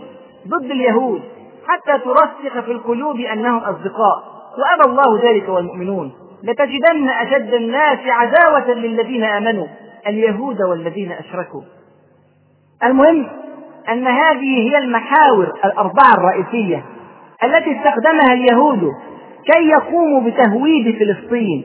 ضد 0.47 0.71
اليهود 0.71 1.21
حتى 1.67 1.97
ترسخ 1.97 2.59
في 2.65 2.71
القلوب 2.71 3.19
أنهم 3.19 3.57
أصدقاء 3.57 4.23
وأبى 4.59 4.91
الله 4.91 5.19
ذلك 5.23 5.49
والمؤمنون. 5.49 6.11
لتجدن 6.43 7.09
أشد 7.09 7.53
الناس 7.53 7.99
عداوة 8.05 8.73
للذين 8.73 9.23
آمنوا 9.23 9.67
اليهود 10.07 10.61
والذين 10.61 11.11
أشركوا. 11.11 11.61
المهم 12.83 13.27
أن 13.89 14.07
هذه 14.07 14.69
هي 14.69 14.77
المحاور 14.77 15.53
الأربعة 15.65 16.13
الرئيسية 16.17 16.85
التي 17.43 17.77
استخدمها 17.77 18.33
اليهود 18.33 18.91
كي 19.53 19.67
يقوموا 19.69 20.21
بتهويد 20.21 20.99
فلسطين 20.99 21.63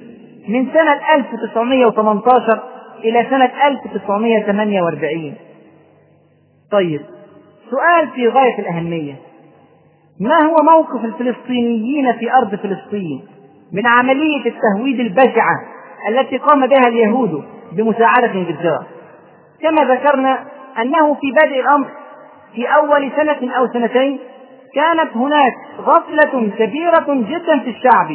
من 0.49 0.67
سنة 0.73 1.01
1918 1.15 2.63
إلى 3.05 3.27
سنة 3.31 3.51
1948 3.67 5.35
طيب 6.73 7.01
سؤال 7.71 8.09
في 8.15 8.29
غاية 8.29 8.59
الأهمية. 8.59 9.15
ما 10.21 10.37
هو 10.43 10.57
موقف 10.73 11.05
الفلسطينيين 11.05 12.13
في 12.13 12.33
أرض 12.33 12.55
فلسطين؟ 12.55 13.23
من 13.73 13.87
عملية 13.87 14.47
التهويد 14.47 15.01
البشعة 15.01 15.57
التي 16.09 16.39
قام 16.39 16.67
بها 16.67 16.89
اليهود 16.89 17.45
بمساعدة 17.73 18.33
انجلترا 18.33 18.87
كما 19.63 19.95
ذكرنا 19.95 20.39
أنه 20.83 21.15
في 21.15 21.33
بدء 21.33 21.61
الأمر 21.61 21.87
في 22.55 22.67
أول 22.67 23.11
سنة 23.17 23.57
أو 23.57 23.67
سنتين 23.67 24.19
كانت 24.75 25.17
هناك 25.17 25.53
غفلة 25.79 26.51
كبيرة 26.59 27.07
جدا 27.09 27.59
في 27.59 27.71
الشعب. 27.71 28.09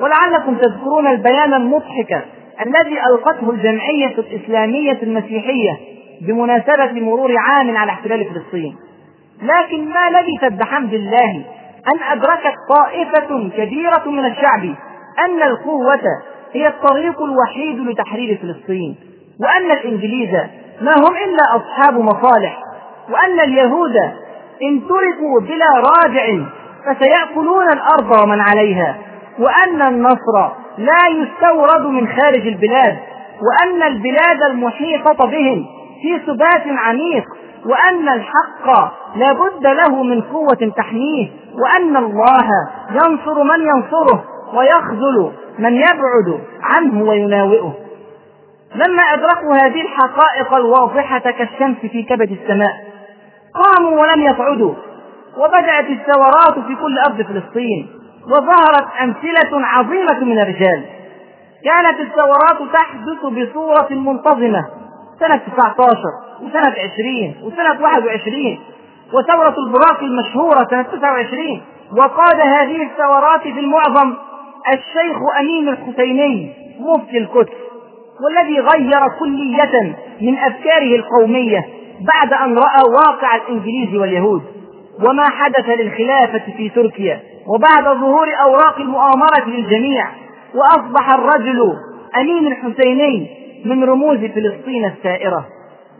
ولعلكم 0.00 0.54
تذكرون 0.54 1.06
البيان 1.06 1.54
المضحك 1.54 2.24
الذي 2.66 3.00
ألقته 3.10 3.50
الجمعية 3.50 4.14
الإسلامية 4.18 4.98
المسيحية 5.02 5.78
بمناسبة 6.22 7.00
مرور 7.00 7.38
عام 7.38 7.76
على 7.76 7.92
احتلال 7.92 8.24
فلسطين. 8.24 8.76
لكن 9.42 9.88
ما 9.88 10.18
لبثت 10.18 10.52
بحمد 10.60 10.94
الله 10.94 11.44
أن 11.88 12.02
أدركت 12.12 12.54
طائفة 12.68 13.50
كبيرة 13.56 14.02
من 14.06 14.24
الشعب 14.24 14.64
أن 15.26 15.42
القوة 15.42 16.00
هي 16.52 16.66
الطريق 16.68 17.22
الوحيد 17.22 17.78
لتحرير 17.80 18.38
فلسطين 18.42 18.96
وأن 19.40 19.70
الإنجليز 19.70 20.30
ما 20.80 20.92
هم 20.96 21.16
إلا 21.16 21.56
أصحاب 21.56 21.98
مصالح 22.00 22.58
وأن 23.10 23.40
اليهود 23.40 23.96
إن 24.62 24.80
تركوا 24.88 25.40
بلا 25.40 25.66
رادع 25.76 26.44
فسيأكلون 26.86 27.64
الأرض 27.72 28.22
ومن 28.22 28.40
عليها 28.40 28.96
وأن 29.38 29.82
النصر 29.82 30.52
لا 30.78 30.98
يستورد 31.10 31.86
من 31.86 32.08
خارج 32.08 32.46
البلاد 32.46 32.96
وأن 33.42 33.82
البلاد 33.82 34.42
المحيطة 34.50 35.26
بهم 35.26 35.66
في 36.02 36.20
سبات 36.26 36.62
عميق 36.66 37.24
وأن 37.66 38.08
الحق 38.08 38.92
لا 39.16 39.32
بد 39.32 39.66
له 39.66 40.02
من 40.02 40.22
قوة 40.22 40.72
تحميه 40.76 41.30
وأن 41.54 41.96
الله 41.96 42.48
ينصر 42.90 43.42
من 43.42 43.60
ينصره 43.60 44.24
ويخذل 44.54 45.32
من 45.58 45.74
يبعد 45.74 46.40
عنه 46.62 47.02
ويناوئه. 47.08 47.74
لما 48.74 49.02
أدركوا 49.02 49.54
هذه 49.54 49.80
الحقائق 49.80 50.54
الواضحة 50.54 51.18
كالشمس 51.18 51.76
في 51.78 52.02
كبد 52.02 52.30
السماء 52.30 52.72
قاموا 53.54 54.00
ولم 54.00 54.22
يصعدوا 54.22 54.74
وبدأت 55.36 55.86
الثورات 55.90 56.66
في 56.66 56.74
كل 56.74 56.98
أرض 56.98 57.22
فلسطين 57.22 57.88
وظهرت 58.26 58.86
أمثلة 59.02 59.66
عظيمة 59.66 60.24
من 60.24 60.38
الرجال. 60.38 60.84
كانت 61.64 62.00
الثورات 62.00 62.72
تحدث 62.72 63.20
بصورة 63.26 63.88
منتظمة 63.90 64.64
سنة 65.20 65.36
19 65.36 66.02
وسنة 66.42 66.74
20 66.94 67.34
وسنة 67.42 67.82
21 67.82 68.58
وثورة 69.12 69.54
البراق 69.66 70.02
المشهورة 70.02 70.66
سنة 70.70 70.82
29 70.82 71.60
وقاد 71.98 72.40
هذه 72.40 72.82
الثورات 72.82 73.40
في 73.42 73.60
المعظم 73.60 74.14
الشيخ 74.74 75.16
أمين 75.40 75.68
الحسيني 75.68 76.52
مفتي 76.80 77.18
القدس 77.18 77.52
والذي 78.24 78.60
غير 78.60 79.08
كلية 79.20 79.96
من 80.20 80.38
أفكاره 80.38 80.96
القومية 80.96 81.64
بعد 82.00 82.32
أن 82.32 82.58
رأى 82.58 82.82
واقع 82.92 83.36
الإنجليز 83.36 83.94
واليهود 84.00 84.42
وما 85.08 85.24
حدث 85.30 85.68
للخلافة 85.68 86.42
في 86.56 86.68
تركيا 86.68 87.20
وبعد 87.46 87.84
ظهور 87.98 88.26
أوراق 88.42 88.78
المؤامرة 88.78 89.44
للجميع 89.46 90.08
وأصبح 90.54 91.14
الرجل 91.14 91.72
أمين 92.20 92.46
الحسيني 92.46 93.30
من 93.64 93.84
رموز 93.84 94.18
فلسطين 94.18 94.84
السائرة. 94.84 95.46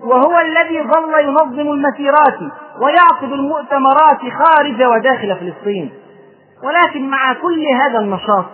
وهو 0.04 0.38
الذي 0.38 0.82
ظل 0.82 1.24
ينظم 1.24 1.72
المسيرات 1.72 2.38
ويعقد 2.80 3.32
المؤتمرات 3.32 4.20
خارج 4.20 4.82
وداخل 4.82 5.36
فلسطين. 5.36 5.90
ولكن 6.64 7.08
مع 7.10 7.32
كل 7.32 7.66
هذا 7.66 7.98
النشاط 7.98 8.44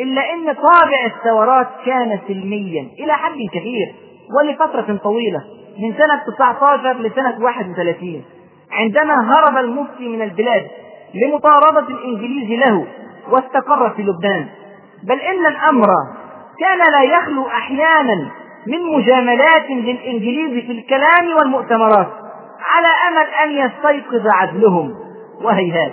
إلا 0.00 0.22
أن 0.32 0.52
طابع 0.52 1.04
الثورات 1.06 1.68
كان 1.86 2.18
سلميا 2.28 2.88
إلى 2.98 3.12
حد 3.12 3.38
كبير 3.52 3.94
ولفترة 4.38 4.96
طويلة 5.04 5.44
من 5.78 5.94
سنة 5.94 6.34
19 6.36 6.92
لسنة 7.00 7.44
31 7.44 8.24
عندما 8.72 9.14
هرب 9.32 9.56
المفتي 9.56 10.08
من 10.08 10.22
البلاد 10.22 10.66
لمطاردة 11.14 11.88
الإنجليز 11.88 12.58
له 12.66 12.86
واستقر 13.30 13.90
في 13.90 14.02
لبنان. 14.02 14.46
بل 15.02 15.20
إن 15.20 15.46
الأمر 15.46 15.88
كان 16.60 16.78
لا 16.92 17.02
يخلو 17.02 17.48
أحيانا 17.48 18.30
من 18.66 18.96
مجاملات 18.96 19.70
للإنجليز 19.70 20.64
في 20.64 20.72
الكلام 20.72 21.36
والمؤتمرات 21.38 22.08
على 22.60 22.88
أمل 23.08 23.26
أن 23.44 23.66
يستيقظ 23.66 24.26
عدلهم. 24.34 24.94
وهيهات 25.44 25.92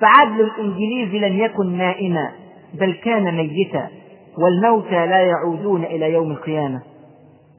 فعدل 0.00 0.40
الإنجليز 0.40 1.24
لم 1.24 1.38
يكن 1.38 1.78
نائما 1.78 2.30
بل 2.80 2.92
كان 3.04 3.36
ميتا 3.36 3.86
والموتى 4.38 5.06
لا 5.06 5.20
يعودون 5.20 5.84
إلى 5.84 6.12
يوم 6.12 6.30
القيامة. 6.30 6.80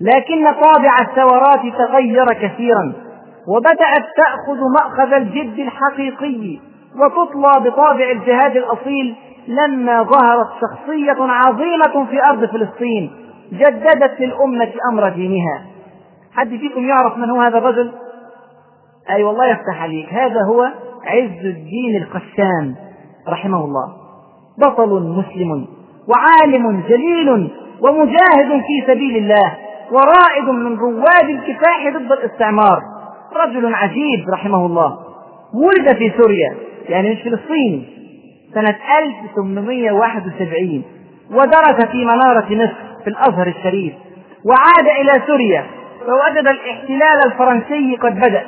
لكن 0.02 0.46
طابع 0.46 0.96
الثورات 1.02 1.74
تغير 1.78 2.26
كثيرا 2.26 2.94
وبدأت 3.48 4.06
تأخذ 4.18 4.60
مأخذ 4.80 5.14
الجد 5.14 5.60
الحقيقي 5.60 6.60
وتطلى 6.96 7.70
بطابع 7.70 8.12
الجهاد 8.12 8.58
الأصيل 8.58 9.16
لما 9.48 10.04
ظهرت 10.04 10.48
شخصية 10.62 11.18
عظيمة 11.20 12.06
في 12.10 12.24
أرض 12.24 12.46
فلسطين. 12.46 13.12
جددت 13.52 14.20
للأمة 14.20 14.74
أمر 14.92 15.10
دينها. 15.10 15.66
حد 16.34 16.50
فيكم 16.50 16.86
يعرف 16.86 17.18
من 17.18 17.30
هو 17.30 17.42
هذا 17.42 17.58
الرجل؟ 17.58 17.92
أي 19.10 19.24
والله 19.24 19.46
يفتح 19.46 19.82
عليك. 19.82 20.14
هذا 20.14 20.42
هو 20.50 20.64
عز 21.06 21.46
الدين 21.46 21.96
القسام 22.02 22.76
رحمه 23.28 23.66
الله. 23.66 23.94
بطل 24.58 25.04
مسلم 25.04 25.68
وعالم 26.08 26.82
جليل 26.90 27.52
ومجاهد 27.82 28.62
في 28.62 28.88
سبيل 28.88 29.18
الله 29.18 29.54
ورائد 29.92 30.50
من 30.50 30.78
رواد 30.78 31.30
الكفاح 31.30 31.94
ضد 31.94 32.12
الاستعمار. 32.12 32.82
رجل 33.36 33.76
عجيب 33.76 34.30
رحمه 34.34 34.66
الله. 34.66 34.98
ولد 35.54 35.96
في 35.98 36.12
سوريا 36.22 36.56
يعني 36.90 37.12
مش 37.12 37.22
فلسطيني 37.22 37.84
سنة 38.54 38.76
1871 39.00 40.84
ودرس 41.32 41.86
في 41.92 42.06
منارة 42.06 42.48
مصر. 42.56 42.88
في 43.08 43.14
الأزهر 43.14 43.48
الشريف 43.48 43.94
وعاد 44.46 44.88
إلى 45.02 45.22
سوريا 45.28 45.66
فوجد 46.00 46.48
الاحتلال 46.48 47.26
الفرنسي 47.26 47.96
قد 47.96 48.16
بدأ 48.16 48.44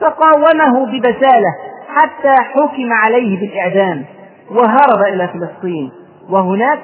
فقاومه 0.00 0.86
ببسالة 0.86 1.52
حتى 1.88 2.34
حكم 2.42 2.92
عليه 2.92 3.40
بالإعدام 3.40 4.04
وهرب 4.50 5.14
إلى 5.14 5.28
فلسطين 5.28 5.90
وهناك 6.30 6.78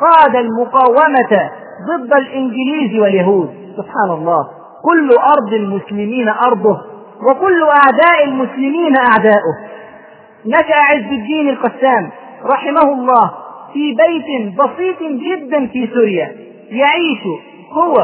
قاد 0.00 0.36
المقاومة 0.36 1.50
ضد 1.88 2.12
الإنجليز 2.14 3.00
واليهود. 3.00 3.54
سبحان 3.76 4.10
الله 4.10 4.48
كل 4.84 5.10
أرض 5.10 5.52
المسلمين 5.52 6.28
أرضه 6.28 6.80
وكل 7.30 7.62
أعداء 7.62 8.24
المسلمين 8.24 8.94
أعداؤه. 8.96 9.56
نشأ 10.46 10.76
عز 10.90 11.12
الدين 11.12 11.48
القسام 11.48 12.10
رحمه 12.44 12.92
الله 12.92 13.30
في 13.72 13.94
بيت 13.94 14.54
بسيط 14.58 14.98
جدا 15.02 15.66
في 15.66 15.88
سوريا. 15.94 16.47
يعيش 16.70 17.22
هو 17.72 17.94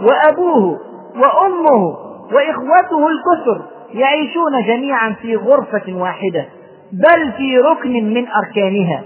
وأبوه 0.00 0.78
وأمه 1.16 1.96
وإخوته 2.32 3.08
الكثر 3.08 3.62
يعيشون 3.94 4.62
جميعا 4.66 5.16
في 5.22 5.36
غرفة 5.36 5.92
واحدة 5.92 6.46
بل 6.92 7.32
في 7.32 7.58
ركن 7.58 7.92
من 7.92 8.26
أركانها 8.28 9.02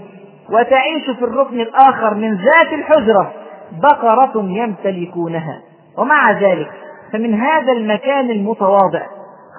وتعيش 0.49 1.09
في 1.19 1.25
الركن 1.25 1.59
الآخر 1.59 2.13
من 2.13 2.31
ذات 2.31 2.73
الحجرة 2.73 3.33
بقرة 3.83 4.31
يمتلكونها. 4.35 5.61
ومع 5.97 6.31
ذلك 6.31 6.71
فمن 7.13 7.33
هذا 7.33 7.71
المكان 7.71 8.29
المتواضع 8.29 9.01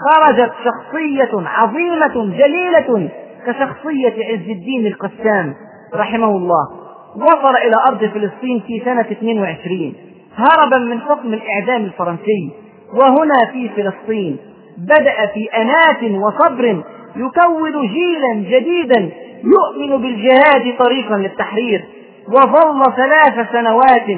خرجت 0.06 0.52
شخصية 0.64 1.48
عظيمة 1.48 2.36
جليلة 2.36 3.08
كشخصية 3.46 4.24
عز 4.32 4.48
الدين 4.48 4.86
القسام 4.86 5.54
رحمه 5.94 6.28
الله. 6.36 6.79
وصل 7.16 7.56
إلى 7.56 7.76
أرض 7.88 7.98
فلسطين 7.98 8.62
في 8.66 8.82
سنة 8.84 9.00
22 9.00 9.94
هربا 10.36 10.78
من 10.78 11.00
حكم 11.00 11.34
الإعدام 11.34 11.84
الفرنسي. 11.84 12.50
وهنا 12.94 13.52
في 13.52 13.68
فلسطين 13.68 14.36
بدأ 14.78 15.26
في 15.26 15.44
أناة 15.56 16.18
وصبر 16.24 16.82
يكون 17.16 17.72
جيلا 17.72 18.34
جديدا 18.34 19.10
يؤمن 19.44 20.02
بالجهاد 20.02 20.76
طريقا 20.78 21.16
للتحرير. 21.16 21.84
وظل 22.28 22.82
ثلاث 22.96 23.52
سنوات 23.52 24.08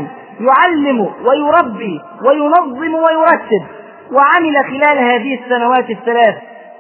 يعلم 0.40 1.01
ويربي 1.01 2.01
وينظم 2.26 2.95
ويرتب. 2.95 3.66
وعمل 4.12 4.55
خلال 4.64 4.99
هذه 4.99 5.38
السنوات 5.45 5.90
الثلاث 5.90 6.34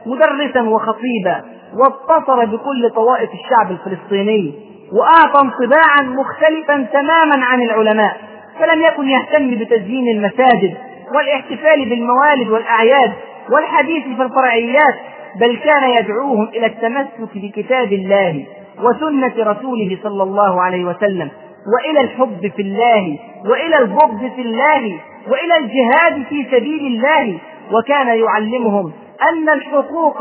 مدرسا 0.06 0.62
وخطيبا 0.62 1.44
واتصل 1.74 2.46
بكل 2.46 2.90
طوائف 2.90 3.30
الشعب 3.32 3.70
الفلسطيني. 3.70 4.71
وأعطى 4.92 5.40
انطباعا 5.40 6.02
مختلفا 6.02 6.86
تماما 6.92 7.44
عن 7.46 7.62
العلماء 7.62 8.16
فلم 8.58 8.82
يكن 8.82 9.08
يهتم 9.08 9.50
بتزيين 9.50 10.16
المساجد 10.16 10.74
والاحتفال 11.14 11.88
بالموالد 11.88 12.48
والأعياد 12.48 13.12
والحديث 13.50 14.02
في 14.04 14.22
الفرعيات 14.22 14.94
بل 15.40 15.56
كان 15.56 15.90
يدعوهم 15.90 16.48
إلى 16.48 16.66
التمسك 16.66 17.30
بكتاب 17.34 17.92
الله 17.92 18.46
وسنة 18.82 19.32
رسوله 19.38 19.98
صلى 20.02 20.22
الله 20.22 20.62
عليه 20.62 20.84
وسلم 20.84 21.30
وإلى 21.74 22.00
الحب 22.00 22.52
في 22.56 22.62
الله 22.62 23.18
وإلى 23.44 23.78
البغض 23.78 24.30
في 24.36 24.42
الله 24.42 25.00
وإلى 25.28 25.56
الجهاد 25.58 26.26
في 26.28 26.46
سبيل 26.50 26.86
الله 26.86 27.38
وكان 27.72 28.06
يعلمهم 28.06 28.92
أن 29.30 29.48
الحقوق 29.48 30.18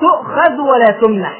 تؤخذ 0.00 0.60
ولا 0.60 0.98
تمنح. 1.02 1.32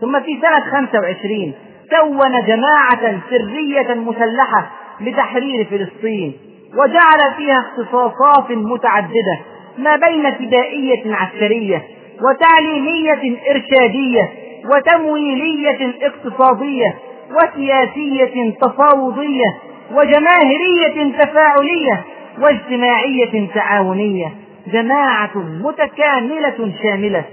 ثم 0.00 0.20
في 0.20 0.40
سنة 0.42 0.70
25 0.70 1.54
كون 1.90 2.30
جماعة 2.46 3.20
سرية 3.30 3.94
مسلحة 3.94 4.70
لتحرير 5.00 5.64
فلسطين 5.70 6.32
وجعل 6.74 7.34
فيها 7.36 7.58
اختصاصات 7.58 8.50
متعددة 8.50 9.38
ما 9.78 9.96
بين 9.96 10.30
فدائية 10.34 11.14
عسكرية 11.14 11.82
وتعليمية 12.22 13.38
إرشادية 13.50 14.28
وتمويلية 14.64 15.94
اقتصادية 16.02 16.94
وسياسية 17.30 18.54
تفاوضية 18.60 19.54
وجماهيرية 19.92 21.18
تفاعلية 21.18 22.04
واجتماعية 22.38 23.48
تعاونية. 23.54 24.32
جماعة 24.72 25.30
متكاملة 25.36 26.72
شاملة. 26.82 27.24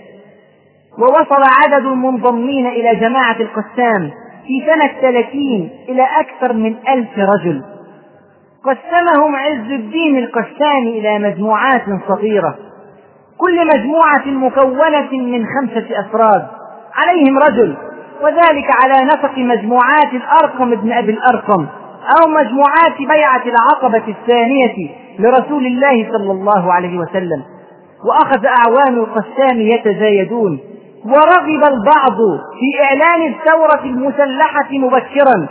ووصل 0.99 1.43
عدد 1.63 1.85
المنضمين 1.85 2.67
إلى 2.67 2.95
جماعة 2.95 3.37
القسام 3.39 4.11
في 4.47 4.65
سنة 4.65 5.01
ثلاثين 5.01 5.69
إلى 5.89 6.07
أكثر 6.19 6.53
من 6.53 6.75
ألف 6.89 7.09
رجل. 7.17 7.63
قسمهم 8.63 9.35
عز 9.35 9.71
الدين 9.71 10.17
القسامي 10.17 10.99
إلى 10.99 11.19
مجموعات 11.19 11.83
صغيرة. 12.07 12.55
كل 13.37 13.67
مجموعة 13.67 14.25
مكونة 14.25 15.11
من 15.11 15.45
خمسة 15.45 15.99
أفراد. 15.99 16.47
عليهم 16.93 17.39
رجل. 17.39 17.75
وذلك 18.21 18.65
على 18.83 19.05
نسق 19.05 19.37
مجموعات 19.37 20.13
الأرقم 20.13 20.71
ابن 20.71 20.91
أبي 20.91 21.11
الأرقم 21.11 21.65
أو 22.21 22.29
مجموعات 22.29 22.97
بيعة 22.99 23.43
العقبة 23.45 24.03
الثانية 24.07 24.89
لرسول 25.19 25.65
الله 25.65 26.11
صلى 26.11 26.31
الله 26.31 26.73
عليه 26.73 26.97
وسلم. 26.97 27.43
وأخذ 28.05 28.45
أعوان 28.45 28.97
القسام 28.97 29.61
يتزايدون. 29.61 30.59
ورغب 31.05 31.63
البعض 31.73 32.17
في 32.59 32.83
إعلان 32.83 33.33
الثورة 33.33 33.83
المسلحة 33.85 34.67
مبكرا. 34.71 35.47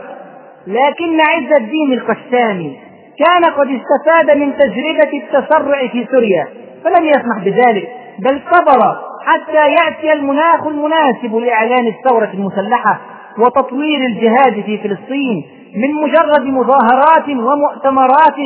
لكن 0.66 1.20
عز 1.20 1.52
الدين 1.60 1.92
القسامي 1.92 2.78
كان 3.18 3.44
قد 3.52 3.66
استفاد 3.68 4.36
من 4.38 4.52
تجربة 4.56 5.22
التسرع 5.24 5.86
في 5.88 6.06
سوريا 6.12 6.46
فلم 6.84 7.06
يسمح 7.06 7.44
بذلك 7.44 7.88
بل 8.18 8.40
صبر 8.52 8.96
حتى 9.26 9.68
يأتي 9.68 10.12
المناخ 10.12 10.66
المناسب 10.66 11.36
لإعلان 11.36 11.86
الثورة 11.86 12.30
المسلحة 12.34 13.00
وتطوير 13.38 13.98
الجهاد 14.06 14.64
في 14.64 14.78
فلسطين 14.78 15.44
من 15.76 15.94
مجرد 15.94 16.46
مظاهرات 16.46 17.28
ومؤتمرات 17.28 18.38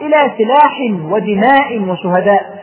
إلى 0.00 0.16
سلاح 0.38 0.80
ودماء 1.12 1.78
وشهداء. 1.88 2.58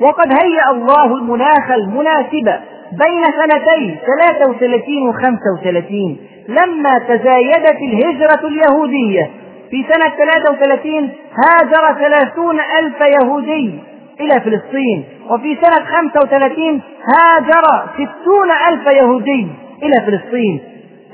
وقد 0.00 0.32
هيأ 0.42 0.70
الله 0.70 1.04
المناخ 1.16 1.70
المناسب 1.70 2.60
بين 2.92 3.24
سنتي 3.24 3.96
33 4.06 5.08
و 5.08 5.12
35 5.12 6.16
لما 6.48 6.98
تزايدت 7.08 7.78
الهجرة 7.82 8.48
اليهودية 8.48 9.30
في 9.70 9.84
سنة 9.92 10.14
33 10.16 11.10
هاجر 11.44 11.98
ثلاثون 12.00 12.60
ألف 12.60 13.00
يهودي 13.00 13.78
إلى 14.20 14.40
فلسطين. 14.40 15.04
وفي 15.30 15.56
سنة 15.62 15.84
35 15.84 16.80
هاجر 17.14 17.88
ستون 17.94 18.50
ألف 18.68 18.86
يهودي 18.86 19.48
إلى 19.82 20.00
فلسطين. 20.06 20.60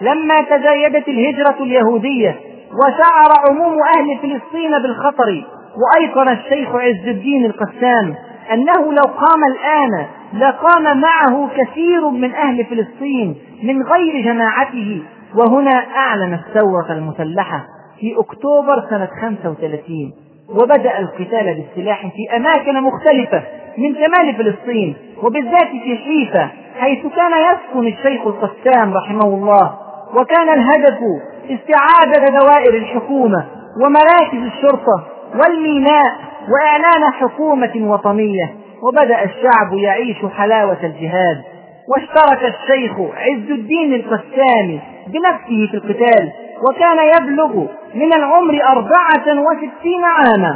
لما 0.01 0.37
تزايدت 0.51 1.09
الهجرة 1.09 1.57
اليهودية 1.61 2.37
وشعر 2.73 3.31
عموم 3.51 3.79
أهل 3.97 4.19
فلسطين 4.23 4.71
بالخطر 4.83 5.45
وأيقن 5.77 6.29
الشيخ 6.29 6.75
عز 6.75 7.09
الدين 7.09 7.45
القسام 7.45 8.15
أنه 8.53 8.93
لو 8.93 9.03
قام 9.03 9.45
الآن 9.53 10.07
لقام 10.35 11.01
معه 11.01 11.49
كثير 11.57 12.11
من 12.11 12.35
أهل 12.35 12.65
فلسطين 12.65 13.37
من 13.63 13.83
غير 13.83 14.25
جماعته. 14.25 15.03
وهنا 15.35 15.71
أعلن 15.97 16.35
الثورة 16.35 16.93
المسلحة 16.93 17.65
في 18.01 18.15
أكتوبر 18.19 18.87
سنة 18.91 19.09
35 19.23 20.13
وبدأ 20.49 20.99
القتال 20.99 21.55
بالسلاح 21.55 22.01
في 22.07 22.37
أماكن 22.37 22.81
مختلفة 22.83 23.43
من 23.79 23.95
شمال 23.95 24.35
فلسطين 24.35 24.97
وبالذات 25.23 25.69
في 25.69 25.97
حيفا 25.97 26.49
حيث 26.79 27.07
كان 27.07 27.33
يسكن 27.33 27.87
الشيخ 27.87 28.27
القسام 28.27 28.95
رحمه 28.95 29.25
الله. 29.35 29.75
وكان 30.15 30.49
الهدف 30.49 30.99
استعادة 31.45 32.39
دوائر 32.41 32.75
الحكومة 32.75 33.45
ومراكز 33.85 34.53
الشرطة 34.53 35.05
والميناء 35.39 36.07
وإعلان 36.49 37.13
حكومة 37.13 37.73
وطنية 37.77 38.55
وبدأ 38.83 39.25
الشعب 39.25 39.73
يعيش 39.79 40.17
حلاوة 40.37 40.79
الجهاد. 40.83 41.43
واشترك 41.89 42.55
الشيخ 42.55 42.93
عز 43.01 43.51
الدين 43.51 43.95
القسامي 43.95 44.81
بنفسه 45.07 45.69
في 45.71 45.75
القتال 45.75 46.33
وكان 46.69 46.99
يبلغ 47.17 47.67
من 47.95 48.13
العمر 48.15 48.63
أربعة 48.65 49.41
وستين 49.41 50.05
عاما. 50.05 50.55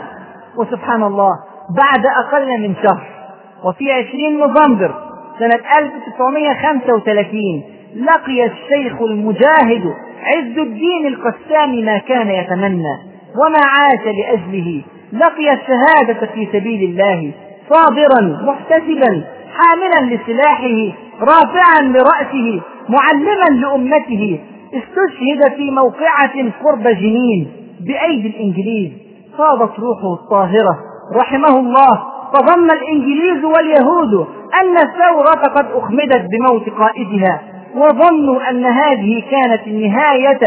وسبحان 0.56 1.02
الله 1.02 1.32
بعد 1.76 2.06
أقل 2.06 2.60
من 2.60 2.74
شهر 2.74 3.06
وفي 3.64 3.92
عشرين 3.92 4.38
نوفمبر 4.38 4.94
سنة 5.38 5.60
1935 5.78 7.62
لقي 7.96 8.44
الشيخ 8.46 9.02
المجاهد 9.02 9.94
عز 10.22 10.58
الدين 10.58 11.06
القسامي 11.06 11.82
ما 11.82 11.98
كان 11.98 12.28
يتمنى. 12.30 13.09
وما 13.36 13.60
عاش 13.64 14.14
لأجله 14.16 14.82
لقي 15.12 15.52
الشهادة 15.52 16.26
في 16.34 16.48
سبيل 16.52 16.90
الله 16.90 17.32
صابرا 17.70 18.42
محتسبا 18.52 19.24
حاملا 19.56 20.14
لسلاحه 20.14 20.96
رافعا 21.20 21.82
لرأسه 21.82 22.60
معلما 22.88 23.60
لأمته. 23.60 24.40
استشهد 24.74 25.56
في 25.56 25.70
موقعة 25.70 26.52
قرب 26.64 26.82
جنين 26.82 27.52
بأيدي 27.80 28.28
الإنجليز. 28.28 28.90
فاضت 29.38 29.78
روحه 29.80 30.14
الطاهرة. 30.14 30.78
رحمه 31.16 31.58
الله. 31.58 32.02
فظن 32.34 32.70
الإنجليز 32.70 33.44
واليهود 33.44 34.26
أن 34.62 34.76
الثورة 34.76 35.48
قد 35.56 35.66
أخمدت 35.74 36.26
بموت 36.30 36.68
قائدها 36.68 37.40
وظنوا 37.74 38.50
أن 38.50 38.64
هذه 38.64 39.22
كانت 39.30 39.66
النهاية 39.66 40.40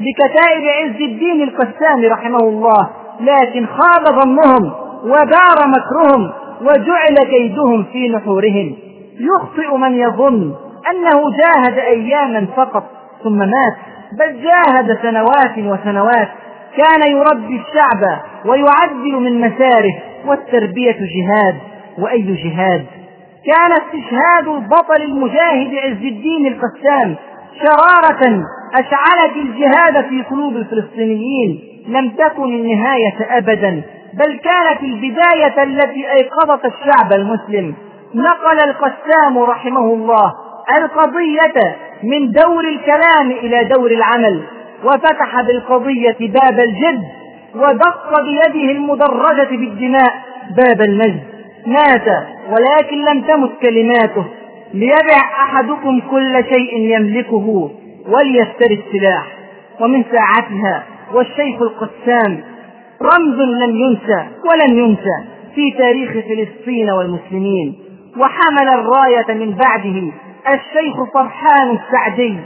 لكتائب 0.00 0.64
عز 0.64 1.02
الدين 1.02 1.42
القسام 1.42 2.04
رحمه 2.04 2.38
الله 2.38 2.90
لكن 3.20 3.66
خاب 3.66 4.20
ظنهم 4.20 4.72
ودار 5.04 5.58
مكرهم 5.66 6.32
وجعل 6.60 7.30
كيدهم 7.30 7.84
في 7.92 8.08
نحورهم. 8.08 8.76
يخطئ 9.20 9.76
من 9.76 9.94
يظن 9.94 10.54
أنه 10.90 11.22
جاهد 11.30 11.78
أياما 11.78 12.46
فقط 12.56 12.84
ثم 13.24 13.38
مات 13.38 13.76
بل 14.18 14.42
جاهد 14.42 14.98
سنوات 15.02 15.58
وسنوات. 15.58 16.28
كان 16.76 17.12
يربي 17.12 17.60
الشعب 17.60 18.20
ويعدل 18.44 19.20
من 19.20 19.40
مساره 19.40 19.94
والتربية 20.26 20.96
جهاد. 21.00 21.56
وأي 21.98 22.22
جهاد؟ 22.22 22.86
كان 23.46 23.72
استشهاد 23.72 24.48
البطل 24.48 25.02
المجاهد 25.02 25.74
عز 25.74 26.04
الدين 26.04 26.46
القسام 26.46 27.16
شرارة 27.62 28.44
أشعلت 28.74 29.36
الجهاد 29.36 30.08
في 30.08 30.22
قلوب 30.30 30.56
الفلسطينيين 30.56 31.60
لم 31.88 32.10
تكن 32.10 32.44
النهاية 32.44 33.16
أبدا 33.38 33.82
بل 34.14 34.38
كانت 34.38 34.82
البداية 34.82 35.62
التي 35.62 36.12
أيقظت 36.12 36.64
الشعب 36.64 37.12
المسلم. 37.12 37.74
نقل 38.14 38.68
القسام 38.68 39.38
رحمه 39.38 39.80
الله 39.94 40.32
القضية 40.78 41.76
من 42.02 42.32
دور 42.32 42.64
الكلام 42.64 43.30
إلى 43.30 43.64
دور 43.64 43.90
العمل 43.90 44.42
وفتح 44.84 45.40
بالقضية 45.40 46.16
باب 46.20 46.60
الجد 46.60 47.02
ودق 47.54 48.20
بيده 48.20 48.72
المدرجة 48.72 49.50
بالدماء 49.50 50.14
باب 50.56 50.80
المجد. 50.82 51.22
مات 51.66 52.06
ولكن 52.48 53.04
لم 53.04 53.22
تمت 53.22 53.50
كلماته. 53.62 54.24
ليبع 54.74 55.16
أحدكم 55.44 56.00
كل 56.10 56.44
شيء 56.54 56.78
يملكه 56.78 57.70
وليفتري 58.08 58.74
السلاح 58.86 59.26
ومن 59.80 60.04
ساعتها 60.12 60.84
والشيخ 61.14 61.62
القسام 61.62 62.40
رمز 63.02 63.38
لم 63.40 63.76
ينسى 63.76 64.26
ولن 64.50 64.78
ينسى 64.78 65.24
في 65.54 65.70
تاريخ 65.70 66.10
فلسطين 66.12 66.90
والمسلمين 66.90 67.78
وحمل 68.18 68.68
الراية 68.68 69.34
من 69.44 69.54
بعده 69.54 70.12
الشيخ 70.54 71.04
فرحان 71.14 71.78
السعدي 71.78 72.36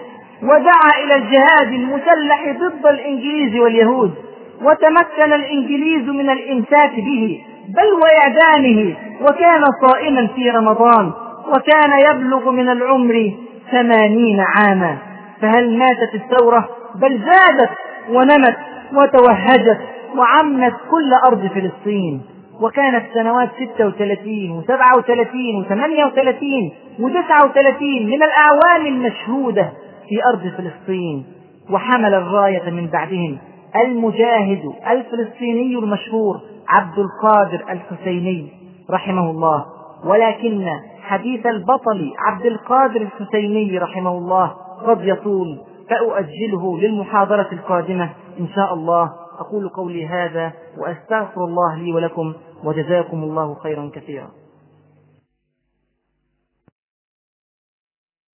ودعا 0.43 1.05
إلى 1.05 1.15
الجهاد 1.15 1.73
المسلح 1.73 2.57
ضد 2.59 2.87
الإنجليز 2.87 3.57
واليهود 3.61 4.15
وتمكن 4.63 5.33
الإنجليز 5.33 6.09
من 6.09 6.31
الإمساك 6.31 6.95
به 6.97 7.41
بل 7.69 7.89
وإعدامه 8.03 8.95
وكان 9.21 9.65
صائما 9.87 10.27
في 10.27 10.51
رمضان. 10.51 11.13
وكان 11.55 11.93
يبلغ 12.11 12.51
من 12.51 12.69
العمر 12.69 13.33
ثمانين 13.71 14.41
عاما. 14.41 14.99
فهل 15.41 15.79
ماتت 15.79 16.15
الثورة؟ 16.15 16.69
بل 16.95 17.19
زادت 17.19 17.71
ونمت 18.09 18.57
وتوهجت 18.93 19.81
وعمت 20.17 20.75
كل 20.91 21.13
أرض 21.29 21.47
فلسطين. 21.47 22.23
وكانت 22.61 23.05
سنوات 23.15 23.49
36 23.77 24.63
و37 24.63 25.35
و38 25.65 26.73
و39 27.01 27.83
من 27.83 28.23
الأعوام 28.23 28.87
المشهودة 28.87 29.73
في 30.09 30.25
أرض 30.25 30.53
فلسطين. 30.57 31.27
وحمل 31.71 32.15
الراية 32.15 32.71
من 32.71 32.87
بعدهم 32.87 33.39
المجاهد 33.87 34.73
الفلسطيني 34.91 35.79
المشهور 35.79 36.41
عبد 36.69 36.99
القادر 36.99 37.65
الحسيني 37.71 38.49
رحمه 38.91 39.31
الله. 39.31 39.65
ولكن 40.05 40.69
حديث 41.05 41.47
البطل 41.47 42.13
عبد 42.19 42.47
القادر 42.47 43.01
الحسيني 43.01 43.79
رحمه 43.79 44.11
الله 44.11 44.47
قد 44.87 45.05
يطول 45.05 45.61
فأؤجله 45.91 46.79
للمحاضرة 46.79 47.49
القادمة 47.53 48.11
إن 48.41 48.49
شاء 48.49 48.75
الله. 48.75 49.13
أقول 49.39 49.69
قولي 49.69 50.07
هذا 50.07 50.53
وأستغفر 50.79 51.45
الله 51.45 51.77
لي 51.77 51.93
ولكم 51.93 52.35
وجزاكم 52.65 53.23
الله 53.23 53.55
خيرا 53.55 53.91
كثيرا. 53.95 54.29